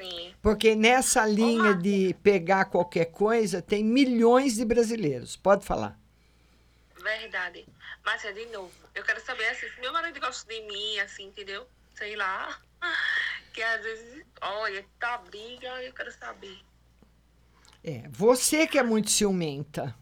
Sim. 0.02 0.34
Porque 0.41 0.76
nessa 0.76 1.26
linha 1.28 1.76
de 1.76 2.16
pegar 2.24 2.66
qualquer 2.66 3.06
coisa, 3.06 3.62
tem 3.62 3.84
milhões 3.84 4.56
de 4.56 4.66
brasileiros. 4.66 5.36
Pode 5.38 5.64
falar. 5.64 5.99
Verdade. 6.97 7.68
Márcia, 8.04 8.34
de 8.34 8.45
novo, 8.47 8.72
eu 8.95 9.04
quero 9.04 9.22
saber 9.22 9.47
assim, 9.49 9.68
se 9.70 9.80
meu 9.80 9.93
marido 9.93 10.20
gosta 10.20 10.52
de 10.52 10.60
mim, 10.62 10.99
assim, 10.99 11.26
entendeu? 11.26 11.68
Sei 11.95 12.16
lá. 12.16 12.60
Que 13.54 13.62
às 13.62 13.84
vezes, 13.84 14.24
olha, 14.41 14.86
tá 14.97 15.18
briga, 15.18 15.68
eu 15.84 15.91
quero 15.91 16.10
saber. 16.14 16.58
É, 17.84 18.04
você 18.10 18.66
que 18.66 18.80
é 18.80 18.84
muito 18.84 19.12
ciumenta. 19.12 19.93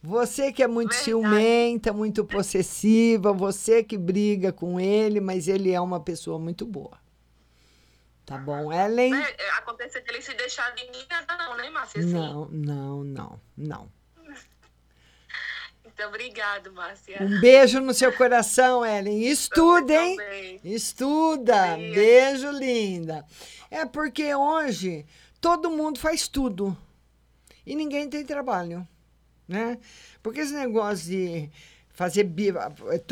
Você 0.00 0.52
que 0.52 0.62
é 0.62 0.68
muito 0.68 0.94
ciumenta, 0.94 1.92
muito 1.92 2.24
possessiva, 2.24 3.32
você 3.32 3.82
que 3.82 3.98
briga 3.98 4.52
com 4.52 4.78
ele, 4.78 5.18
mas 5.18 5.48
ele 5.48 5.72
é 5.72 5.80
uma 5.80 5.98
pessoa 5.98 6.38
muito 6.38 6.64
boa. 6.64 7.03
Tá 8.26 8.38
bom, 8.38 8.72
Ellen? 8.72 9.12
Né? 9.12 9.34
É, 9.38 9.50
Acontece 9.58 10.00
que 10.00 10.10
ele 10.10 10.22
se 10.22 10.34
deixar 10.34 10.74
de 10.74 10.84
mim, 10.90 11.04
nada 11.10 11.36
não, 11.36 11.56
né, 11.56 11.68
Márcia? 11.70 12.00
Assim. 12.00 12.12
Não, 12.12 12.48
não, 12.48 13.04
não, 13.04 13.40
não. 13.56 13.92
Então, 15.84 16.08
obrigado, 16.08 16.72
Márcia. 16.72 17.18
Um 17.22 17.40
beijo 17.40 17.78
no 17.80 17.94
seu 17.94 18.12
coração, 18.12 18.84
Ellen. 18.84 19.22
Estuda, 19.28 19.94
hein? 19.94 20.16
também. 20.16 20.60
Estuda. 20.64 21.76
Beijo, 21.76 22.50
linda. 22.50 23.24
É 23.70 23.84
porque 23.86 24.34
hoje 24.34 25.06
todo 25.40 25.70
mundo 25.70 25.98
faz 26.00 26.26
tudo 26.26 26.76
e 27.66 27.74
ninguém 27.76 28.08
tem 28.08 28.24
trabalho, 28.24 28.86
né? 29.46 29.78
Porque 30.22 30.40
esse 30.40 30.52
negócio 30.52 31.06
de 31.06 31.50
fazer 31.90 32.24
bico. 32.24 32.58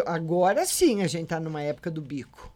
Agora 0.07 0.67
sim 0.67 1.03
a 1.03 1.07
gente 1.07 1.25
está 1.25 1.39
numa 1.39 1.63
época 1.63 1.91
do 1.91 2.03
bico. 2.03 2.52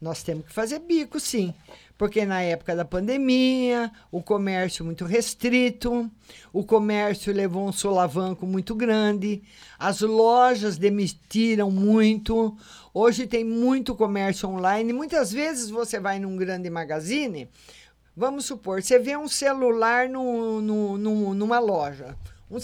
Nós 0.00 0.22
temos 0.22 0.46
que 0.46 0.52
fazer 0.52 0.78
bico, 0.78 1.18
sim. 1.18 1.52
Porque 1.96 2.24
na 2.24 2.40
época 2.40 2.76
da 2.76 2.84
pandemia, 2.84 3.90
o 4.12 4.22
comércio 4.22 4.84
muito 4.84 5.04
restrito, 5.04 6.08
o 6.52 6.64
comércio 6.64 7.32
levou 7.32 7.66
um 7.66 7.72
solavanco 7.72 8.46
muito 8.46 8.72
grande, 8.76 9.42
as 9.76 10.00
lojas 10.00 10.78
demitiram 10.78 11.72
muito. 11.72 12.56
Hoje 12.94 13.26
tem 13.26 13.42
muito 13.42 13.96
comércio 13.96 14.48
online. 14.48 14.92
Muitas 14.92 15.32
vezes 15.32 15.70
você 15.70 15.98
vai 15.98 16.20
num 16.20 16.36
grande 16.36 16.70
magazine, 16.70 17.48
vamos 18.16 18.44
supor, 18.44 18.80
você 18.80 19.00
vê 19.00 19.16
um 19.16 19.26
celular 19.26 20.08
no, 20.08 20.60
no, 20.60 20.96
no- 20.96 21.34
numa 21.34 21.58
loja. 21.58 22.16
Um, 22.48 22.58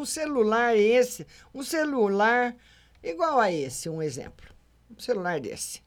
um 0.00 0.04
celular 0.06 0.74
esse, 0.74 1.26
um 1.54 1.62
celular 1.62 2.56
igual 3.04 3.38
a 3.38 3.52
esse, 3.52 3.90
um 3.90 4.00
exemplo. 4.02 4.46
Um 4.90 4.98
celular 4.98 5.38
desse. 5.38 5.86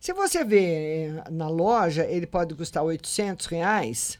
Se 0.00 0.14
você 0.14 0.42
vê 0.42 1.08
eh, 1.08 1.24
na 1.30 1.46
loja, 1.46 2.06
ele 2.06 2.26
pode 2.26 2.54
custar 2.54 2.82
800 2.82 3.44
reais 3.44 4.18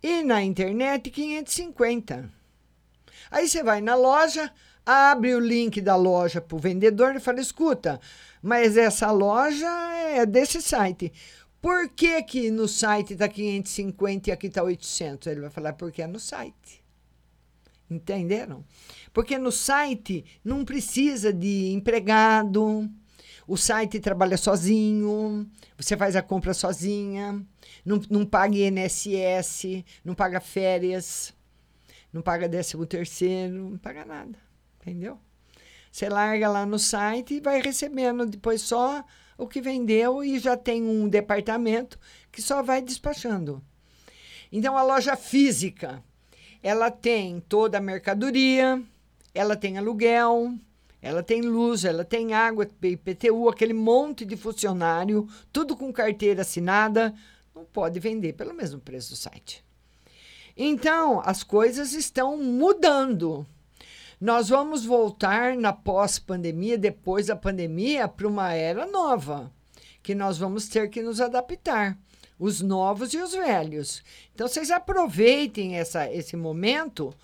e 0.00 0.22
na 0.22 0.40
internet 0.40 1.10
550. 1.10 2.30
Aí 3.28 3.48
você 3.48 3.60
vai 3.60 3.80
na 3.80 3.96
loja, 3.96 4.52
abre 4.86 5.34
o 5.34 5.40
link 5.40 5.80
da 5.80 5.96
loja 5.96 6.40
para 6.40 6.56
o 6.56 6.60
vendedor 6.60 7.16
e 7.16 7.20
fala: 7.20 7.40
escuta, 7.40 8.00
mas 8.40 8.76
essa 8.76 9.10
loja 9.10 9.68
é 9.96 10.24
desse 10.24 10.62
site. 10.62 11.12
Por 11.60 11.88
que, 11.88 12.22
que 12.22 12.48
no 12.48 12.68
site 12.68 13.14
está 13.14 13.28
550 13.28 14.30
e 14.30 14.32
aqui 14.32 14.46
está 14.46 14.62
800? 14.62 15.26
Ele 15.26 15.40
vai 15.40 15.50
falar: 15.50 15.72
porque 15.72 16.02
é 16.02 16.06
no 16.06 16.20
site. 16.20 16.84
Entenderam? 17.90 18.64
Porque 19.12 19.36
no 19.36 19.50
site 19.50 20.24
não 20.44 20.64
precisa 20.64 21.32
de 21.32 21.72
empregado, 21.72 22.88
o 23.50 23.56
site 23.56 23.98
trabalha 23.98 24.36
sozinho, 24.36 25.44
você 25.76 25.96
faz 25.96 26.14
a 26.14 26.22
compra 26.22 26.54
sozinha, 26.54 27.44
não, 27.84 28.00
não 28.08 28.24
paga 28.24 28.54
INSS, 28.56 29.84
não 30.04 30.14
paga 30.14 30.38
férias, 30.38 31.34
não 32.12 32.22
paga 32.22 32.48
décimo 32.48 32.86
terceiro, 32.86 33.70
não 33.70 33.76
paga 33.76 34.04
nada, 34.04 34.38
entendeu? 34.80 35.18
Você 35.90 36.08
larga 36.08 36.48
lá 36.48 36.64
no 36.64 36.78
site 36.78 37.34
e 37.34 37.40
vai 37.40 37.60
recebendo 37.60 38.24
depois 38.24 38.62
só 38.62 39.04
o 39.36 39.48
que 39.48 39.60
vendeu 39.60 40.22
e 40.22 40.38
já 40.38 40.56
tem 40.56 40.84
um 40.84 41.08
departamento 41.08 41.98
que 42.30 42.40
só 42.40 42.62
vai 42.62 42.80
despachando. 42.80 43.60
Então 44.52 44.78
a 44.78 44.84
loja 44.84 45.16
física, 45.16 46.00
ela 46.62 46.88
tem 46.88 47.40
toda 47.40 47.78
a 47.78 47.80
mercadoria, 47.80 48.80
ela 49.34 49.56
tem 49.56 49.76
aluguel, 49.76 50.54
ela 51.02 51.22
tem 51.22 51.40
luz, 51.40 51.84
ela 51.84 52.04
tem 52.04 52.34
água, 52.34 52.68
IPTU, 52.82 53.48
aquele 53.48 53.72
monte 53.72 54.24
de 54.24 54.36
funcionário, 54.36 55.28
tudo 55.52 55.76
com 55.76 55.92
carteira 55.92 56.42
assinada, 56.42 57.14
não 57.54 57.64
pode 57.64 57.98
vender 57.98 58.34
pelo 58.34 58.54
mesmo 58.54 58.80
preço 58.80 59.10
do 59.10 59.16
site. 59.16 59.64
Então, 60.56 61.22
as 61.24 61.42
coisas 61.42 61.92
estão 61.94 62.36
mudando. 62.36 63.46
Nós 64.20 64.50
vamos 64.50 64.84
voltar 64.84 65.56
na 65.56 65.72
pós-pandemia, 65.72 66.76
depois 66.76 67.26
da 67.26 67.36
pandemia, 67.36 68.06
para 68.06 68.28
uma 68.28 68.52
era 68.52 68.86
nova, 68.86 69.50
que 70.02 70.14
nós 70.14 70.36
vamos 70.36 70.68
ter 70.68 70.90
que 70.90 71.02
nos 71.02 71.20
adaptar. 71.20 71.96
os 72.38 72.62
novos 72.62 73.12
e 73.12 73.18
os 73.18 73.32
velhos. 73.32 74.02
Então 74.34 74.48
vocês 74.48 74.70
aproveitem 74.70 75.76
essa, 75.76 76.10
esse 76.10 76.36
momento 76.36 77.14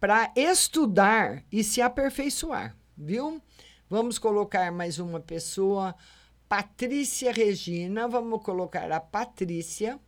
para 0.00 0.32
estudar 0.34 1.44
e 1.50 1.62
se 1.62 1.80
aperfeiçoar, 1.80 2.76
viu? 3.02 3.42
Vamos 3.90 4.18
colocar 4.18 4.70
mais 4.70 4.98
uma 4.98 5.20
pessoa, 5.20 5.94
Patrícia 6.48 7.32
Regina. 7.32 8.06
Vamos 8.08 8.42
colocar 8.42 8.90
a 8.90 9.00
Patrícia 9.00 9.98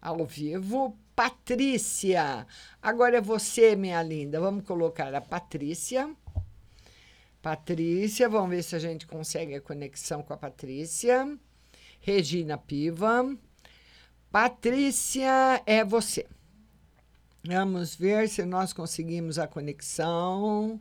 ao 0.00 0.24
vivo. 0.24 0.96
Patrícia, 1.14 2.46
agora 2.82 3.18
é 3.18 3.20
você, 3.20 3.76
minha 3.76 4.02
linda. 4.02 4.40
Vamos 4.40 4.64
colocar 4.64 5.14
a 5.14 5.20
Patrícia. 5.20 6.14
Patrícia, 7.42 8.28
vamos 8.28 8.50
ver 8.50 8.62
se 8.62 8.74
a 8.74 8.78
gente 8.78 9.06
consegue 9.06 9.54
a 9.54 9.60
conexão 9.60 10.22
com 10.22 10.32
a 10.32 10.36
Patrícia. 10.36 11.38
Regina 12.00 12.56
Piva. 12.56 13.36
Patrícia, 14.30 15.62
é 15.66 15.84
você. 15.84 16.26
Vamos 17.44 17.94
ver 17.94 18.28
se 18.28 18.44
nós 18.44 18.72
conseguimos 18.72 19.38
a 19.38 19.46
conexão. 19.46 20.80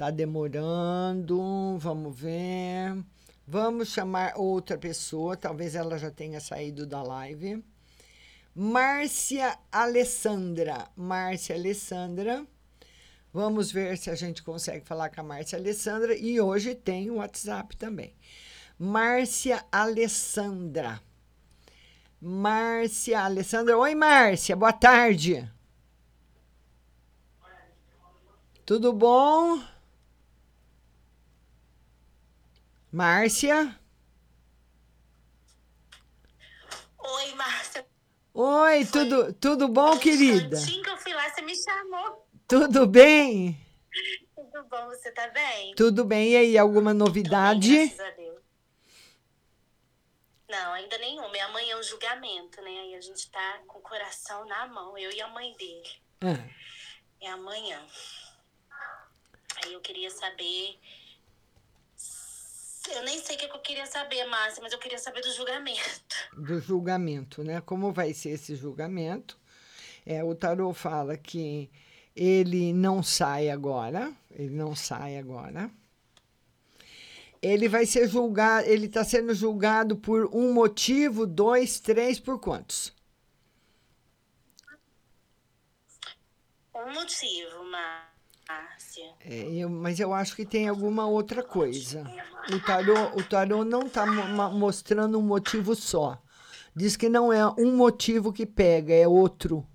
Tá 0.00 0.10
demorando. 0.10 1.76
Vamos 1.76 2.18
ver. 2.18 3.04
Vamos 3.46 3.88
chamar 3.88 4.32
outra 4.34 4.78
pessoa. 4.78 5.36
Talvez 5.36 5.74
ela 5.74 5.98
já 5.98 6.10
tenha 6.10 6.40
saído 6.40 6.86
da 6.86 7.02
live. 7.02 7.62
Márcia 8.54 9.58
Alessandra. 9.70 10.88
Márcia 10.96 11.54
Alessandra. 11.54 12.46
Vamos 13.30 13.70
ver 13.70 13.98
se 13.98 14.08
a 14.08 14.14
gente 14.14 14.42
consegue 14.42 14.86
falar 14.86 15.10
com 15.10 15.20
a 15.20 15.24
Márcia 15.24 15.58
Alessandra. 15.58 16.16
E 16.16 16.40
hoje 16.40 16.74
tem 16.74 17.10
o 17.10 17.16
WhatsApp 17.16 17.76
também. 17.76 18.14
Márcia 18.78 19.62
Alessandra. 19.70 20.98
Márcia 22.18 23.20
Alessandra. 23.20 23.76
Oi, 23.76 23.94
Márcia, 23.94 24.56
boa 24.56 24.72
tarde. 24.72 25.46
Tudo 28.64 28.94
bom? 28.94 29.60
Márcia? 32.92 33.78
Oi, 36.98 37.34
Márcia. 37.34 37.86
Oi, 38.34 38.84
tudo, 38.86 39.32
tudo 39.34 39.68
bom, 39.68 39.98
querida? 39.98 40.56
Assim 40.56 40.82
que 40.82 40.90
eu 40.90 40.96
fui 40.96 41.12
lá, 41.14 41.28
você 41.30 41.42
me 41.42 41.54
chamou. 41.54 42.28
Tudo 42.48 42.86
bem? 42.86 43.58
Tudo 44.34 44.64
bom, 44.68 44.86
você 44.86 45.10
tá 45.12 45.28
bem? 45.28 45.74
Tudo 45.74 46.04
bem. 46.04 46.30
E 46.32 46.36
aí, 46.36 46.58
alguma 46.58 46.92
novidade? 46.92 47.76
Graças 47.86 48.00
a 48.00 48.10
Deus. 48.10 48.40
Não, 50.48 50.72
ainda 50.72 50.98
nenhuma. 50.98 51.36
E 51.36 51.40
amanhã 51.40 51.74
é 51.74 51.78
um 51.78 51.82
julgamento, 51.82 52.60
né? 52.62 52.70
Aí 52.70 52.94
a 52.96 53.00
gente 53.00 53.30
tá 53.30 53.60
com 53.66 53.78
o 53.78 53.82
coração 53.82 54.44
na 54.46 54.66
mão, 54.66 54.98
eu 54.98 55.12
e 55.12 55.20
a 55.20 55.28
mãe 55.28 55.54
dele. 55.56 55.88
Ah, 56.22 56.48
É 57.20 57.28
amanhã. 57.30 57.80
Aí 59.62 59.72
eu 59.72 59.80
queria 59.80 60.10
saber. 60.10 60.78
Eu 62.88 63.02
nem 63.04 63.22
sei 63.22 63.36
o 63.36 63.38
que 63.38 63.44
eu 63.44 63.58
queria 63.58 63.84
saber, 63.84 64.24
Márcia, 64.24 64.62
mas 64.62 64.72
eu 64.72 64.78
queria 64.78 64.98
saber 64.98 65.20
do 65.20 65.32
julgamento. 65.32 66.16
do 66.32 66.60
julgamento, 66.60 67.44
né? 67.44 67.60
Como 67.60 67.92
vai 67.92 68.14
ser 68.14 68.30
esse 68.30 68.56
julgamento? 68.56 69.38
É, 70.06 70.24
o 70.24 70.34
tarô 70.34 70.72
fala 70.72 71.16
que 71.16 71.70
ele 72.16 72.72
não 72.72 73.02
sai 73.02 73.50
agora, 73.50 74.12
ele 74.30 74.54
não 74.54 74.74
sai 74.74 75.18
agora. 75.18 75.70
Ele 77.42 77.68
vai 77.68 77.86
ser 77.86 78.08
julgado, 78.08 78.66
ele 78.66 78.86
está 78.86 79.04
sendo 79.04 79.34
julgado 79.34 79.96
por 79.96 80.28
um 80.34 80.52
motivo, 80.52 81.26
dois, 81.26 81.80
três, 81.80 82.18
por 82.18 82.38
quantos? 82.38 82.92
Um 86.74 86.92
motivo, 86.92 87.64
Márcia. 87.64 88.09
É, 89.20 89.34
eu- 89.52 89.68
mas 89.68 90.00
eu 90.00 90.12
acho 90.14 90.34
que 90.34 90.44
tem 90.46 90.68
alguma 90.68 91.06
outra 91.06 91.42
coisa. 91.42 92.04
O 92.52 92.60
tarô, 92.64 92.94
o 93.16 93.22
tarô 93.22 93.64
não 93.64 93.82
está 93.86 94.06
mostrando 94.50 95.18
um 95.18 95.22
motivo 95.22 95.74
só. 95.74 96.20
Diz 96.74 96.96
que 96.96 97.08
não 97.08 97.32
é 97.32 97.46
um 97.46 97.76
motivo 97.76 98.32
que 98.32 98.46
pega, 98.46 98.94
é 98.94 99.06
outro. 99.06 99.66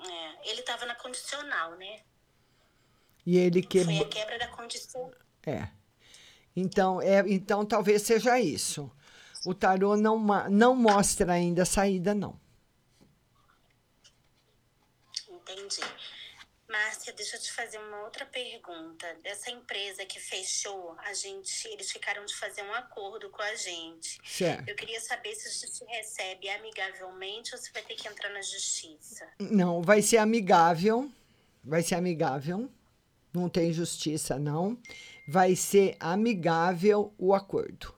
É, 0.00 0.50
ele 0.50 0.62
tava 0.62 0.86
na 0.86 0.94
condicional, 0.94 1.76
né? 1.76 2.00
E 3.26 3.36
ele 3.36 3.62
Foi 3.62 3.80
a 3.82 3.84
quebrou. 3.86 4.08
quebra 4.08 4.38
da 4.38 4.48
condição. 4.48 5.10
É. 5.46 5.68
Então, 6.54 7.00
é, 7.00 7.20
então 7.28 7.64
talvez 7.64 8.02
seja 8.02 8.38
isso. 8.40 8.90
O 9.44 9.54
tarô 9.54 9.96
não, 9.96 10.18
não 10.50 10.74
mostra 10.74 11.32
ainda 11.32 11.62
a 11.62 11.66
saída, 11.66 12.14
não. 12.14 12.38
Entendi. 15.48 15.80
Márcia, 16.68 17.14
deixa 17.14 17.36
eu 17.36 17.40
te 17.40 17.50
fazer 17.50 17.78
uma 17.78 18.02
outra 18.02 18.26
pergunta. 18.26 19.06
Dessa 19.22 19.50
empresa 19.50 20.04
que 20.04 20.20
fechou, 20.20 20.94
a 20.98 21.14
gente, 21.14 21.66
eles 21.68 21.90
ficaram 21.90 22.24
de 22.26 22.34
fazer 22.34 22.62
um 22.62 22.74
acordo 22.74 23.30
com 23.30 23.40
a 23.40 23.54
gente. 23.54 24.18
Certo. 24.22 24.68
Eu 24.68 24.76
queria 24.76 25.00
saber 25.00 25.34
se 25.34 25.48
a 25.48 25.50
gente 25.50 25.84
recebe 25.90 26.50
amigavelmente 26.50 27.54
ou 27.54 27.60
se 27.60 27.72
vai 27.72 27.82
ter 27.82 27.94
que 27.94 28.06
entrar 28.06 28.28
na 28.30 28.42
justiça. 28.42 29.26
Não, 29.40 29.80
vai 29.80 30.02
ser 30.02 30.18
amigável. 30.18 31.10
Vai 31.64 31.82
ser 31.82 31.94
amigável. 31.94 32.70
Não 33.32 33.48
tem 33.48 33.72
justiça, 33.72 34.38
não. 34.38 34.78
Vai 35.26 35.56
ser 35.56 35.96
amigável 35.98 37.14
o 37.18 37.34
acordo. 37.34 37.94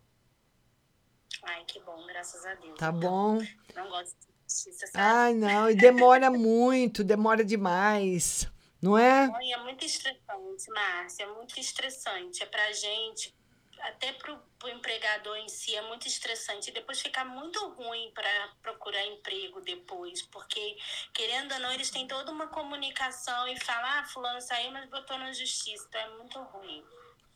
Ai, 1.42 1.64
que 1.64 1.80
bom, 1.80 2.06
graças 2.06 2.44
a 2.46 2.54
Deus. 2.54 2.78
Tá 2.78 2.88
Então, 2.88 3.00
bom? 3.00 3.46
Não 3.74 3.88
gosto 3.88 4.16
de 4.20 4.29
justiça, 4.50 4.86
sabe? 4.88 4.98
Ai, 4.98 5.34
não, 5.34 5.70
e 5.70 5.74
demora 5.74 6.30
muito, 6.30 7.04
demora 7.04 7.44
demais. 7.44 8.48
Não 8.82 8.98
é? 8.98 9.30
Ai, 9.34 9.52
é 9.52 9.56
muito 9.58 9.84
estressante, 9.84 10.70
Márcia, 10.70 11.24
é 11.24 11.26
muito 11.26 11.58
estressante. 11.60 12.42
É 12.42 12.46
pra 12.46 12.72
gente, 12.72 13.34
até 13.80 14.12
pro, 14.14 14.38
pro 14.58 14.70
empregador 14.70 15.36
em 15.36 15.48
si, 15.48 15.76
é 15.76 15.82
muito 15.82 16.08
estressante. 16.08 16.70
E 16.70 16.72
depois 16.72 17.00
fica 17.00 17.24
muito 17.24 17.60
ruim 17.74 18.10
para 18.14 18.48
procurar 18.62 19.04
emprego 19.06 19.60
depois, 19.60 20.22
porque, 20.22 20.76
querendo 21.12 21.52
ou 21.52 21.60
não, 21.60 21.72
eles 21.72 21.90
têm 21.90 22.08
toda 22.08 22.32
uma 22.32 22.48
comunicação 22.48 23.46
e 23.48 23.60
falam, 23.60 23.90
ah, 23.98 24.04
fulano 24.04 24.40
saiu, 24.40 24.72
mas 24.72 24.88
botou 24.88 25.18
na 25.18 25.32
justiça. 25.32 25.86
Então 25.88 26.00
é 26.00 26.16
muito 26.16 26.40
ruim. 26.40 26.82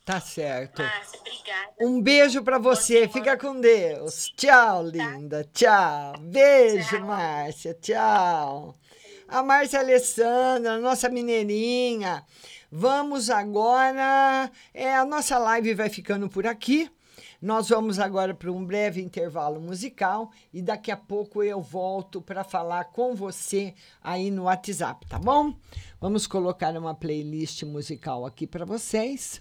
Tá 0.04 0.20
certo. 0.20 0.82
Márcia, 0.82 1.20
obrigada. 1.20 1.72
Um 1.80 2.02
beijo 2.02 2.42
pra 2.42 2.58
você. 2.58 3.08
Fica 3.08 3.38
com 3.38 3.58
Deus. 3.58 4.30
Tchau, 4.36 4.82
linda. 4.82 5.48
Tchau. 5.52 6.12
Beijo, 6.20 7.00
Márcia. 7.00 7.72
Tchau. 7.80 8.74
A 9.26 9.42
Márcia 9.42 9.80
Alessandra, 9.80 10.78
nossa 10.78 11.08
mineirinha. 11.08 12.22
Vamos 12.70 13.30
agora. 13.30 14.50
É, 14.74 14.94
a 14.94 15.06
nossa 15.06 15.38
live 15.38 15.72
vai 15.72 15.88
ficando 15.88 16.28
por 16.28 16.46
aqui. 16.46 16.90
Nós 17.40 17.70
vamos 17.70 17.98
agora 17.98 18.34
para 18.34 18.52
um 18.52 18.64
breve 18.64 19.02
intervalo 19.02 19.60
musical 19.60 20.30
e 20.52 20.60
daqui 20.60 20.90
a 20.90 20.96
pouco 20.96 21.42
eu 21.42 21.60
volto 21.60 22.20
para 22.20 22.44
falar 22.44 22.84
com 22.86 23.14
você 23.14 23.74
aí 24.02 24.30
no 24.30 24.44
WhatsApp, 24.44 25.06
tá 25.06 25.18
bom? 25.18 25.54
Vamos 26.00 26.26
colocar 26.26 26.74
uma 26.76 26.94
playlist 26.94 27.62
musical 27.62 28.24
aqui 28.24 28.46
para 28.46 28.64
vocês. 28.64 29.38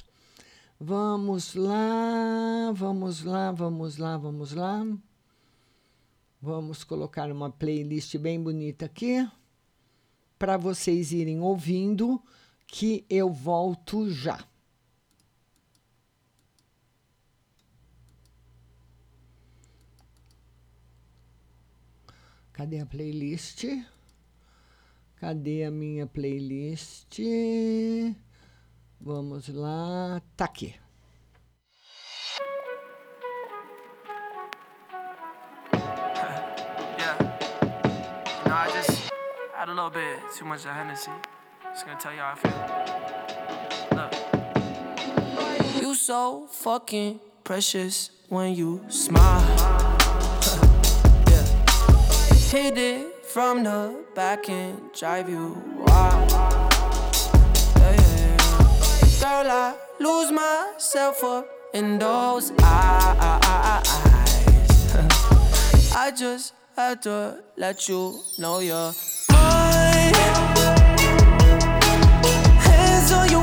Vamos 0.86 1.56
lá, 1.56 2.74
vamos 2.76 3.24
lá, 3.24 3.54
vamos 3.54 3.98
lá, 3.98 4.18
vamos 4.18 4.52
lá. 4.52 4.86
Vamos 6.42 6.84
colocar 6.84 7.32
uma 7.32 7.50
playlist 7.50 8.18
bem 8.18 8.44
bonita 8.44 8.84
aqui 8.88 9.26
para 10.38 10.58
vocês 10.58 11.14
irem 11.14 11.40
ouvindo 11.40 12.22
que 12.68 13.06
eu 13.10 13.32
volto 13.32 14.10
já. 14.10 14.46
Cadê 22.52 22.82
a 22.82 22.86
playlist? 22.86 23.64
Cadê 25.16 25.64
a 25.64 25.72
minha 25.72 26.06
playlist? 26.06 27.20
Vamos 29.06 29.50
lá, 29.50 30.22
tá 30.38 30.46
aqui. 30.46 30.74
Yeah. 36.98 37.18
You 38.46 38.54
a 39.68 39.74
little 39.74 39.90
bit 39.90 40.20
too 40.38 40.46
much 40.46 40.64
of 40.66 40.72
Hennessy. 40.72 41.12
Just 41.74 41.86
gonna 41.86 42.00
tell 42.00 42.14
you 42.14 42.20
how 42.22 42.32
I 42.32 42.36
feel. 42.36 42.54
Look. 43.98 44.14
You 45.82 45.96
so 45.96 46.48
fucking 46.50 47.20
precious 47.44 48.12
when 48.30 48.54
you 48.56 48.86
smile. 48.88 49.42
yeah. 51.30 51.44
Hit 52.52 52.78
it 52.78 53.26
from 53.26 53.64
the 53.64 54.06
back 54.16 54.48
and 54.50 54.94
drive 54.94 55.28
you 55.28 55.62
wild. 55.86 56.53
Girl, 59.24 59.50
I 59.50 59.74
lose 60.02 60.34
myself 60.34 61.24
up 61.24 61.48
in 61.74 61.98
those 61.98 62.52
eyes. 62.62 63.88
I 65.96 66.12
just 66.12 66.54
had 66.76 67.02
to 67.04 67.42
let 67.56 67.88
you 67.88 68.20
know 68.38 68.60
you're 68.60 68.92
mine. 69.32 70.14
Hands 72.68 73.12
on 73.14 73.32
your 73.32 73.43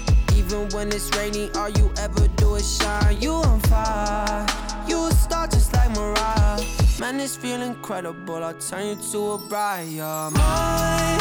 Even 0.51 0.67
when 0.71 0.89
it's 0.89 1.09
rainy, 1.15 1.49
all 1.55 1.69
you 1.69 1.89
ever 1.97 2.27
do 2.35 2.55
is 2.55 2.75
shine. 2.77 3.21
You 3.21 3.31
on 3.31 3.61
fire. 3.61 4.45
You 4.85 5.07
a 5.07 5.11
star 5.13 5.47
just 5.47 5.71
like 5.71 5.89
Mariah. 5.91 6.59
Man, 6.99 7.17
this 7.17 7.37
feel 7.37 7.61
incredible. 7.61 8.43
I'll 8.43 8.53
turn 8.55 8.85
you 8.87 8.95
to 9.13 9.31
a 9.31 9.37
bride. 9.37 9.87
You're 9.87 10.29
mine. 10.31 11.19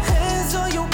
Hands 0.00 0.54
on 0.54 0.72
your 0.72 0.88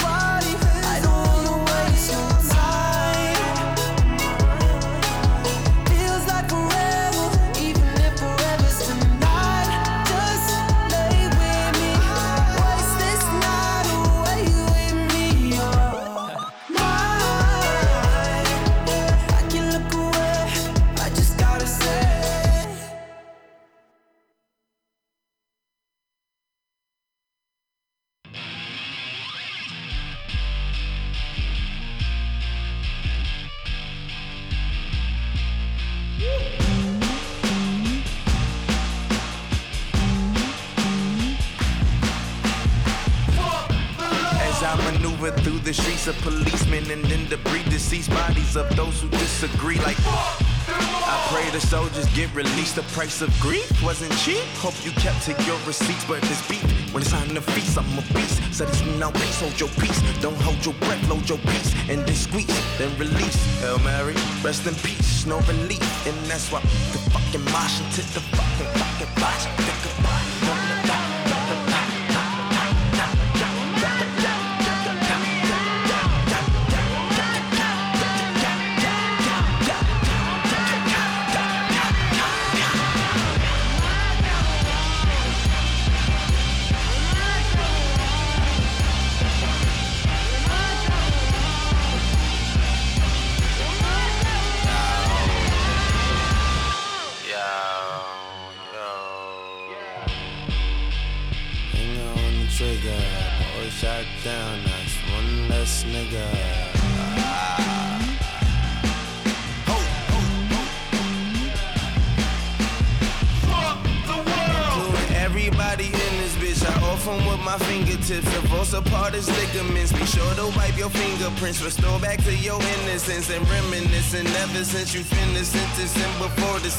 The 52.75 52.83
price 52.91 53.21
of 53.21 53.29
grief 53.39 53.71
wasn't 53.81 54.11
cheap. 54.17 54.43
Hope 54.59 54.75
you 54.83 54.91
kept 54.91 55.21
to 55.23 55.31
your 55.45 55.57
receipts, 55.65 56.03
but 56.03 56.21
this 56.23 56.45
beat 56.49 56.61
when 56.91 57.01
it's 57.01 57.11
time 57.11 57.29
to 57.29 57.39
feast, 57.39 57.77
I'm 57.77 57.85
a 57.97 58.01
beast. 58.13 58.53
So 58.53 58.65
this 58.65 58.83
now 58.99 59.11
peace, 59.11 59.39
hold 59.39 59.57
your 59.57 59.69
peace. 59.79 60.01
Don't 60.19 60.35
hold 60.41 60.65
your 60.65 60.73
breath, 60.75 61.09
load 61.09 61.29
your 61.29 61.37
peace, 61.37 61.73
and 61.87 62.05
then 62.05 62.15
squeeze, 62.15 62.77
then 62.77 62.91
release. 62.99 63.37
Hail 63.61 63.79
Mary, 63.79 64.15
rest 64.43 64.67
in 64.67 64.75
peace, 64.75 65.25
no 65.25 65.39
relief, 65.47 66.07
and 66.07 66.17
that's 66.25 66.51
why 66.51 66.59
the 66.91 66.99
fucking 67.11 67.45
mosh 67.45 67.79
into 67.79 68.01
the 68.13 68.19
fucking 68.35 68.67
fucking 68.79 69.21
box. 69.21 70.14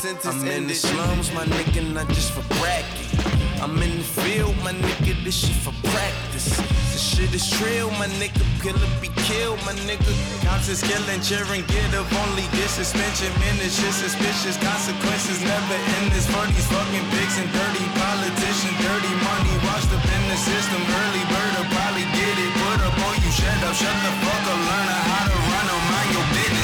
Sentence 0.06 0.42
I'm 0.42 0.48
in 0.48 0.66
the 0.68 0.74
slums, 0.74 1.32
my 1.34 1.44
nigga, 1.44 1.82
not 1.92 2.06
just 2.14 2.30
for 2.30 2.44
bragging. 2.54 3.10
I'm 3.58 3.74
in 3.82 3.98
the 3.98 4.06
field, 4.22 4.54
my 4.62 4.70
nigga, 4.70 5.12
this 5.24 5.34
shit 5.34 5.58
for 5.58 5.74
practice. 5.90 6.46
This 6.92 7.02
shit 7.02 7.34
is 7.34 7.46
real, 7.58 7.90
my 7.98 8.06
nigga, 8.22 8.44
killer 8.62 8.90
be 9.02 9.10
killed, 9.26 9.58
my 9.66 9.74
nigga. 9.88 10.12
Cops 10.46 10.68
is 10.68 10.82
killing, 10.82 11.20
cheering, 11.26 11.64
get 11.66 11.90
up, 11.98 12.06
only 12.22 12.46
get 12.54 12.70
suspension. 12.70 13.30
Man, 13.42 13.58
this 13.58 13.74
shit 13.74 13.94
suspicious, 13.94 14.56
consequences 14.62 15.42
never 15.42 15.78
end 15.98 16.14
this 16.14 16.26
for 16.30 16.44
these 16.54 16.68
fucking 16.70 17.06
pigs 17.10 17.36
and 17.42 17.50
dirty 17.50 17.86
politicians. 17.98 18.76
Dirty 18.78 19.14
money 19.26 19.54
washed 19.66 19.90
up 19.90 20.06
in 20.06 20.22
the 20.30 20.38
system. 20.38 20.80
Early 20.86 21.24
bird 21.34 21.52
will 21.58 21.70
probably 21.74 22.06
get 22.14 22.34
it, 22.46 22.52
put 22.62 22.78
up 22.86 22.98
on 23.10 23.14
you, 23.26 23.32
shut 23.34 23.58
up, 23.66 23.74
shut 23.74 23.96
the 24.06 24.12
fuck 24.22 24.44
up, 24.54 24.60
learn 24.70 24.88
how 25.10 25.24
to 25.26 25.38
run 25.50 25.66
on 25.74 25.82
mind 25.90 26.10
your 26.14 26.26
business. 26.30 26.55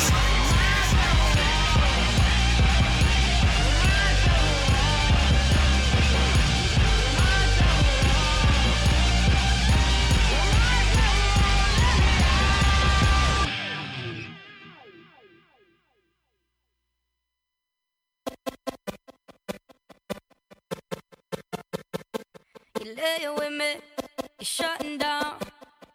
Shutting 24.53 24.99
down. 24.99 25.37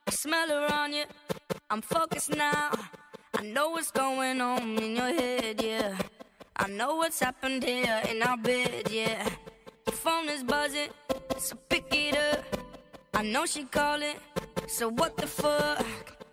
I 0.07 0.11
smell 0.11 0.51
on 0.71 0.91
you. 0.91 1.05
I'm 1.69 1.81
focused 1.81 2.35
now. 2.35 2.71
I 3.35 3.43
know 3.43 3.69
what's 3.69 3.91
going 3.91 4.41
on 4.41 4.77
in 4.79 4.95
your 4.95 5.13
head, 5.13 5.61
yeah. 5.61 5.95
I 6.55 6.67
know 6.67 6.95
what's 6.95 7.19
happened 7.19 7.63
here 7.63 8.01
in 8.09 8.23
our 8.23 8.37
bed, 8.37 8.89
yeah. 8.89 9.29
Your 9.85 9.95
phone 9.95 10.27
is 10.29 10.43
buzzing, 10.43 10.89
so 11.37 11.55
pick 11.69 11.85
it 11.91 12.17
up. 12.17 12.43
I 13.13 13.21
know 13.21 13.45
she 13.45 13.63
calling, 13.65 14.17
so 14.67 14.89
what 14.89 15.17
the 15.17 15.27
fuck? 15.27 15.85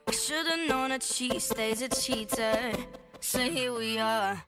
I 0.09 0.13
should've 0.13 0.67
known 0.67 0.91
that 0.91 1.03
she 1.03 1.39
stays 1.39 1.83
a 1.83 1.89
cheater. 1.89 2.73
So 3.21 3.41
here 3.41 3.75
we 3.75 3.99
are. 3.99 4.43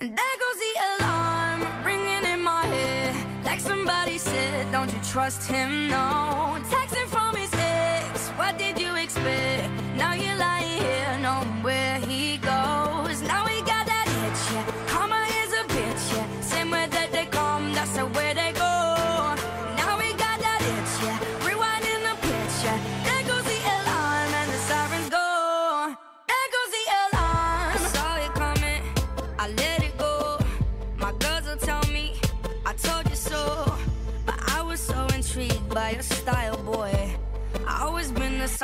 And 0.00 0.18
there 0.18 0.36
goes 0.40 0.58
the 0.58 1.04
alarm 1.04 1.86
ringing 1.86 2.24
in 2.32 2.40
my 2.42 2.66
head. 2.66 3.44
Like 3.44 3.60
somebody 3.60 4.18
said, 4.18 4.72
don't 4.72 4.92
you 4.92 4.98
trust 5.04 5.48
him? 5.48 5.88
No. 5.88 6.58
Texting 6.68 7.06
from 7.06 7.36
his 7.36 7.52
ex, 7.54 8.28
what 8.30 8.58
did 8.58 8.76
you 8.80 8.96
expect? 8.96 9.70
Now 9.96 10.14
you're 10.14 10.36
lying 10.36 10.82
here, 10.82 11.18
knowing 11.22 11.62
where 11.62 12.00
he 12.00 12.38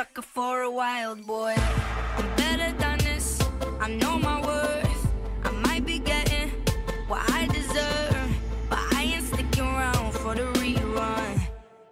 sucker 0.01 0.23
for 0.23 0.61
a 0.61 0.71
wild 0.71 1.27
boy. 1.27 1.53
I'm 2.17 2.27
better 2.35 2.71
than 2.81 2.97
this. 3.09 3.39
I 3.79 3.87
know 4.01 4.17
my 4.17 4.37
worth. 4.41 5.03
I 5.43 5.51
might 5.67 5.85
be 5.85 5.99
getting 5.99 6.49
what 7.07 7.21
I 7.39 7.45
deserve, 7.57 8.29
but 8.67 8.79
I 8.97 9.03
ain't 9.13 9.25
sticking 9.31 9.67
around 9.75 10.11
for 10.21 10.33
the 10.33 10.47
rerun. 10.59 11.39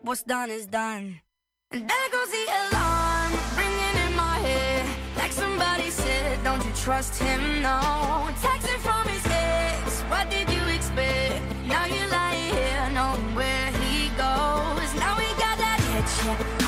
What's 0.02 0.24
done 0.24 0.50
is 0.50 0.66
done. 0.66 1.22
And 1.72 1.88
there 1.88 2.10
goes 2.16 2.32
the 2.38 2.46
alarm, 2.62 3.32
ringing 3.62 3.98
in 4.06 4.14
my 4.26 4.38
head. 4.48 4.86
Like 5.16 5.32
somebody 5.32 5.92
said, 5.92 6.44
don't 6.44 6.64
you 6.66 6.74
trust 6.86 7.14
him? 7.22 7.62
No. 7.62 7.80
Texting 8.46 8.82
from 8.88 9.04
his 9.14 9.26
ex, 9.30 10.02
what 10.12 10.26
did 10.32 10.50
you 10.56 10.64
expect? 10.76 11.44
Now 11.68 11.86
you're 11.86 12.12
lying 12.20 12.54
here, 12.58 12.90
knowing 12.98 13.36
where 13.36 13.70
he 13.84 14.10
goes. 14.24 14.90
Now 15.04 15.14
we 15.22 15.28
got 15.46 15.56
that 15.64 15.80
hitch, 15.92 16.59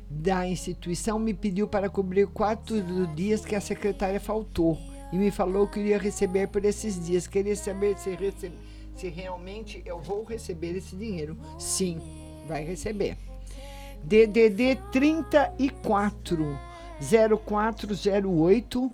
da 0.09 0.47
instituição 0.47 1.17
me 1.17 1.33
pediu 1.33 1.67
para 1.67 1.89
cobrir 1.89 2.27
quatro 2.27 3.07
dias 3.15 3.43
que 3.43 3.55
a 3.55 3.61
secretária 3.61 4.19
faltou 4.19 4.77
e 5.11 5.17
me 5.17 5.31
falou 5.31 5.67
que 5.67 5.79
iria 5.79 5.97
receber 5.97 6.47
por 6.47 6.63
esses 6.63 7.03
dias. 7.03 7.25
Queria 7.27 7.55
saber 7.55 7.97
se, 7.97 8.15
se 8.95 9.09
realmente 9.09 9.81
eu 9.85 9.99
vou 9.99 10.23
receber 10.23 10.77
esse 10.77 10.95
dinheiro. 10.95 11.35
Sim, 11.57 11.99
vai 12.47 12.63
receber. 12.63 13.17
DDD 14.03 14.77
34 14.91 16.59
0408. 16.99 18.91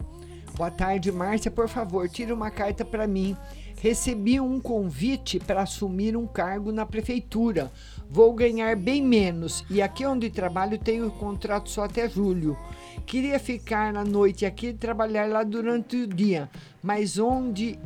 Boa 0.56 0.72
tarde, 0.72 1.12
Márcia. 1.12 1.50
Por 1.50 1.68
favor, 1.68 2.08
tire 2.10 2.32
uma 2.34 2.52
carta 2.52 2.84
para 2.84 3.08
mim. 3.08 3.36
Recebi 3.82 4.42
um 4.42 4.60
convite 4.60 5.40
para 5.40 5.62
assumir 5.62 6.18
um 6.18 6.28
cargo 6.28 6.72
na 6.72 6.86
prefeitura. 6.86 7.72
Vou 8.10 8.34
ganhar 8.34 8.76
bem 8.76 9.02
menos 9.02 9.64
e 9.70 9.82
aqui 9.82 10.06
onde 10.06 10.30
trabalho 10.30 10.78
tenho 10.78 11.10
contrato 11.12 11.70
só 11.70 11.86
até 11.86 12.10
julho. 12.10 12.58
Queria 13.06 13.40
ficar 13.40 13.94
na 13.94 14.04
noite 14.04 14.46
aqui 14.46 14.68
e 14.68 14.74
trabalhar 14.74 15.30
lá 15.30 15.44
durante 15.44 15.96
o 15.96 16.08
dia, 16.08 16.50
mas 16.84 17.18
onde 17.18 17.80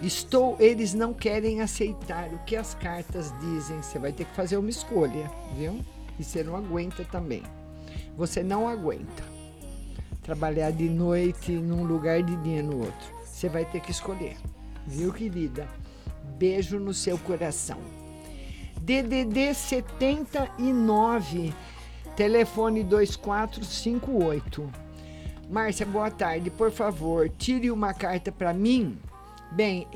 estou 0.00 0.56
eles 0.60 0.94
não 0.94 1.12
querem 1.12 1.60
aceitar 1.60 2.28
o 2.32 2.38
que 2.44 2.54
as 2.54 2.74
cartas 2.74 3.34
dizem. 3.40 3.82
Você 3.82 3.98
vai 3.98 4.12
ter 4.12 4.26
que 4.26 4.34
fazer 4.36 4.56
uma 4.56 4.70
escolha, 4.70 5.28
viu? 5.56 5.84
E 6.18 6.24
você 6.24 6.42
não 6.42 6.56
aguenta 6.56 7.04
também. 7.04 7.42
Você 8.16 8.42
não 8.42 8.68
aguenta 8.68 9.22
trabalhar 10.22 10.72
de 10.72 10.88
noite 10.88 11.52
num 11.52 11.84
lugar 11.84 12.22
de 12.22 12.34
dia 12.36 12.62
no 12.62 12.80
outro. 12.80 13.16
Você 13.24 13.48
vai 13.48 13.64
ter 13.64 13.80
que 13.80 13.90
escolher, 13.90 14.36
viu, 14.86 15.12
querida? 15.12 15.68
Beijo 16.38 16.78
no 16.80 16.92
seu 16.92 17.16
coração. 17.18 17.78
DDD 18.80 19.54
79, 19.54 21.52
telefone 22.16 22.82
2458. 22.82 24.70
Márcia, 25.48 25.86
boa 25.86 26.10
tarde. 26.10 26.50
Por 26.50 26.72
favor, 26.72 27.28
tire 27.28 27.70
uma 27.70 27.94
carta 27.94 28.32
para 28.32 28.52
mim. 28.52 28.98
Bem, 29.52 29.86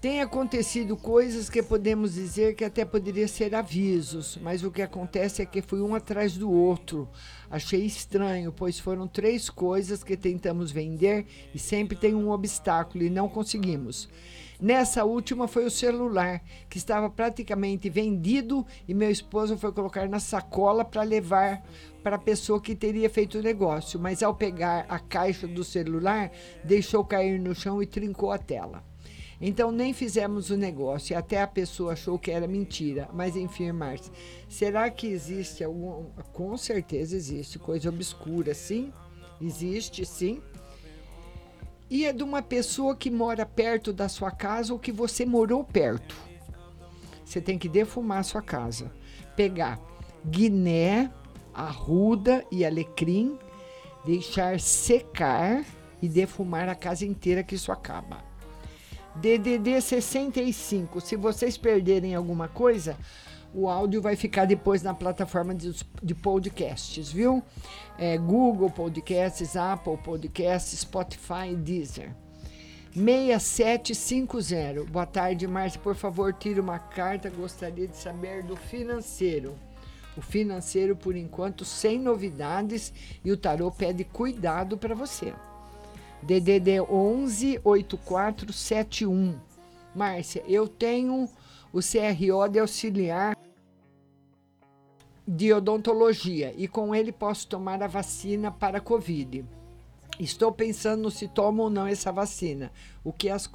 tem 0.00 0.22
acontecido 0.22 0.96
coisas 0.96 1.50
que 1.50 1.62
podemos 1.62 2.14
dizer 2.14 2.54
que 2.54 2.64
até 2.64 2.86
poderia 2.86 3.28
ser 3.28 3.54
avisos, 3.54 4.38
mas 4.40 4.64
o 4.64 4.70
que 4.70 4.80
acontece 4.80 5.42
é 5.42 5.46
que 5.46 5.60
foi 5.60 5.82
um 5.82 5.94
atrás 5.94 6.38
do 6.38 6.50
outro. 6.50 7.06
Achei 7.50 7.84
estranho, 7.84 8.50
pois 8.50 8.78
foram 8.78 9.06
três 9.06 9.50
coisas 9.50 10.02
que 10.02 10.16
tentamos 10.16 10.72
vender 10.72 11.26
e 11.54 11.58
sempre 11.58 11.98
tem 11.98 12.14
um 12.14 12.30
obstáculo 12.30 13.04
e 13.04 13.10
não 13.10 13.28
conseguimos. 13.28 14.08
Nessa 14.58 15.04
última 15.04 15.46
foi 15.46 15.66
o 15.66 15.70
celular, 15.70 16.42
que 16.70 16.78
estava 16.78 17.10
praticamente 17.10 17.90
vendido 17.90 18.66
e 18.88 18.94
meu 18.94 19.10
esposo 19.10 19.58
foi 19.58 19.70
colocar 19.70 20.08
na 20.08 20.18
sacola 20.18 20.82
para 20.82 21.02
levar 21.02 21.62
para 22.02 22.16
a 22.16 22.18
pessoa 22.18 22.58
que 22.58 22.74
teria 22.74 23.10
feito 23.10 23.38
o 23.38 23.42
negócio, 23.42 24.00
mas 24.00 24.22
ao 24.22 24.34
pegar 24.34 24.86
a 24.88 24.98
caixa 24.98 25.46
do 25.46 25.62
celular, 25.62 26.30
deixou 26.64 27.04
cair 27.04 27.38
no 27.38 27.54
chão 27.54 27.82
e 27.82 27.86
trincou 27.86 28.32
a 28.32 28.38
tela. 28.38 28.89
Então 29.40 29.72
nem 29.72 29.94
fizemos 29.94 30.50
o 30.50 30.56
negócio 30.56 31.14
e 31.14 31.16
até 31.16 31.40
a 31.40 31.46
pessoa 31.46 31.94
achou 31.94 32.18
que 32.18 32.30
era 32.30 32.46
mentira. 32.46 33.08
Mas 33.12 33.36
enfim, 33.36 33.72
Márcia, 33.72 34.12
será 34.48 34.90
que 34.90 35.06
existe 35.06 35.64
algum. 35.64 36.04
Com 36.32 36.56
certeza 36.58 37.16
existe 37.16 37.58
coisa 37.58 37.88
obscura, 37.88 38.52
sim? 38.52 38.92
Existe, 39.40 40.04
sim. 40.04 40.42
E 41.88 42.04
é 42.04 42.12
de 42.12 42.22
uma 42.22 42.42
pessoa 42.42 42.94
que 42.94 43.10
mora 43.10 43.46
perto 43.46 43.92
da 43.92 44.08
sua 44.08 44.30
casa 44.30 44.72
ou 44.72 44.78
que 44.78 44.92
você 44.92 45.24
morou 45.24 45.64
perto. 45.64 46.14
Você 47.24 47.40
tem 47.40 47.58
que 47.58 47.68
defumar 47.68 48.18
a 48.18 48.24
sua 48.24 48.42
casa. 48.42 48.92
Pegar 49.34 49.80
guiné, 50.24 51.10
arruda 51.54 52.44
e 52.52 52.64
alecrim, 52.64 53.38
deixar 54.04 54.60
secar 54.60 55.64
e 56.02 56.08
defumar 56.08 56.68
a 56.68 56.74
casa 56.74 57.06
inteira 57.06 57.42
que 57.42 57.54
isso 57.54 57.72
acaba. 57.72 58.29
DDD 59.20 59.80
65. 59.80 61.00
Se 61.00 61.14
vocês 61.14 61.58
perderem 61.58 62.14
alguma 62.14 62.48
coisa, 62.48 62.96
o 63.52 63.68
áudio 63.68 64.00
vai 64.00 64.16
ficar 64.16 64.46
depois 64.46 64.82
na 64.82 64.94
plataforma 64.94 65.54
de, 65.54 65.74
de 66.02 66.14
podcasts, 66.14 67.12
viu? 67.12 67.42
É, 67.98 68.16
Google 68.16 68.70
Podcasts, 68.70 69.56
Apple 69.56 69.98
Podcasts, 69.98 70.80
Spotify 70.80 71.54
Deezer. 71.54 72.14
6750. 72.94 74.84
Boa 74.84 75.06
tarde, 75.06 75.46
Márcia. 75.46 75.80
Por 75.80 75.94
favor, 75.94 76.32
tire 76.32 76.58
uma 76.58 76.78
carta. 76.78 77.28
Gostaria 77.28 77.86
de 77.86 77.96
saber 77.96 78.42
do 78.42 78.56
financeiro. 78.56 79.54
O 80.16 80.22
financeiro, 80.22 80.96
por 80.96 81.14
enquanto, 81.14 81.64
sem 81.64 81.98
novidades 81.98 82.92
e 83.24 83.30
o 83.30 83.36
tarô 83.36 83.70
pede 83.70 84.02
cuidado 84.02 84.76
para 84.76 84.94
você. 84.94 85.32
DDD 86.22 86.80
11 86.80 87.60
8471. 87.64 89.38
Márcia, 89.94 90.44
eu 90.46 90.68
tenho 90.68 91.28
o 91.72 91.80
CRO 91.80 92.48
de 92.48 92.58
auxiliar 92.58 93.36
de 95.26 95.52
odontologia 95.52 96.54
e 96.56 96.66
com 96.66 96.94
ele 96.94 97.12
posso 97.12 97.46
tomar 97.46 97.82
a 97.82 97.86
vacina 97.86 98.50
para 98.50 98.78
a 98.78 98.80
Covid. 98.80 99.44
Estou 100.18 100.52
pensando 100.52 101.10
se 101.10 101.28
tomo 101.28 101.62
ou 101.62 101.70
não 101.70 101.86
essa 101.86 102.12
vacina. 102.12 102.70
O 103.02 103.12
que 103.12 103.30
as, 103.30 103.48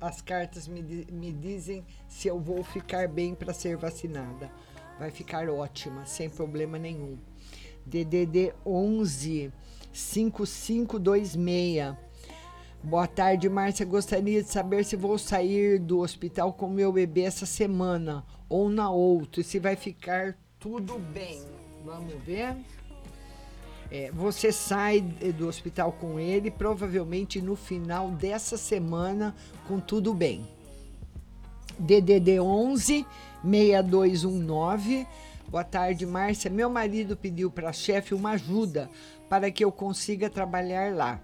as 0.00 0.20
cartas 0.20 0.68
me, 0.68 0.82
me 1.10 1.32
dizem 1.32 1.84
se 2.06 2.28
eu 2.28 2.38
vou 2.38 2.62
ficar 2.62 3.08
bem 3.08 3.34
para 3.34 3.52
ser 3.52 3.76
vacinada. 3.76 4.50
Vai 4.98 5.10
ficar 5.10 5.48
ótima, 5.48 6.06
sem 6.06 6.30
problema 6.30 6.78
nenhum. 6.78 7.18
DDD 7.84 8.52
11 8.64 9.52
5526. 9.92 11.96
Boa 12.84 13.06
tarde, 13.06 13.48
Márcia. 13.48 13.86
Gostaria 13.86 14.42
de 14.42 14.48
saber 14.48 14.84
se 14.84 14.96
vou 14.96 15.16
sair 15.16 15.78
do 15.78 16.00
hospital 16.00 16.52
com 16.52 16.68
meu 16.68 16.92
bebê 16.92 17.22
essa 17.22 17.46
semana 17.46 18.24
ou 18.48 18.68
na 18.68 18.90
outra, 18.90 19.40
e 19.40 19.44
se 19.44 19.60
vai 19.60 19.76
ficar 19.76 20.36
tudo 20.58 20.98
bem. 20.98 21.40
Vamos 21.84 22.12
ver. 22.24 22.56
É, 23.88 24.10
você 24.10 24.50
sai 24.50 25.00
do 25.00 25.46
hospital 25.46 25.92
com 25.92 26.18
ele, 26.18 26.50
provavelmente 26.50 27.40
no 27.40 27.54
final 27.54 28.10
dessa 28.10 28.56
semana, 28.56 29.32
com 29.68 29.78
tudo 29.78 30.12
bem. 30.12 30.44
DDD 31.78 32.40
11 32.40 33.06
6219. 33.44 35.06
Boa 35.48 35.62
tarde, 35.62 36.04
Márcia. 36.04 36.50
Meu 36.50 36.68
marido 36.68 37.16
pediu 37.16 37.48
para 37.48 37.68
a 37.68 37.72
chefe 37.72 38.12
uma 38.12 38.30
ajuda 38.30 38.90
para 39.28 39.52
que 39.52 39.64
eu 39.64 39.70
consiga 39.70 40.28
trabalhar 40.28 40.92
lá. 40.92 41.20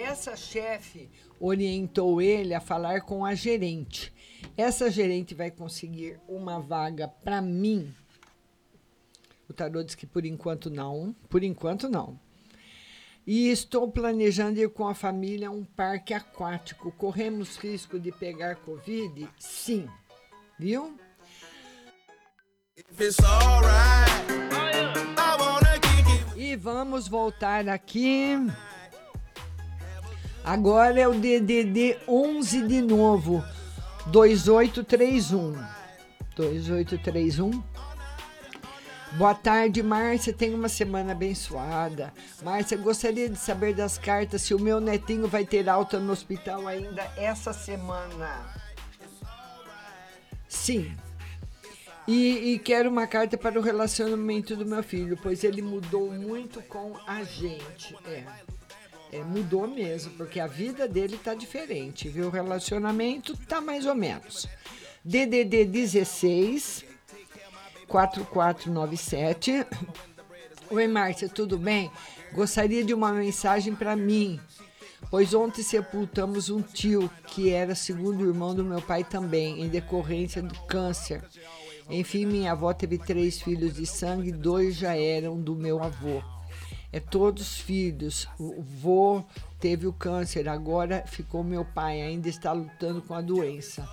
Essa 0.00 0.34
chefe 0.34 1.10
orientou 1.38 2.22
ele 2.22 2.54
a 2.54 2.60
falar 2.60 3.02
com 3.02 3.22
a 3.22 3.34
gerente. 3.34 4.12
Essa 4.56 4.90
gerente 4.90 5.34
vai 5.34 5.50
conseguir 5.50 6.18
uma 6.26 6.58
vaga 6.58 7.06
para 7.06 7.42
mim. 7.42 7.94
O 9.46 9.52
tarô 9.52 9.82
diz 9.82 9.94
que 9.94 10.06
por 10.06 10.24
enquanto 10.24 10.70
não, 10.70 11.14
por 11.28 11.44
enquanto 11.44 11.86
não. 11.86 12.18
E 13.26 13.50
estou 13.50 13.92
planejando 13.92 14.58
ir 14.58 14.70
com 14.70 14.88
a 14.88 14.94
família 14.94 15.48
a 15.48 15.52
um 15.52 15.64
parque 15.64 16.14
aquático. 16.14 16.90
Corremos 16.92 17.56
risco 17.58 18.00
de 18.00 18.10
pegar 18.10 18.56
Covid? 18.56 19.28
Sim. 19.38 19.86
Viu? 20.58 20.98
E 26.36 26.56
vamos 26.56 27.06
voltar 27.06 27.68
aqui. 27.68 28.34
Agora 30.44 30.98
é 30.98 31.06
o 31.06 31.14
DDD 31.14 31.98
11 32.08 32.66
de 32.66 32.80
novo. 32.80 33.44
2831. 34.06 35.56
2831. 36.34 37.62
Boa 39.12 39.34
tarde, 39.34 39.82
Márcia. 39.82 40.32
Tenha 40.32 40.56
uma 40.56 40.68
semana 40.68 41.12
abençoada. 41.12 42.12
Márcia, 42.42 42.76
gostaria 42.76 43.28
de 43.28 43.38
saber 43.38 43.74
das 43.74 43.98
cartas 43.98 44.42
se 44.42 44.54
o 44.54 44.58
meu 44.58 44.80
netinho 44.80 45.26
vai 45.26 45.44
ter 45.44 45.68
alta 45.68 45.98
no 45.98 46.12
hospital 46.12 46.66
ainda 46.66 47.02
essa 47.16 47.52
semana. 47.52 48.54
Sim. 50.48 50.96
E, 52.06 52.54
e 52.54 52.58
quero 52.58 52.88
uma 52.88 53.06
carta 53.06 53.36
para 53.36 53.58
o 53.58 53.62
relacionamento 53.62 54.56
do 54.56 54.64
meu 54.64 54.82
filho, 54.82 55.18
pois 55.22 55.44
ele 55.44 55.60
mudou 55.60 56.10
muito 56.10 56.62
com 56.62 56.96
a 57.06 57.22
gente. 57.22 57.96
É. 58.06 58.24
É, 59.12 59.24
mudou 59.24 59.66
mesmo, 59.66 60.12
porque 60.12 60.38
a 60.38 60.46
vida 60.46 60.86
dele 60.86 61.18
tá 61.18 61.34
diferente, 61.34 62.08
viu? 62.08 62.28
O 62.28 62.30
relacionamento 62.30 63.36
tá 63.36 63.60
mais 63.60 63.84
ou 63.84 63.94
menos. 63.94 64.46
DDD 65.04 65.64
16 65.64 66.84
4497. 67.88 69.66
Oi, 70.70 70.86
Márcia, 70.86 71.28
tudo 71.28 71.58
bem? 71.58 71.90
Gostaria 72.32 72.84
de 72.84 72.94
uma 72.94 73.12
mensagem 73.12 73.74
para 73.74 73.96
mim, 73.96 74.38
pois 75.10 75.34
ontem 75.34 75.64
sepultamos 75.64 76.48
um 76.48 76.62
tio 76.62 77.10
que 77.26 77.50
era 77.50 77.74
segundo 77.74 78.24
irmão 78.24 78.54
do 78.54 78.62
meu 78.62 78.80
pai 78.80 79.02
também, 79.02 79.60
em 79.60 79.68
decorrência 79.68 80.40
do 80.40 80.54
câncer. 80.66 81.24
Enfim, 81.88 82.26
minha 82.26 82.52
avó 82.52 82.72
teve 82.72 82.96
três 82.96 83.42
filhos 83.42 83.74
de 83.74 83.84
sangue, 83.84 84.30
dois 84.30 84.76
já 84.76 84.94
eram 84.94 85.40
do 85.40 85.56
meu 85.56 85.82
avô 85.82 86.22
é 86.92 87.00
todos 87.00 87.58
filhos. 87.58 88.28
O 88.38 88.62
vô 88.62 89.24
teve 89.58 89.86
o 89.86 89.92
câncer, 89.92 90.48
agora 90.48 91.04
ficou 91.06 91.44
meu 91.44 91.64
pai, 91.64 92.02
ainda 92.02 92.28
está 92.28 92.52
lutando 92.52 93.00
com 93.02 93.14
a 93.14 93.20
doença. 93.20 93.88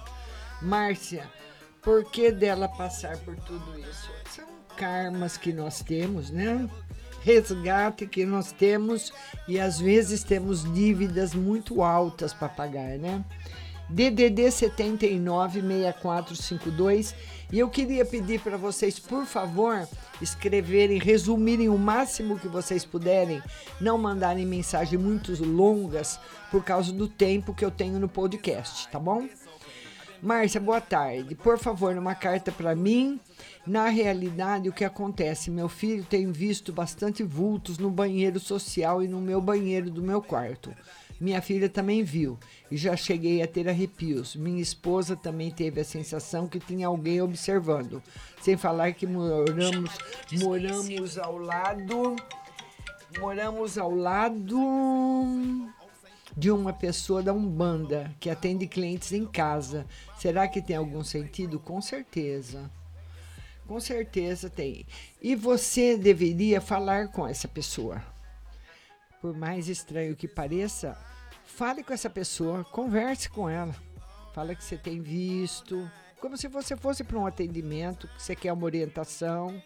Márcia, 0.61 1.29
por 1.81 2.05
que 2.05 2.31
dela 2.31 2.67
passar 2.67 3.17
por 3.19 3.35
tudo 3.37 3.79
isso? 3.79 4.11
São 4.29 4.45
karmas 4.75 5.37
que 5.37 5.53
nós 5.53 5.81
temos, 5.81 6.29
né? 6.29 6.69
Resgate 7.21 8.05
que 8.07 8.25
nós 8.25 8.51
temos 8.51 9.13
e 9.47 9.59
às 9.59 9.79
vezes 9.79 10.23
temos 10.23 10.63
dívidas 10.73 11.33
muito 11.33 11.81
altas 11.83 12.33
para 12.33 12.49
pagar, 12.49 12.97
né? 12.97 13.23
DDD 13.89 14.51
796452 14.51 17.15
e 17.51 17.59
eu 17.59 17.69
queria 17.69 18.03
pedir 18.03 18.41
para 18.41 18.57
vocês, 18.57 18.99
por 18.99 19.25
favor, 19.25 19.87
escreverem, 20.21 20.99
resumirem 20.99 21.69
o 21.69 21.77
máximo 21.77 22.37
que 22.37 22.47
vocês 22.47 22.83
puderem, 22.83 23.41
não 23.79 23.97
mandarem 23.97 24.45
mensagens 24.45 25.01
muito 25.01 25.31
longas 25.45 26.19
por 26.51 26.63
causa 26.63 26.91
do 26.91 27.07
tempo 27.07 27.53
que 27.53 27.63
eu 27.63 27.71
tenho 27.71 27.99
no 27.99 28.09
podcast, 28.09 28.89
tá 28.89 28.99
bom? 28.99 29.27
Márcia, 30.21 30.59
boa 30.59 30.81
tarde. 30.81 31.35
Por 31.35 31.59
favor, 31.59 31.95
uma 31.95 32.15
carta 32.15 32.51
para 32.51 32.75
mim. 32.75 33.19
Na 33.65 33.87
realidade, 33.87 34.67
o 34.67 34.73
que 34.73 34.83
acontece? 34.83 35.51
Meu 35.51 35.69
filho 35.69 36.03
tem 36.03 36.31
visto 36.31 36.73
bastante 36.73 37.21
vultos 37.21 37.77
no 37.77 37.91
banheiro 37.91 38.39
social 38.39 39.03
e 39.03 39.07
no 39.07 39.21
meu 39.21 39.39
banheiro 39.39 39.91
do 39.91 40.01
meu 40.01 40.21
quarto. 40.21 40.73
Minha 41.19 41.41
filha 41.41 41.67
também 41.67 42.03
viu 42.03 42.37
e 42.69 42.77
já 42.77 42.95
cheguei 42.95 43.41
a 43.41 43.47
ter 43.47 43.67
arrepios. 43.67 44.35
Minha 44.35 44.61
esposa 44.61 45.15
também 45.15 45.49
teve 45.49 45.81
a 45.81 45.85
sensação 45.85 46.47
que 46.47 46.59
tinha 46.59 46.87
alguém 46.87 47.21
observando. 47.21 48.01
Sem 48.41 48.55
falar 48.55 48.93
que 48.93 49.07
moramos, 49.07 49.97
moramos 50.33 51.17
ao 51.17 51.37
lado, 51.37 52.15
moramos 53.19 53.77
ao 53.77 53.93
lado 53.93 54.57
de 56.35 56.51
uma 56.51 56.71
pessoa 56.71 57.23
da 57.23 57.33
Umbanda 57.33 58.13
que 58.19 58.29
atende 58.29 58.67
clientes 58.67 59.11
em 59.11 59.25
casa. 59.25 59.87
Será 60.19 60.47
que 60.47 60.61
tem 60.61 60.75
algum 60.75 61.03
sentido? 61.03 61.59
Com 61.59 61.81
certeza. 61.81 62.69
Com 63.67 63.79
certeza 63.79 64.49
tem. 64.49 64.85
E 65.19 65.35
você 65.35 65.97
deveria 65.97 66.61
falar 66.61 67.07
com 67.07 67.27
essa 67.27 67.47
pessoa. 67.47 68.01
Por 69.27 69.35
mais 69.35 69.67
estranho 69.67 70.15
que 70.15 70.25
pareça, 70.25 70.97
fale 71.43 71.83
com 71.83 71.91
essa 71.91 72.09
pessoa, 72.09 72.63
converse 72.63 73.29
com 73.29 73.49
ela. 73.49 73.75
Fala 74.33 74.55
que 74.55 74.63
você 74.63 74.77
tem 74.77 75.01
visto, 75.01 75.91
como 76.21 76.37
se 76.37 76.47
você 76.47 76.77
fosse 76.77 77.03
para 77.03 77.19
um 77.19 77.27
atendimento, 77.27 78.07
que 78.07 78.23
você 78.23 78.37
quer 78.37 78.53
uma 78.53 78.63
orientação. 78.63 79.61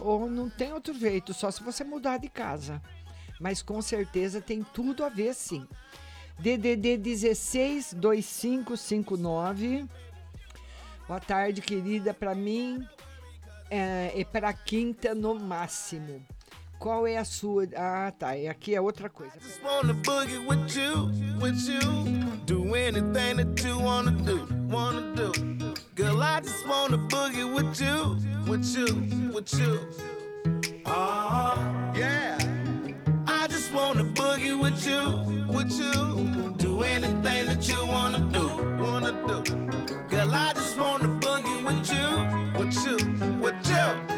Ou 0.00 0.30
não 0.30 0.48
tem 0.48 0.72
outro 0.72 0.98
jeito, 0.98 1.34
só 1.34 1.50
se 1.50 1.62
você 1.62 1.84
mudar 1.84 2.16
de 2.16 2.30
casa. 2.30 2.80
Mas 3.38 3.60
com 3.60 3.82
certeza 3.82 4.40
tem 4.40 4.64
tudo 4.64 5.04
a 5.04 5.10
ver 5.10 5.34
sim. 5.34 5.68
DDD 6.38 6.96
162559. 6.96 9.86
Boa 11.06 11.20
tarde, 11.20 11.60
querida. 11.60 12.14
Para 12.14 12.34
mim 12.34 12.82
é, 13.68 14.18
é 14.18 14.24
para 14.24 14.54
quinta 14.54 15.14
no 15.14 15.34
máximo. 15.34 16.24
Qual 16.80 17.06
é 17.06 17.18
a 17.18 17.24
sua? 17.26 17.68
Ah, 17.76 18.10
tá. 18.10 18.34
E 18.38 18.48
aqui 18.48 18.74
é 18.74 18.80
outra 18.80 19.10
coisa. 19.10 19.34
Girl, 25.94 26.22
I 26.22 26.40
just 26.40 26.66
wanna 26.66 26.96
boogie 26.96 27.44
with 27.44 27.78
you, 27.82 28.16
with 28.48 28.64
you, 28.74 28.86
with 29.34 29.52
you. 29.52 29.78
Oh, 30.86 31.54
yeah. 31.94 32.38
I 33.26 33.46
just 33.48 33.70
wanna 33.74 34.04
boogie 34.04 34.58
with 34.58 34.86
you, 34.86 35.52
with 35.52 35.70
you. 35.78 36.54
Do 36.56 36.82
anything 36.82 37.46
that 37.48 37.68
you 37.68 37.84
wanna 37.84 38.20
do, 38.32 38.48
wanna 38.82 39.12
do. 39.28 39.42
Girl, 40.08 40.32
I 40.32 40.54
just 40.54 40.78
wanna 40.78 41.08
boogie 41.20 41.62
with 41.62 41.92
you, 41.92 42.58
with 42.58 42.74
you, 42.86 42.96
with 43.42 43.68
you. 43.68 44.09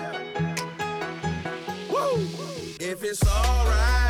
It's 3.13 3.29
alright, 3.29 4.02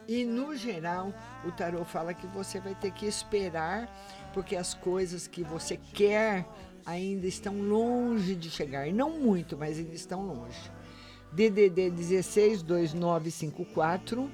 E, 0.08 0.24
no 0.24 0.56
geral, 0.56 1.14
o 1.44 1.52
tarô 1.52 1.84
fala 1.84 2.14
que 2.14 2.26
você 2.28 2.58
vai 2.60 2.74
ter 2.74 2.92
que 2.92 3.06
esperar, 3.06 3.92
porque 4.34 4.56
as 4.56 4.74
coisas 4.74 5.28
que 5.28 5.44
você 5.44 5.78
quer 5.94 6.48
ainda 6.86 7.28
estão 7.28 7.60
longe 7.60 8.34
de 8.34 8.50
chegar. 8.50 8.88
Não 8.94 9.20
muito, 9.20 9.58
mas 9.58 9.78
ainda 9.78 9.94
estão 9.94 10.26
longe. 10.26 10.72
DDD 11.34 11.92
162954. 11.92 14.32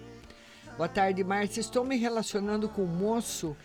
Boa 0.77 0.87
tarde, 0.87 1.23
Márcia. 1.23 1.61
Estou 1.61 1.83
me 1.83 1.97
relacionando 1.97 2.69
com 2.69 2.83
um 2.83 2.87
moço. 2.87 3.57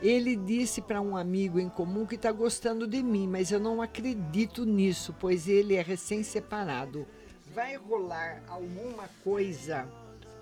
Ele 0.00 0.34
disse 0.34 0.80
para 0.80 1.02
um 1.02 1.14
amigo 1.14 1.60
em 1.60 1.68
comum 1.68 2.06
que 2.06 2.14
está 2.14 2.32
gostando 2.32 2.86
de 2.86 3.02
mim, 3.02 3.28
mas 3.28 3.50
eu 3.50 3.60
não 3.60 3.82
acredito 3.82 4.64
nisso, 4.64 5.14
pois 5.20 5.46
ele 5.46 5.74
é 5.74 5.82
recém-separado. 5.82 7.06
Vai 7.54 7.76
rolar 7.76 8.42
alguma 8.48 9.10
coisa? 9.22 9.86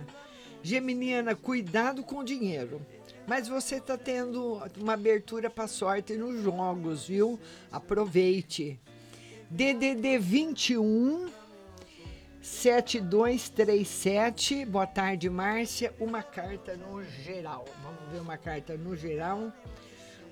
Geminiana, 0.64 1.36
cuidado 1.36 2.04
com 2.04 2.18
o 2.18 2.24
dinheiro. 2.24 2.82
Mas 3.28 3.48
você 3.48 3.76
está 3.76 3.98
tendo 3.98 4.60
uma 4.80 4.94
abertura 4.94 5.50
para 5.50 5.68
sorte 5.68 6.16
nos 6.16 6.42
jogos, 6.42 7.08
viu? 7.08 7.40
Aproveite. 7.72 8.80
DDD 9.50 10.18
21 10.18 11.28
7237. 12.42 14.66
Boa 14.66 14.88
tarde, 14.88 15.30
Márcia. 15.30 15.94
Uma 16.00 16.24
carta 16.24 16.78
no 16.78 17.04
geral. 17.04 17.66
Vamos 17.84 18.02
ver 18.12 18.22
uma 18.22 18.38
carta 18.38 18.78
no 18.78 18.96
geral. 18.96 19.52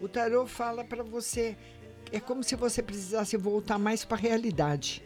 O 0.02 0.08
tarô 0.08 0.48
fala 0.48 0.84
para 0.84 1.04
você 1.04 1.58
é 2.12 2.20
como 2.20 2.44
se 2.44 2.56
você 2.56 2.82
precisasse 2.82 3.36
voltar 3.36 3.78
mais 3.78 4.06
para 4.06 4.18
a 4.18 4.22
realidade 4.22 5.04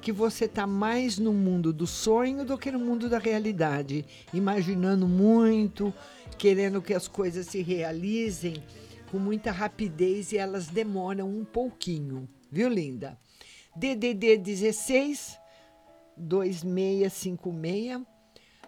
que 0.00 0.12
você 0.12 0.46
está 0.46 0.66
mais 0.66 1.18
no 1.18 1.32
mundo 1.32 1.72
do 1.72 1.86
sonho 1.86 2.44
do 2.44 2.56
que 2.56 2.70
no 2.70 2.78
mundo 2.78 3.08
da 3.08 3.18
realidade, 3.18 4.04
imaginando 4.32 5.06
muito, 5.06 5.92
querendo 6.38 6.80
que 6.80 6.94
as 6.94 7.06
coisas 7.06 7.46
se 7.46 7.60
realizem 7.60 8.62
com 9.10 9.18
muita 9.18 9.52
rapidez 9.52 10.32
e 10.32 10.38
elas 10.38 10.68
demoram 10.68 11.28
um 11.28 11.44
pouquinho, 11.44 12.28
viu, 12.50 12.68
linda? 12.68 13.18
DDD 13.76 14.38
16 14.38 15.38
2656. 16.20 18.06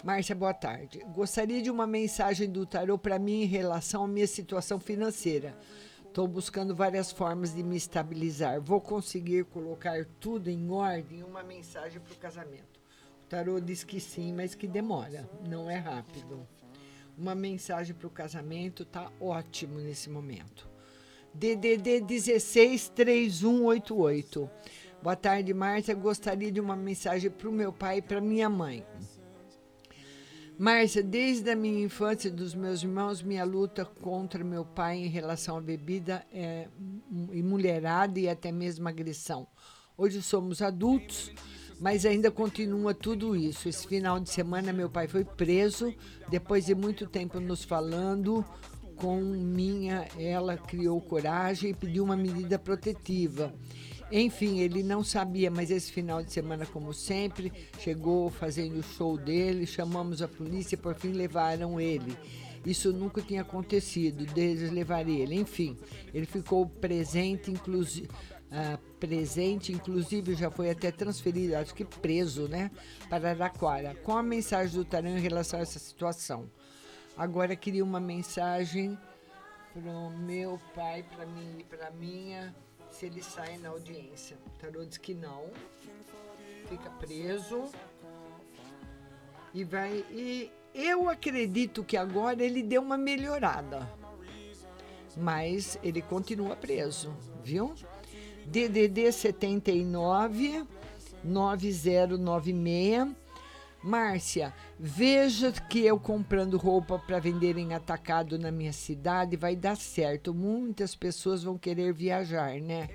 Márcia, 0.03 0.35
boa 0.35 0.55
tarde. 0.55 1.01
Gostaria 1.15 1.63
de 1.63 1.71
uma 1.71 1.87
mensagem 1.87 2.51
do 2.51 2.67
tarô 2.67 2.99
para 2.99 3.19
mim 3.19 3.43
em 3.43 3.47
relação 3.47 4.05
à 4.05 4.09
minha 4.09 4.27
situação 4.27 4.81
financeira. 4.81 5.57
Estou 6.05 6.27
buscando 6.27 6.75
várias 6.75 7.13
formas 7.13 7.55
de 7.55 7.63
me 7.63 7.77
estabilizar. 7.77 8.61
Vou 8.61 8.81
conseguir 8.81 9.45
colocar 9.45 10.05
tudo 10.19 10.51
em 10.51 10.71
ordem? 10.71 11.23
Uma 11.23 11.43
mensagem 11.43 12.01
para 12.01 12.13
o 12.13 12.19
casamento. 12.19 12.81
O 13.25 13.29
tarô 13.29 13.61
diz 13.61 13.85
que 13.85 14.01
sim, 14.01 14.33
mas 14.33 14.55
que 14.55 14.67
demora, 14.67 15.29
não 15.49 15.71
é 15.71 15.77
rápido. 15.77 16.47
Uma 17.17 17.35
mensagem 17.35 17.95
para 17.95 18.07
o 18.07 18.11
casamento 18.11 18.85
tá 18.85 19.11
ótimo 19.21 19.79
nesse 19.79 20.11
momento. 20.11 20.69
DDD 21.35 22.03
163188. 22.03 24.51
Boa 25.03 25.17
tarde, 25.17 25.53
Márcia. 25.53 25.97
Gostaria 25.97 26.53
de 26.53 26.61
uma 26.61 26.77
mensagem 26.77 27.29
para 27.29 27.49
o 27.49 27.53
meu 27.53 27.73
pai 27.73 27.99
e 27.99 28.03
para 28.03 28.21
minha 28.21 28.49
mãe. 28.49 28.87
Márcia, 30.57 31.03
desde 31.03 31.51
a 31.51 31.57
minha 31.57 31.83
infância 31.85 32.29
e 32.29 32.31
dos 32.31 32.55
meus 32.55 32.85
irmãos, 32.85 33.21
minha 33.21 33.43
luta 33.45 33.85
contra 33.85 34.45
meu 34.45 34.65
pai 34.65 34.99
em 34.99 35.09
relação 35.09 35.57
à 35.57 35.61
bebida 35.61 36.25
é, 36.33 36.69
e 37.33 37.43
mulherada 37.43 38.21
e 38.21 38.29
até 38.29 38.53
mesmo 38.53 38.89
agressão. 38.89 39.49
Hoje 39.99 40.23
somos 40.23 40.63
adultos, 40.63 41.33
mas 41.81 42.07
ainda 42.07 42.31
continua 42.31 42.95
tudo 42.95 43.35
isso. 43.35 43.69
Esse 43.69 43.89
final 43.89 44.21
de 44.21 44.31
semana, 44.31 44.73
meu 44.73 44.89
pai 44.89 45.09
foi 45.09 45.25
preso, 45.25 45.93
depois 46.29 46.67
de 46.67 46.77
muito 46.77 47.09
tempo 47.09 47.41
nos 47.41 47.65
falando 47.65 48.45
com 48.95 49.21
minha, 49.21 50.07
ela 50.17 50.57
criou 50.57 51.01
coragem 51.01 51.71
e 51.71 51.75
pediu 51.75 52.05
uma 52.05 52.17
medida 52.17 52.57
protetiva. 52.57 53.53
Enfim, 54.15 54.61
ele 54.61 54.83
não 54.83 55.03
sabia, 55.03 55.51
mas 55.51 55.71
esse 55.71 55.91
final 55.91 56.23
de 56.23 56.31
semana, 56.31 56.67
como 56.67 56.93
sempre, 56.93 57.51
chegou 57.79 58.29
fazendo 58.29 58.79
o 58.79 58.83
show 58.83 59.17
dele, 59.17 59.67
chamamos 59.67 60.21
a 60.21 60.29
polícia 60.29 60.77
por 60.77 60.95
fim 60.95 61.13
levaram 61.13 61.81
ele. 61.81 62.15
Isso 62.65 62.93
nunca 62.93 63.23
tinha 63.23 63.41
acontecido, 63.41 64.27
deles 64.27 64.71
levar 64.71 65.09
ele. 65.09 65.35
Enfim, 65.35 65.79
ele 66.13 66.27
ficou 66.27 66.67
presente, 66.67 67.51
inclusive. 67.51 68.07
Uh, 68.53 68.77
presente, 69.01 69.73
inclusive 69.73 70.35
já 70.35 70.51
foi 70.51 70.69
até 70.69 70.91
transferido, 70.91 71.57
acho 71.57 71.75
que 71.75 71.87
preso, 71.87 72.47
né, 72.49 72.71
para 73.09 73.31
Araquara. 73.31 73.95
Com 73.95 74.15
a 74.15 74.23
mensagem 74.23 74.77
do 74.77 74.85
Tarão 74.85 75.17
em 75.17 75.21
relação 75.21 75.59
a 75.59 75.63
essa 75.63 75.79
situação. 75.79 76.51
Agora 77.17 77.57
queria 77.57 77.83
uma 77.83 77.99
mensagem 77.99 78.99
para 79.73 79.91
o 79.91 80.11
meu 80.11 80.61
pai, 80.75 81.03
para 81.03 81.25
mim 81.25 81.61
e 81.61 81.65
para 81.65 81.91
minha 81.93 82.55
se 83.03 83.07
ele 83.07 83.21
sai 83.21 83.59
na 83.59 83.71
audiência. 83.71 84.37
O 84.47 84.51
tarô 84.61 84.85
diz 84.85 84.97
que 84.97 85.13
não, 85.13 85.47
fica 86.69 86.89
preso 86.89 87.65
e 89.53 89.65
vai. 89.65 90.05
E 90.09 90.53
eu 90.73 91.09
acredito 91.09 91.83
que 91.83 91.97
agora 91.97 92.45
ele 92.45 92.63
deu 92.63 92.81
uma 92.81 92.97
melhorada, 92.97 93.91
mas 95.17 95.77
ele 95.83 96.01
continua 96.01 96.55
preso, 96.55 97.13
viu? 97.43 97.75
DDD 98.47 99.11
79 99.11 100.65
9096 101.25 103.17
Márcia, 103.83 104.55
veja 104.79 105.51
que 105.51 105.85
eu 105.85 105.99
comprando 105.99 106.57
roupa 106.57 106.99
para 106.99 107.19
vender 107.19 107.59
em 107.59 107.75
atacado 107.75 108.39
na 108.39 108.53
minha 108.53 108.73
cidade 108.73 109.37
vai 109.37 109.57
dar 109.57 109.77
certo. 109.77 110.33
Muitas 110.33 110.95
pessoas 110.95 111.43
vão 111.43 111.59
querer 111.59 111.93
viajar, 111.93 112.61
né? 112.61 112.89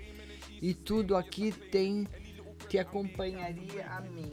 E 0.61 0.73
tudo 0.73 1.15
aqui 1.15 1.51
tem 1.51 2.07
que 2.69 2.77
acompanharia 2.77 3.85
a 3.87 4.01
mim. 4.01 4.31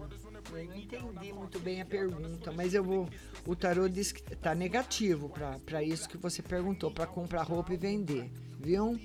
Eu 0.53 0.65
não 0.67 0.77
entendi 0.77 1.33
muito 1.33 1.59
bem 1.59 1.81
a 1.81 1.85
pergunta, 1.85 2.53
mas 2.53 2.73
eu 2.75 2.85
vou. 2.85 3.09
O 3.47 3.57
tarô 3.57 3.89
diz 3.89 4.13
que 4.13 4.33
está 4.33 4.55
negativo 4.55 5.33
para 5.65 5.83
isso 5.83 6.09
que 6.09 6.17
você 6.17 6.41
perguntou, 6.43 6.91
para 6.91 7.07
comprar 7.07 7.43
roupa 7.43 7.75
e 7.75 7.77
vender, 7.77 8.31
viu? 8.61 8.99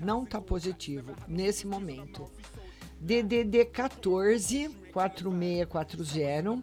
Não 0.00 0.24
está 0.24 0.40
positivo 0.40 1.14
nesse 1.28 1.66
momento. 1.66 2.30
DDD 3.00 3.64
14 3.64 4.68
4640. 4.92 6.60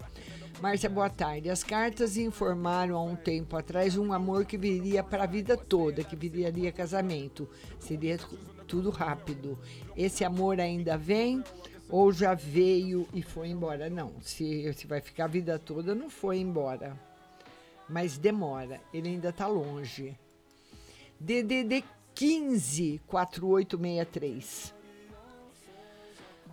Márcia, 0.61 0.87
boa 0.87 1.09
tarde. 1.09 1.49
As 1.49 1.63
cartas 1.63 2.15
informaram 2.15 2.95
há 2.95 3.01
um 3.01 3.15
tempo 3.15 3.57
atrás 3.57 3.97
um 3.97 4.13
amor 4.13 4.45
que 4.45 4.55
viria 4.55 5.03
para 5.03 5.23
a 5.23 5.27
vida 5.27 5.57
toda, 5.57 6.03
que 6.03 6.15
viraria 6.15 6.71
casamento. 6.71 7.49
Seria 7.79 8.19
tudo 8.67 8.91
rápido. 8.91 9.57
Esse 9.95 10.23
amor 10.23 10.59
ainda 10.59 10.95
vem 10.95 11.43
ou 11.89 12.11
já 12.13 12.35
veio 12.35 13.07
e 13.15 13.23
foi 13.23 13.47
embora? 13.47 13.89
Não, 13.89 14.13
se, 14.21 14.71
se 14.73 14.85
vai 14.85 15.01
ficar 15.01 15.25
a 15.25 15.27
vida 15.27 15.57
toda, 15.57 15.95
não 15.95 16.09
foi 16.09 16.37
embora. 16.37 16.95
Mas 17.89 18.15
demora, 18.15 18.79
ele 18.93 19.09
ainda 19.09 19.29
está 19.29 19.47
longe. 19.47 20.15
DDD 21.19 21.83
15 22.13 23.01
4863. 23.07 24.76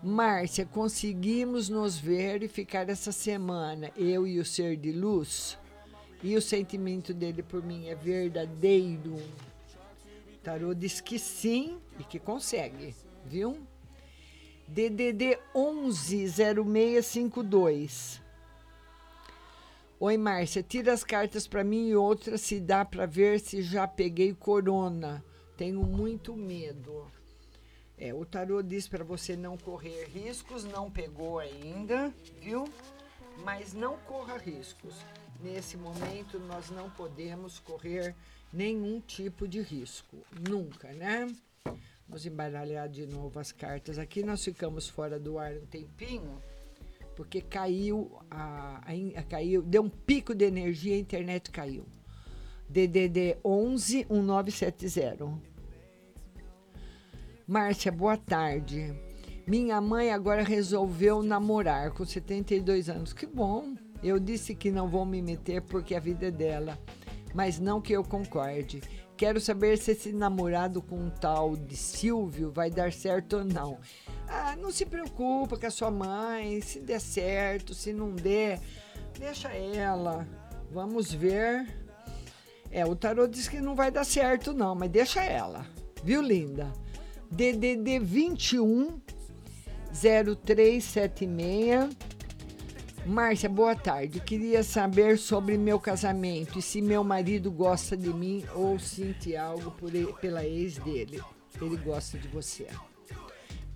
Márcia, 0.05 0.64
conseguimos 0.66 1.70
nos 1.70 1.98
ver 1.98 2.43
e 2.43 2.48
ficar 2.48 2.90
essa 2.90 3.10
semana, 3.10 3.90
eu 3.97 4.26
e 4.26 4.39
o 4.39 4.44
ser 4.44 4.76
de 4.76 4.93
luz? 4.93 5.59
E 6.22 6.36
o 6.36 6.43
sentimento 6.43 7.14
dele 7.14 7.43
por 7.43 7.64
mim 7.64 7.86
é 7.86 7.94
verdadeiro? 7.94 9.14
O 9.14 10.36
tarô 10.43 10.74
diz 10.74 11.01
que 11.01 11.18
sim 11.18 11.78
e 11.98 12.05
que 12.05 12.18
consegue, 12.18 12.94
viu? 13.24 13.56
DDD 14.68 15.39
110652. 15.55 18.20
Oi, 19.98 20.18
Márcia, 20.18 20.62
tira 20.62 20.93
as 20.93 21.02
cartas 21.02 21.47
para 21.47 21.64
mim 21.64 21.89
e 21.89 21.97
outras 21.97 22.43
se 22.43 22.60
dá 22.60 22.85
para 22.85 23.06
ver 23.06 23.40
se 23.40 23.62
já 23.62 23.89
peguei 23.89 24.35
corona. 24.35 25.24
Tenho 25.56 25.82
muito 25.82 26.36
medo. 26.36 27.10
É, 27.96 28.12
o 28.12 28.24
tarô 28.24 28.60
diz 28.60 28.88
para 28.88 29.04
você 29.04 29.36
não 29.36 29.56
correr 29.56 30.06
riscos, 30.06 30.64
não 30.64 30.90
pegou 30.90 31.38
ainda, 31.38 32.12
viu? 32.40 32.68
Mas 33.44 33.72
não 33.72 33.96
corra 33.98 34.36
riscos. 34.36 34.94
Nesse 35.40 35.76
momento 35.76 36.38
nós 36.40 36.70
não 36.70 36.90
podemos 36.90 37.58
correr 37.58 38.14
nenhum 38.52 39.00
tipo 39.00 39.46
de 39.46 39.60
risco, 39.60 40.16
nunca, 40.48 40.92
né? 40.92 41.26
Vamos 42.08 42.26
embaralhar 42.26 42.88
de 42.88 43.06
novo 43.06 43.38
as 43.38 43.52
cartas 43.52 43.98
aqui. 43.98 44.22
Nós 44.22 44.44
ficamos 44.44 44.88
fora 44.88 45.18
do 45.18 45.38
ar 45.38 45.52
um 45.54 45.66
tempinho, 45.66 46.42
porque 47.16 47.40
caiu, 47.40 48.10
a, 48.30 48.80
a, 48.86 49.20
a 49.20 49.22
caiu 49.22 49.62
deu 49.62 49.82
um 49.82 49.88
pico 49.88 50.34
de 50.34 50.44
energia, 50.44 50.94
a 50.94 50.98
internet 50.98 51.50
caiu. 51.50 51.86
DDD 52.68 53.38
11 53.44 54.06
1970. 54.10 55.53
Márcia, 57.46 57.92
boa 57.92 58.16
tarde. 58.16 58.98
Minha 59.46 59.78
mãe 59.78 60.10
agora 60.10 60.42
resolveu 60.42 61.22
namorar 61.22 61.90
com 61.90 62.02
72 62.02 62.88
anos. 62.88 63.12
Que 63.12 63.26
bom. 63.26 63.74
Eu 64.02 64.18
disse 64.18 64.54
que 64.54 64.70
não 64.70 64.88
vou 64.88 65.04
me 65.04 65.20
meter 65.20 65.60
porque 65.60 65.94
a 65.94 66.00
vida 66.00 66.28
é 66.28 66.30
dela, 66.30 66.78
mas 67.34 67.60
não 67.60 67.82
que 67.82 67.92
eu 67.92 68.02
concorde. 68.02 68.80
Quero 69.14 69.38
saber 69.42 69.76
se 69.76 69.90
esse 69.90 70.10
namorado 70.10 70.80
com 70.80 70.96
um 70.96 71.10
tal 71.10 71.54
de 71.54 71.76
Silvio 71.76 72.50
vai 72.50 72.70
dar 72.70 72.90
certo 72.94 73.36
ou 73.36 73.44
não. 73.44 73.78
Ah, 74.26 74.56
não 74.56 74.72
se 74.72 74.86
preocupa 74.86 75.58
com 75.58 75.66
a 75.66 75.70
sua 75.70 75.90
mãe, 75.90 76.62
se 76.62 76.80
der 76.80 77.00
certo, 77.00 77.74
se 77.74 77.92
não 77.92 78.14
der, 78.14 78.58
deixa 79.18 79.50
ela. 79.50 80.26
Vamos 80.70 81.12
ver. 81.12 81.78
É, 82.70 82.86
o 82.86 82.96
tarô 82.96 83.26
diz 83.26 83.48
que 83.48 83.60
não 83.60 83.74
vai 83.74 83.90
dar 83.90 84.04
certo 84.04 84.54
não, 84.54 84.74
mas 84.74 84.90
deixa 84.90 85.22
ela. 85.22 85.66
Viu, 86.02 86.22
linda? 86.22 86.72
DDD 87.30 88.01
21 88.01 89.01
0376 89.92 92.14
Márcia, 93.06 93.48
boa 93.51 93.76
tarde. 93.76 94.18
Queria 94.18 94.62
saber 94.62 95.18
sobre 95.18 95.59
meu 95.59 95.78
casamento 95.78 96.59
e 96.59 96.62
se 96.62 96.80
meu 96.80 97.05
marido 97.05 97.51
gosta 97.51 97.94
de 97.94 98.09
mim 98.09 98.42
ou 98.55 98.78
sente 98.78 99.36
algo 99.36 99.70
por 99.72 99.94
ele, 99.94 100.10
pela 100.14 100.42
ex 100.42 100.78
dele. 100.78 101.20
Ele 101.60 101.76
gosta 101.76 102.16
de 102.16 102.26
você. 102.28 102.66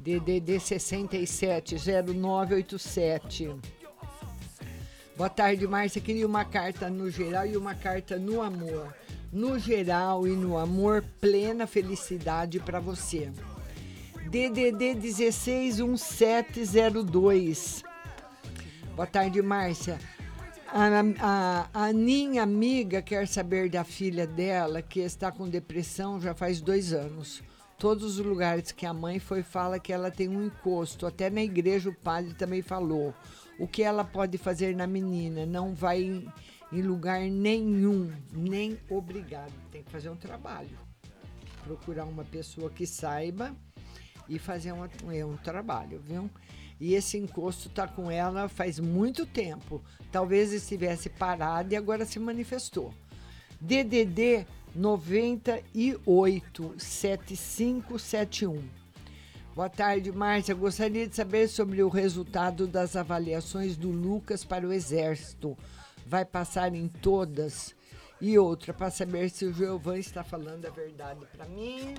DDD 0.00 0.58
670987. 0.58 3.54
Boa 5.14 5.28
tarde, 5.28 5.66
Márcia. 5.66 6.00
Queria 6.00 6.26
uma 6.26 6.46
carta 6.46 6.88
no 6.88 7.10
geral 7.10 7.44
e 7.44 7.54
uma 7.54 7.74
carta 7.74 8.16
no 8.16 8.40
amor. 8.40 8.94
No 9.30 9.58
geral 9.58 10.26
e 10.26 10.30
no 10.30 10.56
amor, 10.56 11.04
plena 11.20 11.66
felicidade 11.66 12.58
para 12.58 12.80
você. 12.80 13.30
DDD 14.30 14.94
161702. 14.94 17.84
Boa 18.96 19.06
tarde, 19.06 19.42
Márcia. 19.42 19.98
A, 20.68 20.88
a, 21.20 21.68
a 21.88 21.92
minha 21.92 22.42
amiga 22.42 23.02
quer 23.02 23.28
saber 23.28 23.68
da 23.68 23.84
filha 23.84 24.26
dela 24.26 24.80
que 24.80 25.00
está 25.00 25.30
com 25.30 25.46
depressão 25.48 26.18
já 26.18 26.34
faz 26.34 26.62
dois 26.62 26.94
anos. 26.94 27.42
Todos 27.78 28.18
os 28.18 28.24
lugares 28.24 28.72
que 28.72 28.86
a 28.86 28.94
mãe 28.94 29.18
foi 29.18 29.42
fala 29.42 29.78
que 29.78 29.92
ela 29.92 30.10
tem 30.10 30.28
um 30.28 30.46
encosto. 30.46 31.06
Até 31.06 31.28
na 31.28 31.42
igreja 31.42 31.90
o 31.90 31.94
padre 31.94 32.32
também 32.34 32.62
falou. 32.62 33.12
O 33.58 33.68
que 33.68 33.82
ela 33.82 34.04
pode 34.04 34.38
fazer 34.38 34.74
na 34.74 34.86
menina? 34.86 35.44
Não 35.44 35.74
vai 35.74 36.24
em, 36.72 36.82
lugar 36.82 37.20
nenhum, 37.20 38.12
nem 38.32 38.78
obrigado. 38.88 39.52
Tem 39.70 39.82
que 39.82 39.90
fazer 39.90 40.10
um 40.10 40.16
trabalho. 40.16 40.76
Procurar 41.64 42.04
uma 42.04 42.24
pessoa 42.24 42.70
que 42.70 42.86
saiba 42.86 43.54
e 44.28 44.38
fazer 44.38 44.72
um, 44.72 44.82
um 44.82 45.36
trabalho, 45.36 46.00
viu? 46.00 46.30
E 46.80 46.94
esse 46.94 47.18
encosto 47.18 47.68
está 47.68 47.88
com 47.88 48.10
ela 48.10 48.48
faz 48.48 48.78
muito 48.78 49.26
tempo. 49.26 49.82
Talvez 50.12 50.52
estivesse 50.52 51.08
parado 51.08 51.72
e 51.72 51.76
agora 51.76 52.06
se 52.06 52.18
manifestou. 52.18 52.94
DDD 53.60 54.46
98 54.74 56.74
7571. 56.78 58.62
Boa 59.56 59.68
tarde, 59.68 60.12
Márcia. 60.12 60.54
Gostaria 60.54 61.08
de 61.08 61.16
saber 61.16 61.48
sobre 61.48 61.82
o 61.82 61.88
resultado 61.88 62.68
das 62.68 62.94
avaliações 62.94 63.76
do 63.76 63.90
Lucas 63.90 64.44
para 64.44 64.64
o 64.64 64.72
Exército. 64.72 65.58
Vai 66.08 66.24
passar 66.24 66.74
em 66.74 66.88
todas? 66.88 67.74
E 68.20 68.36
outra, 68.38 68.74
para 68.74 68.90
saber 68.90 69.30
se 69.30 69.44
o 69.44 69.52
Giovanni 69.52 70.00
está 70.00 70.24
falando 70.24 70.66
a 70.66 70.70
verdade 70.70 71.24
para 71.26 71.46
mim 71.46 71.94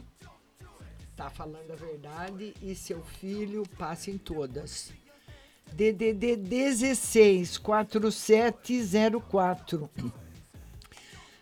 está 1.20 1.30
falando 1.30 1.72
a 1.72 1.76
verdade 1.76 2.54
e 2.62 2.74
seu 2.74 3.04
filho 3.04 3.64
passa 3.78 4.10
em 4.10 4.18
todas. 4.18 4.94
DDD 5.74 6.38
16 6.38 7.58
4704. 7.58 9.90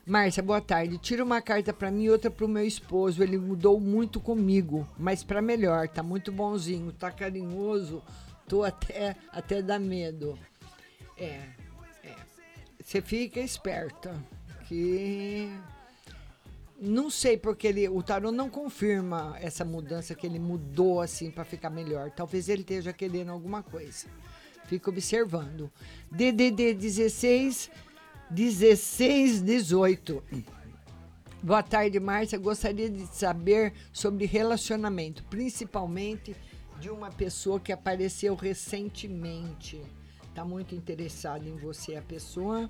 Márcia, 0.03 0.41
boa 0.41 0.59
tarde. 0.59 0.97
Tira 0.97 1.23
uma 1.23 1.43
carta 1.43 1.71
para 1.71 1.91
mim 1.91 2.05
e 2.05 2.09
outra 2.09 2.31
para 2.31 2.45
o 2.45 2.49
meu 2.49 2.65
esposo. 2.65 3.21
Ele 3.21 3.37
mudou 3.37 3.79
muito 3.79 4.19
comigo, 4.19 4.87
mas 4.97 5.23
para 5.23 5.43
melhor. 5.43 5.87
Tá 5.87 6.01
muito 6.01 6.31
bonzinho, 6.31 6.91
tá 6.91 7.11
carinhoso. 7.11 8.01
Tô 8.47 8.63
até 8.63 9.15
até 9.31 9.61
dá 9.61 9.77
medo. 9.77 10.39
É. 11.15 11.49
Você 12.87 13.01
fica 13.01 13.41
esperta 13.41 14.15
que 14.65 15.51
não 16.79 17.09
sei 17.09 17.35
porque 17.35 17.67
ele, 17.67 17.89
o 17.89 18.01
tarô 18.01 18.31
não 18.31 18.49
confirma 18.49 19.35
essa 19.41 19.65
mudança 19.65 20.15
que 20.15 20.25
ele 20.25 20.39
mudou 20.39 21.01
assim 21.01 21.29
para 21.29 21.43
ficar 21.43 21.69
melhor. 21.69 22.11
Talvez 22.11 22.47
ele 22.47 22.61
esteja 22.61 22.93
querendo 22.93 23.29
alguma 23.29 23.61
coisa. 23.61 24.07
Fica 24.67 24.89
observando. 24.89 25.69
DDD 26.09 26.75
16 26.75 27.69
16 28.29 29.41
18. 29.41 30.23
Boa 31.43 31.61
tarde, 31.61 31.99
Márcia. 31.99 32.39
Gostaria 32.39 32.89
de 32.89 33.05
saber 33.07 33.73
sobre 33.91 34.25
relacionamento, 34.25 35.25
principalmente 35.25 36.33
de 36.79 36.89
uma 36.89 37.11
pessoa 37.11 37.59
que 37.59 37.73
apareceu 37.73 38.33
recentemente. 38.33 39.81
Está 40.37 40.45
muito 40.45 40.75
interessada 40.75 41.49
em 41.49 41.55
você 41.55 41.95
a 41.95 42.01
pessoa 42.03 42.69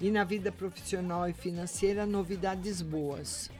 e 0.00 0.08
na 0.08 0.22
vida 0.22 0.52
profissional 0.52 1.28
e 1.28 1.32
financeira, 1.32 2.06
novidades 2.06 2.80
boas. 2.80 3.50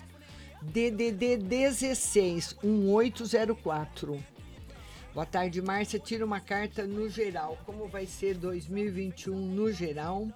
DDD 0.63 1.39
16 1.39 2.59
1804. 2.63 4.25
Boa 5.13 5.27
tarde, 5.27 5.61
Márcia. 5.61 5.99
Tira 5.99 6.25
uma 6.25 6.39
carta 6.39 6.87
no 6.87 7.09
geral. 7.09 7.59
Como 7.67 7.89
vai 7.89 8.07
ser 8.07 8.39
2021 8.39 9.35
no 9.35 9.73
geral? 9.73 10.29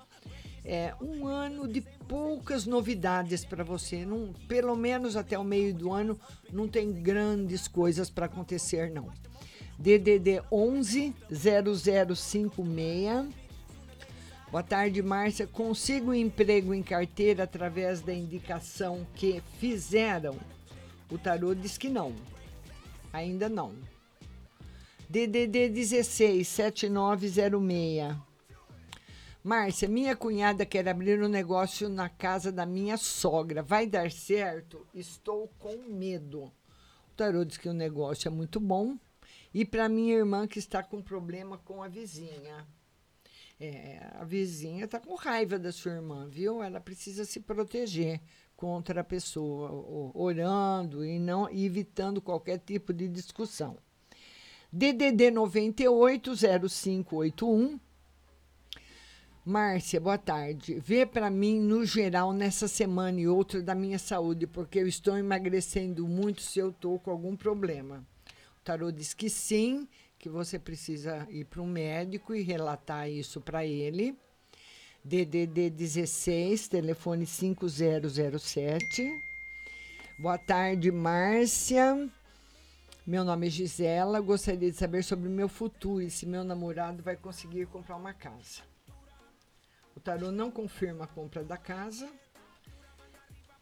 É 0.65 0.93
um 1.01 1.29
ano 1.29 1.69
de 1.69 1.83
poucas 2.09 2.67
novidades 2.67 3.45
para 3.45 3.63
você. 3.63 4.05
Não, 4.05 4.33
pelo 4.49 4.75
menos 4.75 5.17
até 5.17 5.39
o 5.39 5.45
meio 5.45 5.73
do 5.73 5.93
ano 5.93 6.19
não 6.53 6.67
tem 6.67 6.93
grandes 6.93 7.69
coisas 7.69 8.11
para 8.11 8.27
acontecer 8.27 8.91
não. 8.91 9.13
DDD 9.79 10.43
11 10.51 11.15
0056 11.31 13.47
Boa 14.51 14.63
tarde, 14.63 15.03
Márcia. 15.03 15.47
Consigo 15.47 16.13
um 16.13 16.15
emprego 16.15 16.73
em 16.73 16.83
carteira 16.83 17.45
através 17.45 18.01
da 18.01 18.15
indicação 18.15 19.07
que 19.15 19.43
fizeram? 19.59 20.39
O 21.11 21.19
tarô 21.19 21.55
diz 21.55 21.77
que 21.77 21.89
não. 21.89 22.15
Ainda 23.13 23.49
não. 23.49 23.75
DDD 25.09 25.69
16 25.69 26.47
7906. 26.47 28.17
Márcia, 29.43 29.89
minha 29.89 30.17
cunhada 30.17 30.65
quer 30.65 30.89
abrir 30.89 31.23
um 31.23 31.29
negócio 31.29 31.89
na 31.89 32.09
casa 32.09 32.51
da 32.51 32.65
minha 32.65 32.97
sogra. 32.97 33.63
Vai 33.63 33.87
dar 33.87 34.11
certo? 34.11 34.87
Estou 34.95 35.49
com 35.59 35.77
medo. 35.89 36.45
O 36.45 37.17
tarô 37.17 37.45
diz 37.45 37.57
que 37.57 37.69
o 37.69 37.75
negócio 37.75 38.29
é 38.29 38.31
muito 38.31 38.59
bom. 38.59 38.97
E 39.53 39.65
para 39.65 39.89
minha 39.89 40.15
irmã 40.15 40.47
que 40.47 40.59
está 40.59 40.83
com 40.83 41.03
problema 41.03 41.59
com 41.59 41.83
a 41.83 41.89
vizinha. 41.89 42.67
É, 43.59 44.07
a 44.15 44.25
vizinha 44.25 44.85
está 44.85 45.01
com 45.01 45.15
raiva 45.15 45.59
da 45.59 45.73
sua 45.73 45.93
irmã, 45.93 46.29
viu? 46.29 46.63
Ela 46.63 46.79
precisa 46.81 47.25
se 47.25 47.41
proteger 47.41 48.21
contra 48.55 49.01
a 49.01 49.05
pessoa, 49.05 49.71
orando 50.15 51.03
e 51.05 51.19
não 51.19 51.49
evitando 51.51 52.21
qualquer 52.21 52.59
tipo 52.59 52.93
de 52.93 53.09
discussão. 53.09 53.79
DDD 54.73 55.31
980581 55.31 57.81
Márcia, 59.49 60.01
boa 60.01 60.19
tarde. 60.19 60.81
Vê 60.81 61.07
para 61.07 61.31
mim 61.31 61.61
no 61.61 61.87
geral 61.87 62.33
nessa 62.33 62.67
semana 62.67 63.21
e 63.21 63.29
outra 63.29 63.63
da 63.63 63.77
minha 63.77 63.97
saúde, 63.97 64.45
porque 64.45 64.81
eu 64.81 64.89
estou 64.89 65.17
emagrecendo 65.17 66.09
muito 66.09 66.43
se 66.43 66.59
eu 66.59 66.71
estou 66.71 66.99
com 66.99 67.13
algum 67.13 67.37
problema. 67.37 68.05
O 68.67 68.73
tarô 68.75 68.91
diz 68.91 69.15
que 69.15 69.31
sim, 69.31 69.87
que 70.19 70.29
você 70.29 70.59
precisa 70.59 71.25
ir 71.31 71.45
para 71.45 71.63
um 71.63 71.69
médico 71.69 72.35
e 72.35 72.43
relatar 72.43 73.09
isso 73.09 73.41
para 73.41 73.65
ele. 73.65 74.19
DDD 75.05 75.71
16, 75.71 76.67
telefone 76.67 77.27
5007. 77.27 79.09
Boa 80.19 80.37
tarde, 80.37 80.91
Márcia. 80.91 82.11
Meu 83.07 83.23
nome 83.23 83.47
é 83.47 83.51
Gisela. 83.51 84.21
Gostaria 84.21 84.69
de 84.69 84.77
saber 84.77 85.05
sobre 85.05 85.29
o 85.29 85.31
meu 85.31 85.49
futuro 85.49 86.03
e 86.03 86.11
se 86.11 86.27
meu 86.27 86.43
namorado 86.43 87.05
vai 87.05 87.15
conseguir 87.15 87.67
comprar 87.67 87.95
uma 87.95 88.15
casa. 88.15 88.63
O 89.95 90.01
tarô 90.01 90.33
não 90.33 90.51
confirma 90.51 91.05
a 91.05 91.07
compra 91.07 91.45
da 91.45 91.57
casa. 91.57 92.11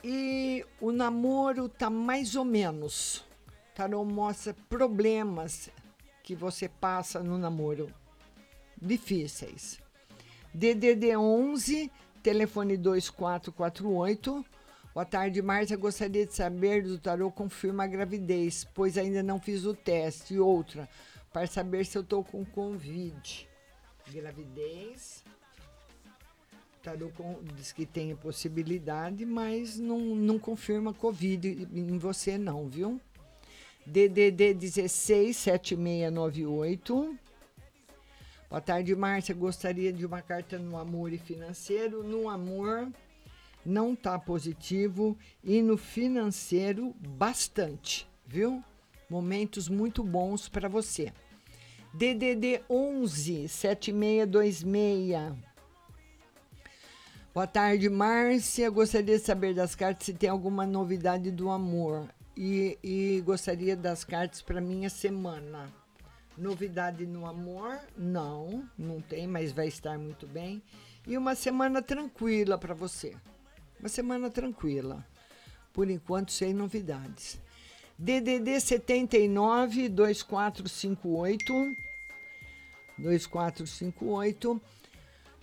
E 0.02 0.64
o 0.81 0.90
namoro 0.90 1.68
tá 1.68 1.90
mais 1.90 2.35
ou 2.35 2.44
menos. 2.47 3.22
Tarô 3.75 4.05
mostra 4.05 4.55
problemas 4.69 5.69
que 6.23 6.35
você 6.35 6.69
passa 6.69 7.21
no 7.21 7.37
namoro 7.37 7.93
difíceis. 8.81 9.81
DDD 10.55 11.17
11, 11.17 11.91
telefone 12.23 12.77
2448. 12.77 14.45
Boa 14.95 15.05
tarde, 15.05 15.43
Márcia. 15.43 15.77
Gostaria 15.77 16.25
de 16.25 16.33
saber 16.33 16.85
do 16.85 17.01
tarô 17.01 17.33
confirma 17.33 17.83
a 17.83 17.89
gravidez, 17.89 18.65
pois 18.73 18.97
ainda 18.97 19.25
não 19.25 19.41
fiz 19.41 19.65
o 19.65 19.75
teste. 19.75 20.35
E 20.35 20.39
outra, 20.39 20.89
para 21.33 21.49
saber 21.49 21.85
se 21.85 21.99
eu 21.99 22.03
estou 22.03 22.23
com 22.23 22.45
Covid. 22.45 23.49
Gravidez. 24.13 25.25
Tarô 26.81 27.11
diz 27.57 27.73
que 27.73 27.85
tem 27.85 28.15
possibilidade, 28.15 29.27
mas 29.27 29.81
não, 29.81 29.99
não 29.99 30.39
confirma 30.39 30.95
Covid 30.95 31.67
em 31.73 31.99
você, 31.99 32.39
não, 32.39 32.69
viu? 32.69 33.01
DDD 33.86 34.55
16 34.55 35.36
7698. 35.36 37.19
Boa 38.48 38.61
tarde, 38.61 38.94
Márcia. 38.94 39.35
Gostaria 39.35 39.93
de 39.93 40.06
uma 40.06 40.23
carta 40.23 40.59
no 40.59 40.78
amor 40.78 41.12
e 41.12 41.19
financeiro. 41.19 42.02
No 42.02 42.28
amor, 42.28 42.89
não 43.65 43.94
tá 43.94 44.19
positivo. 44.19 45.16
E 45.43 45.61
no 45.61 45.77
financeiro, 45.77 46.94
bastante, 47.01 48.09
viu? 48.27 48.62
Momentos 49.11 49.69
muito 49.69 50.02
bons 50.02 50.48
para 50.48 50.69
você. 50.69 51.12
DDD 51.93 52.62
11 52.70 53.48
7626. 53.48 55.35
Boa 57.35 57.47
tarde, 57.47 57.90
Márcia. 57.90 58.70
Gostaria 58.70 59.19
de 59.19 59.24
saber 59.24 59.55
das 59.55 59.74
cartas 59.74 60.06
se 60.06 60.15
tem 60.15 60.31
alguma 60.31 60.65
novidade 60.65 61.31
do 61.31 61.51
amor. 61.51 62.09
E, 62.36 62.78
e 62.82 63.23
gostaria 63.24 63.77
das 63.77 64.02
cartas 64.05 64.43
para 64.43 64.61
minha 64.61 64.90
semana. 64.90 65.73
Novidade 66.36 67.06
no 67.06 67.27
amor? 67.27 67.78
Não, 67.97 68.69
não 68.77 69.01
tem, 69.01 69.27
mas 69.27 69.52
vai 69.52 69.69
estar 69.69 69.97
muito 69.98 70.27
bem. 70.27 70.61
E 71.06 71.16
uma 71.16 71.35
semana 71.35 71.81
tranquila 71.81 72.59
para 72.59 72.74
você. 72.74 73.15
Uma 73.78 73.89
semana 73.89 74.28
tranquila. 74.31 75.06
Por 75.73 75.89
enquanto, 75.89 76.32
sem 76.32 76.52
novidades. 76.52 77.39
DDD 77.97 78.61
79 78.61 79.89
2458 79.89 81.77
2458 82.98 84.61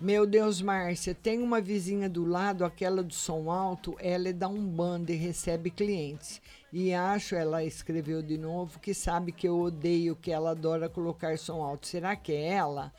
meu 0.02 0.26
Deus, 0.26 0.64
Márcia, 0.64 1.14
tem 1.14 1.44
uma 1.44 1.62
vizinha 1.62 2.10
do 2.10 2.26
lado, 2.26 2.66
aquela 2.66 3.04
do 3.04 3.14
som 3.14 3.52
alto, 3.52 3.96
ela 4.00 4.30
é 4.30 4.34
da 4.34 4.48
Umbanda 4.48 5.12
e 5.12 5.16
recebe 5.16 5.70
clientes. 5.70 6.42
E 6.74 6.92
acho, 6.92 7.36
ela 7.36 7.64
escreveu 7.64 8.24
de 8.24 8.36
novo, 8.36 8.80
que 8.80 8.96
sabe 8.96 9.32
que 9.32 9.48
eu 9.48 9.60
odeio, 9.60 10.16
que 10.16 10.32
ela 10.32 10.52
adora 10.52 10.90
colocar 10.90 11.38
som 11.38 11.62
alto. 11.62 11.86
Será 11.86 12.16
que 12.16 12.32
é 12.32 12.48
ela? 12.48 12.92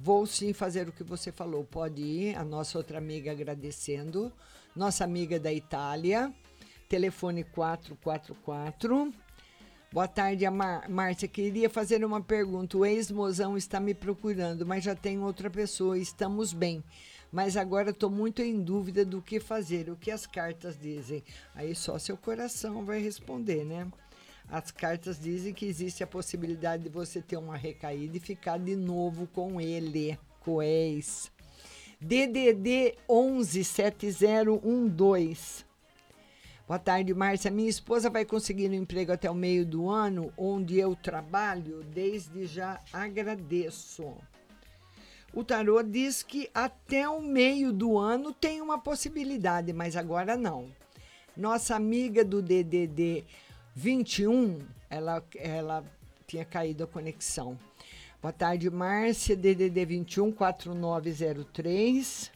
Vou 0.00 0.26
sim 0.26 0.52
fazer 0.52 0.88
o 0.88 0.92
que 0.92 1.04
você 1.04 1.30
falou. 1.30 1.62
Pode 1.62 2.02
ir, 2.02 2.36
a 2.36 2.44
nossa 2.44 2.76
outra 2.76 2.98
amiga 2.98 3.30
agradecendo. 3.30 4.32
Nossa 4.74 5.04
amiga 5.04 5.38
da 5.38 5.52
Itália, 5.52 6.34
telefone 6.88 7.44
444. 7.44 9.14
Boa 9.92 10.08
tarde, 10.08 10.48
Mar 10.48 10.88
Márcia. 10.88 11.28
Queria 11.28 11.68
fazer 11.68 12.02
uma 12.02 12.18
pergunta. 12.18 12.78
O 12.78 12.86
ex-mozão 12.86 13.58
está 13.58 13.78
me 13.78 13.92
procurando, 13.92 14.64
mas 14.64 14.82
já 14.82 14.94
tem 14.94 15.20
outra 15.20 15.50
pessoa. 15.50 15.98
Estamos 15.98 16.54
bem. 16.54 16.82
Mas 17.30 17.58
agora 17.58 17.90
estou 17.90 18.08
muito 18.08 18.40
em 18.40 18.58
dúvida 18.58 19.04
do 19.04 19.20
que 19.20 19.38
fazer, 19.38 19.90
o 19.90 19.96
que 19.96 20.10
as 20.10 20.26
cartas 20.26 20.78
dizem. 20.80 21.22
Aí 21.54 21.74
só 21.74 21.98
seu 21.98 22.16
coração 22.16 22.86
vai 22.86 23.02
responder, 23.02 23.66
né? 23.66 23.86
As 24.48 24.70
cartas 24.70 25.20
dizem 25.20 25.52
que 25.52 25.66
existe 25.66 26.02
a 26.02 26.06
possibilidade 26.06 26.84
de 26.84 26.88
você 26.88 27.20
ter 27.20 27.36
uma 27.36 27.58
recaída 27.58 28.16
e 28.16 28.20
ficar 28.20 28.58
de 28.58 28.74
novo 28.74 29.26
com 29.26 29.60
ele, 29.60 30.18
com 30.40 30.52
o 30.52 30.62
ex. 30.62 31.30
DDD 32.00 32.94
117012. 33.10 35.70
Boa 36.66 36.78
tarde, 36.78 37.12
Márcia. 37.12 37.50
Minha 37.50 37.68
esposa 37.68 38.08
vai 38.08 38.24
conseguir 38.24 38.70
um 38.70 38.74
emprego 38.74 39.12
até 39.12 39.28
o 39.28 39.34
meio 39.34 39.66
do 39.66 39.90
ano, 39.90 40.32
onde 40.36 40.78
eu 40.78 40.94
trabalho. 40.94 41.82
Desde 41.92 42.46
já 42.46 42.80
agradeço. 42.92 44.14
O 45.34 45.42
tarô 45.42 45.82
diz 45.82 46.22
que 46.22 46.48
até 46.54 47.08
o 47.08 47.20
meio 47.20 47.72
do 47.72 47.98
ano 47.98 48.32
tem 48.32 48.60
uma 48.60 48.78
possibilidade, 48.78 49.72
mas 49.72 49.96
agora 49.96 50.36
não. 50.36 50.70
Nossa 51.36 51.74
amiga 51.74 52.24
do 52.24 52.40
DDD 52.40 53.24
21, 53.74 54.60
ela, 54.88 55.24
ela 55.34 55.84
tinha 56.26 56.44
caído 56.44 56.84
a 56.84 56.86
conexão. 56.86 57.58
Boa 58.20 58.32
tarde, 58.32 58.70
Márcia. 58.70 59.34
DDD 59.34 59.84
21 59.84 60.30
4903. 60.30 62.30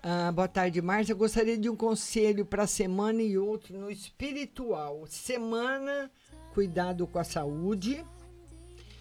Ah, 0.00 0.30
boa 0.30 0.46
tarde, 0.46 0.80
Márcia. 0.80 1.14
Gostaria 1.14 1.58
de 1.58 1.68
um 1.68 1.74
conselho 1.74 2.46
para 2.46 2.62
a 2.62 2.68
semana 2.68 3.20
e 3.20 3.36
outro 3.36 3.76
no 3.76 3.90
espiritual. 3.90 5.04
Semana, 5.08 6.08
cuidado 6.54 7.04
com 7.04 7.18
a 7.18 7.24
saúde. 7.24 8.04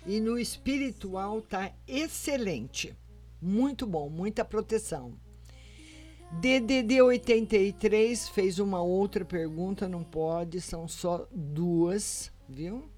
E 0.08 0.20
no 0.20 0.40
espiritual 0.40 1.40
tá 1.40 1.72
excelente. 1.88 2.98
Muito 3.40 3.86
bom, 3.86 4.10
muita 4.10 4.44
proteção. 4.44 5.14
DDD 6.42 7.02
83 7.02 8.30
fez 8.30 8.58
uma 8.58 8.82
outra 8.82 9.24
pergunta, 9.24 9.88
não 9.88 10.04
pode, 10.04 10.60
são 10.60 10.88
só 10.88 11.28
duas, 11.32 12.32
viu? 12.50 12.90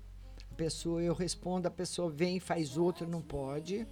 A 0.49 0.55
pessoa, 0.55 1.01
eu 1.01 1.13
respondo, 1.13 1.67
a 1.67 1.71
pessoa 1.71 2.09
vem 2.09 2.37
e 2.37 2.39
faz 2.39 2.77
outra, 2.77 3.05
não 3.05 3.21
pode. 3.21 3.85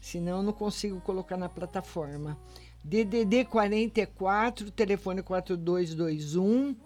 Senão 0.00 0.38
eu 0.38 0.42
não 0.42 0.52
consigo 0.52 1.00
colocar 1.00 1.36
na 1.36 1.48
plataforma. 1.48 2.38
DDD 2.86 3.46
44, 3.46 4.70
telefone 4.70 5.20
4221. 5.20 6.76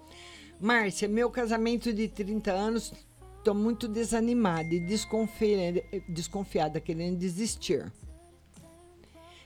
Márcia, 0.58 1.06
meu 1.06 1.30
casamento 1.30 1.92
de 1.92 2.08
30 2.08 2.50
anos, 2.50 2.92
estou 3.36 3.54
muito 3.54 3.86
desanimada 3.86 4.74
e 4.74 4.80
desconfiada, 4.80 5.82
desconfiada, 6.08 6.80
querendo 6.80 7.18
desistir. 7.18 7.92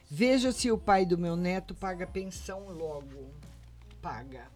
Veja 0.09 0.52
se 0.52 0.70
o 0.70 0.78
pai 0.78 1.05
do 1.05 1.18
meu 1.18 1.35
neto 1.35 1.74
paga 1.74 2.06
pensão 2.06 2.68
logo. 2.68 3.32
Paga. 4.01 4.47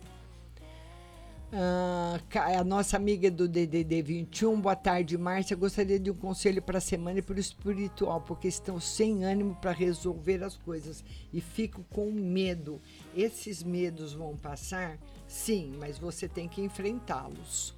Ah, 1.53 2.19
a 2.59 2.63
nossa 2.63 2.97
amiga 2.97 3.29
do 3.29 3.47
DDD 3.47 4.01
21, 4.01 4.59
boa 4.59 4.75
tarde, 4.75 5.17
Márcia. 5.17 5.55
Gostaria 5.55 5.99
de 5.99 6.11
um 6.11 6.15
conselho 6.15 6.61
para 6.61 6.79
a 6.79 6.81
semana 6.81 7.19
e 7.19 7.21
para 7.21 7.35
o 7.35 7.39
espiritual, 7.39 8.19
porque 8.21 8.47
estão 8.47 8.79
sem 8.79 9.23
ânimo 9.23 9.55
para 9.55 9.71
resolver 9.71 10.43
as 10.43 10.57
coisas 10.57 11.03
e 11.31 11.39
fico 11.39 11.85
com 11.91 12.11
medo. 12.11 12.81
Esses 13.15 13.63
medos 13.63 14.13
vão 14.13 14.35
passar? 14.35 14.97
Sim, 15.27 15.75
mas 15.79 15.97
você 15.97 16.27
tem 16.27 16.49
que 16.49 16.61
enfrentá-los. 16.61 17.74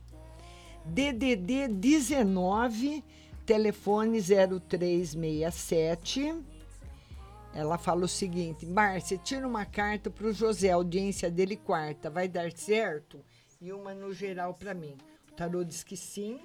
DDD 0.89 1.67
19, 1.67 3.03
telefone 3.45 4.19
0367. 4.21 6.33
Ela 7.53 7.77
fala 7.77 8.05
o 8.05 8.07
seguinte: 8.07 8.65
Márcia, 8.65 9.17
tira 9.17 9.47
uma 9.47 9.65
carta 9.65 10.09
para 10.09 10.27
o 10.27 10.33
José, 10.33 10.71
audiência 10.71 11.29
dele 11.29 11.55
quarta, 11.55 12.09
vai 12.09 12.27
dar 12.27 12.51
certo? 12.51 13.23
e 13.61 13.71
uma 13.71 13.93
no 13.93 14.13
geral 14.13 14.53
para 14.53 14.73
mim. 14.73 14.97
O 15.31 15.35
tarô 15.35 15.63
diz 15.63 15.83
que 15.83 15.97
sim, 15.97 16.39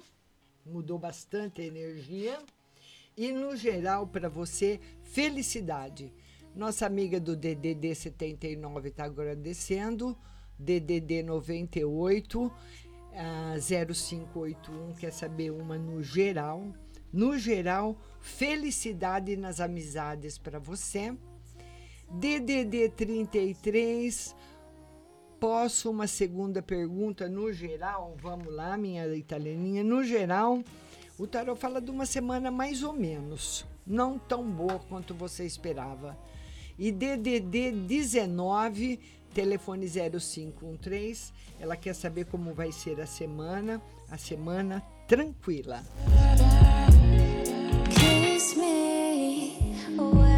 mudou 0.65 0.97
bastante 0.97 1.61
a 1.61 1.65
energia. 1.65 2.37
E 3.15 3.31
no 3.31 3.55
geral 3.55 4.07
para 4.07 4.27
você, 4.27 4.79
felicidade. 5.03 6.11
Nossa 6.55 6.85
amiga 6.85 7.19
do 7.19 7.35
DDD 7.35 7.93
79 7.93 8.89
está 8.89 9.05
agradecendo. 9.05 10.17
DDD 10.57 11.23
98 11.23 12.51
a 13.15 13.55
0581 13.59 14.93
quer 14.93 15.11
saber 15.11 15.51
uma 15.51 15.77
no 15.77 16.01
geral. 16.03 16.73
No 17.11 17.37
geral, 17.37 17.95
felicidade 18.19 19.35
nas 19.37 19.59
amizades 19.59 20.37
para 20.37 20.59
você. 20.59 21.15
DDD 22.09 22.89
33 22.89 24.35
Posso 25.43 25.91
uma 25.91 26.07
segunda 26.07 26.61
pergunta 26.61 27.27
no 27.27 27.51
geral? 27.51 28.15
Vamos 28.21 28.47
lá, 28.55 28.77
minha 28.77 29.05
italianinha. 29.13 29.83
No 29.83 30.01
geral, 30.01 30.63
o 31.19 31.27
tarot 31.27 31.59
fala 31.59 31.81
de 31.81 31.91
uma 31.91 32.05
semana 32.05 32.49
mais 32.49 32.81
ou 32.81 32.93
menos, 32.93 33.65
não 33.85 34.17
tão 34.17 34.49
boa 34.49 34.79
quanto 34.87 35.13
você 35.13 35.45
esperava. 35.45 36.17
E 36.79 36.93
DDD 36.93 37.73
19, 37.73 39.01
telefone 39.33 39.87
0513. 39.87 41.33
Ela 41.59 41.75
quer 41.75 41.95
saber 41.95 42.25
como 42.25 42.53
vai 42.53 42.71
ser 42.71 43.01
a 43.01 43.05
semana, 43.05 43.81
a 44.09 44.17
semana 44.17 44.81
tranquila. 45.07 45.83
Kiss 47.89 48.55
me 48.55 49.75
away. 49.97 50.32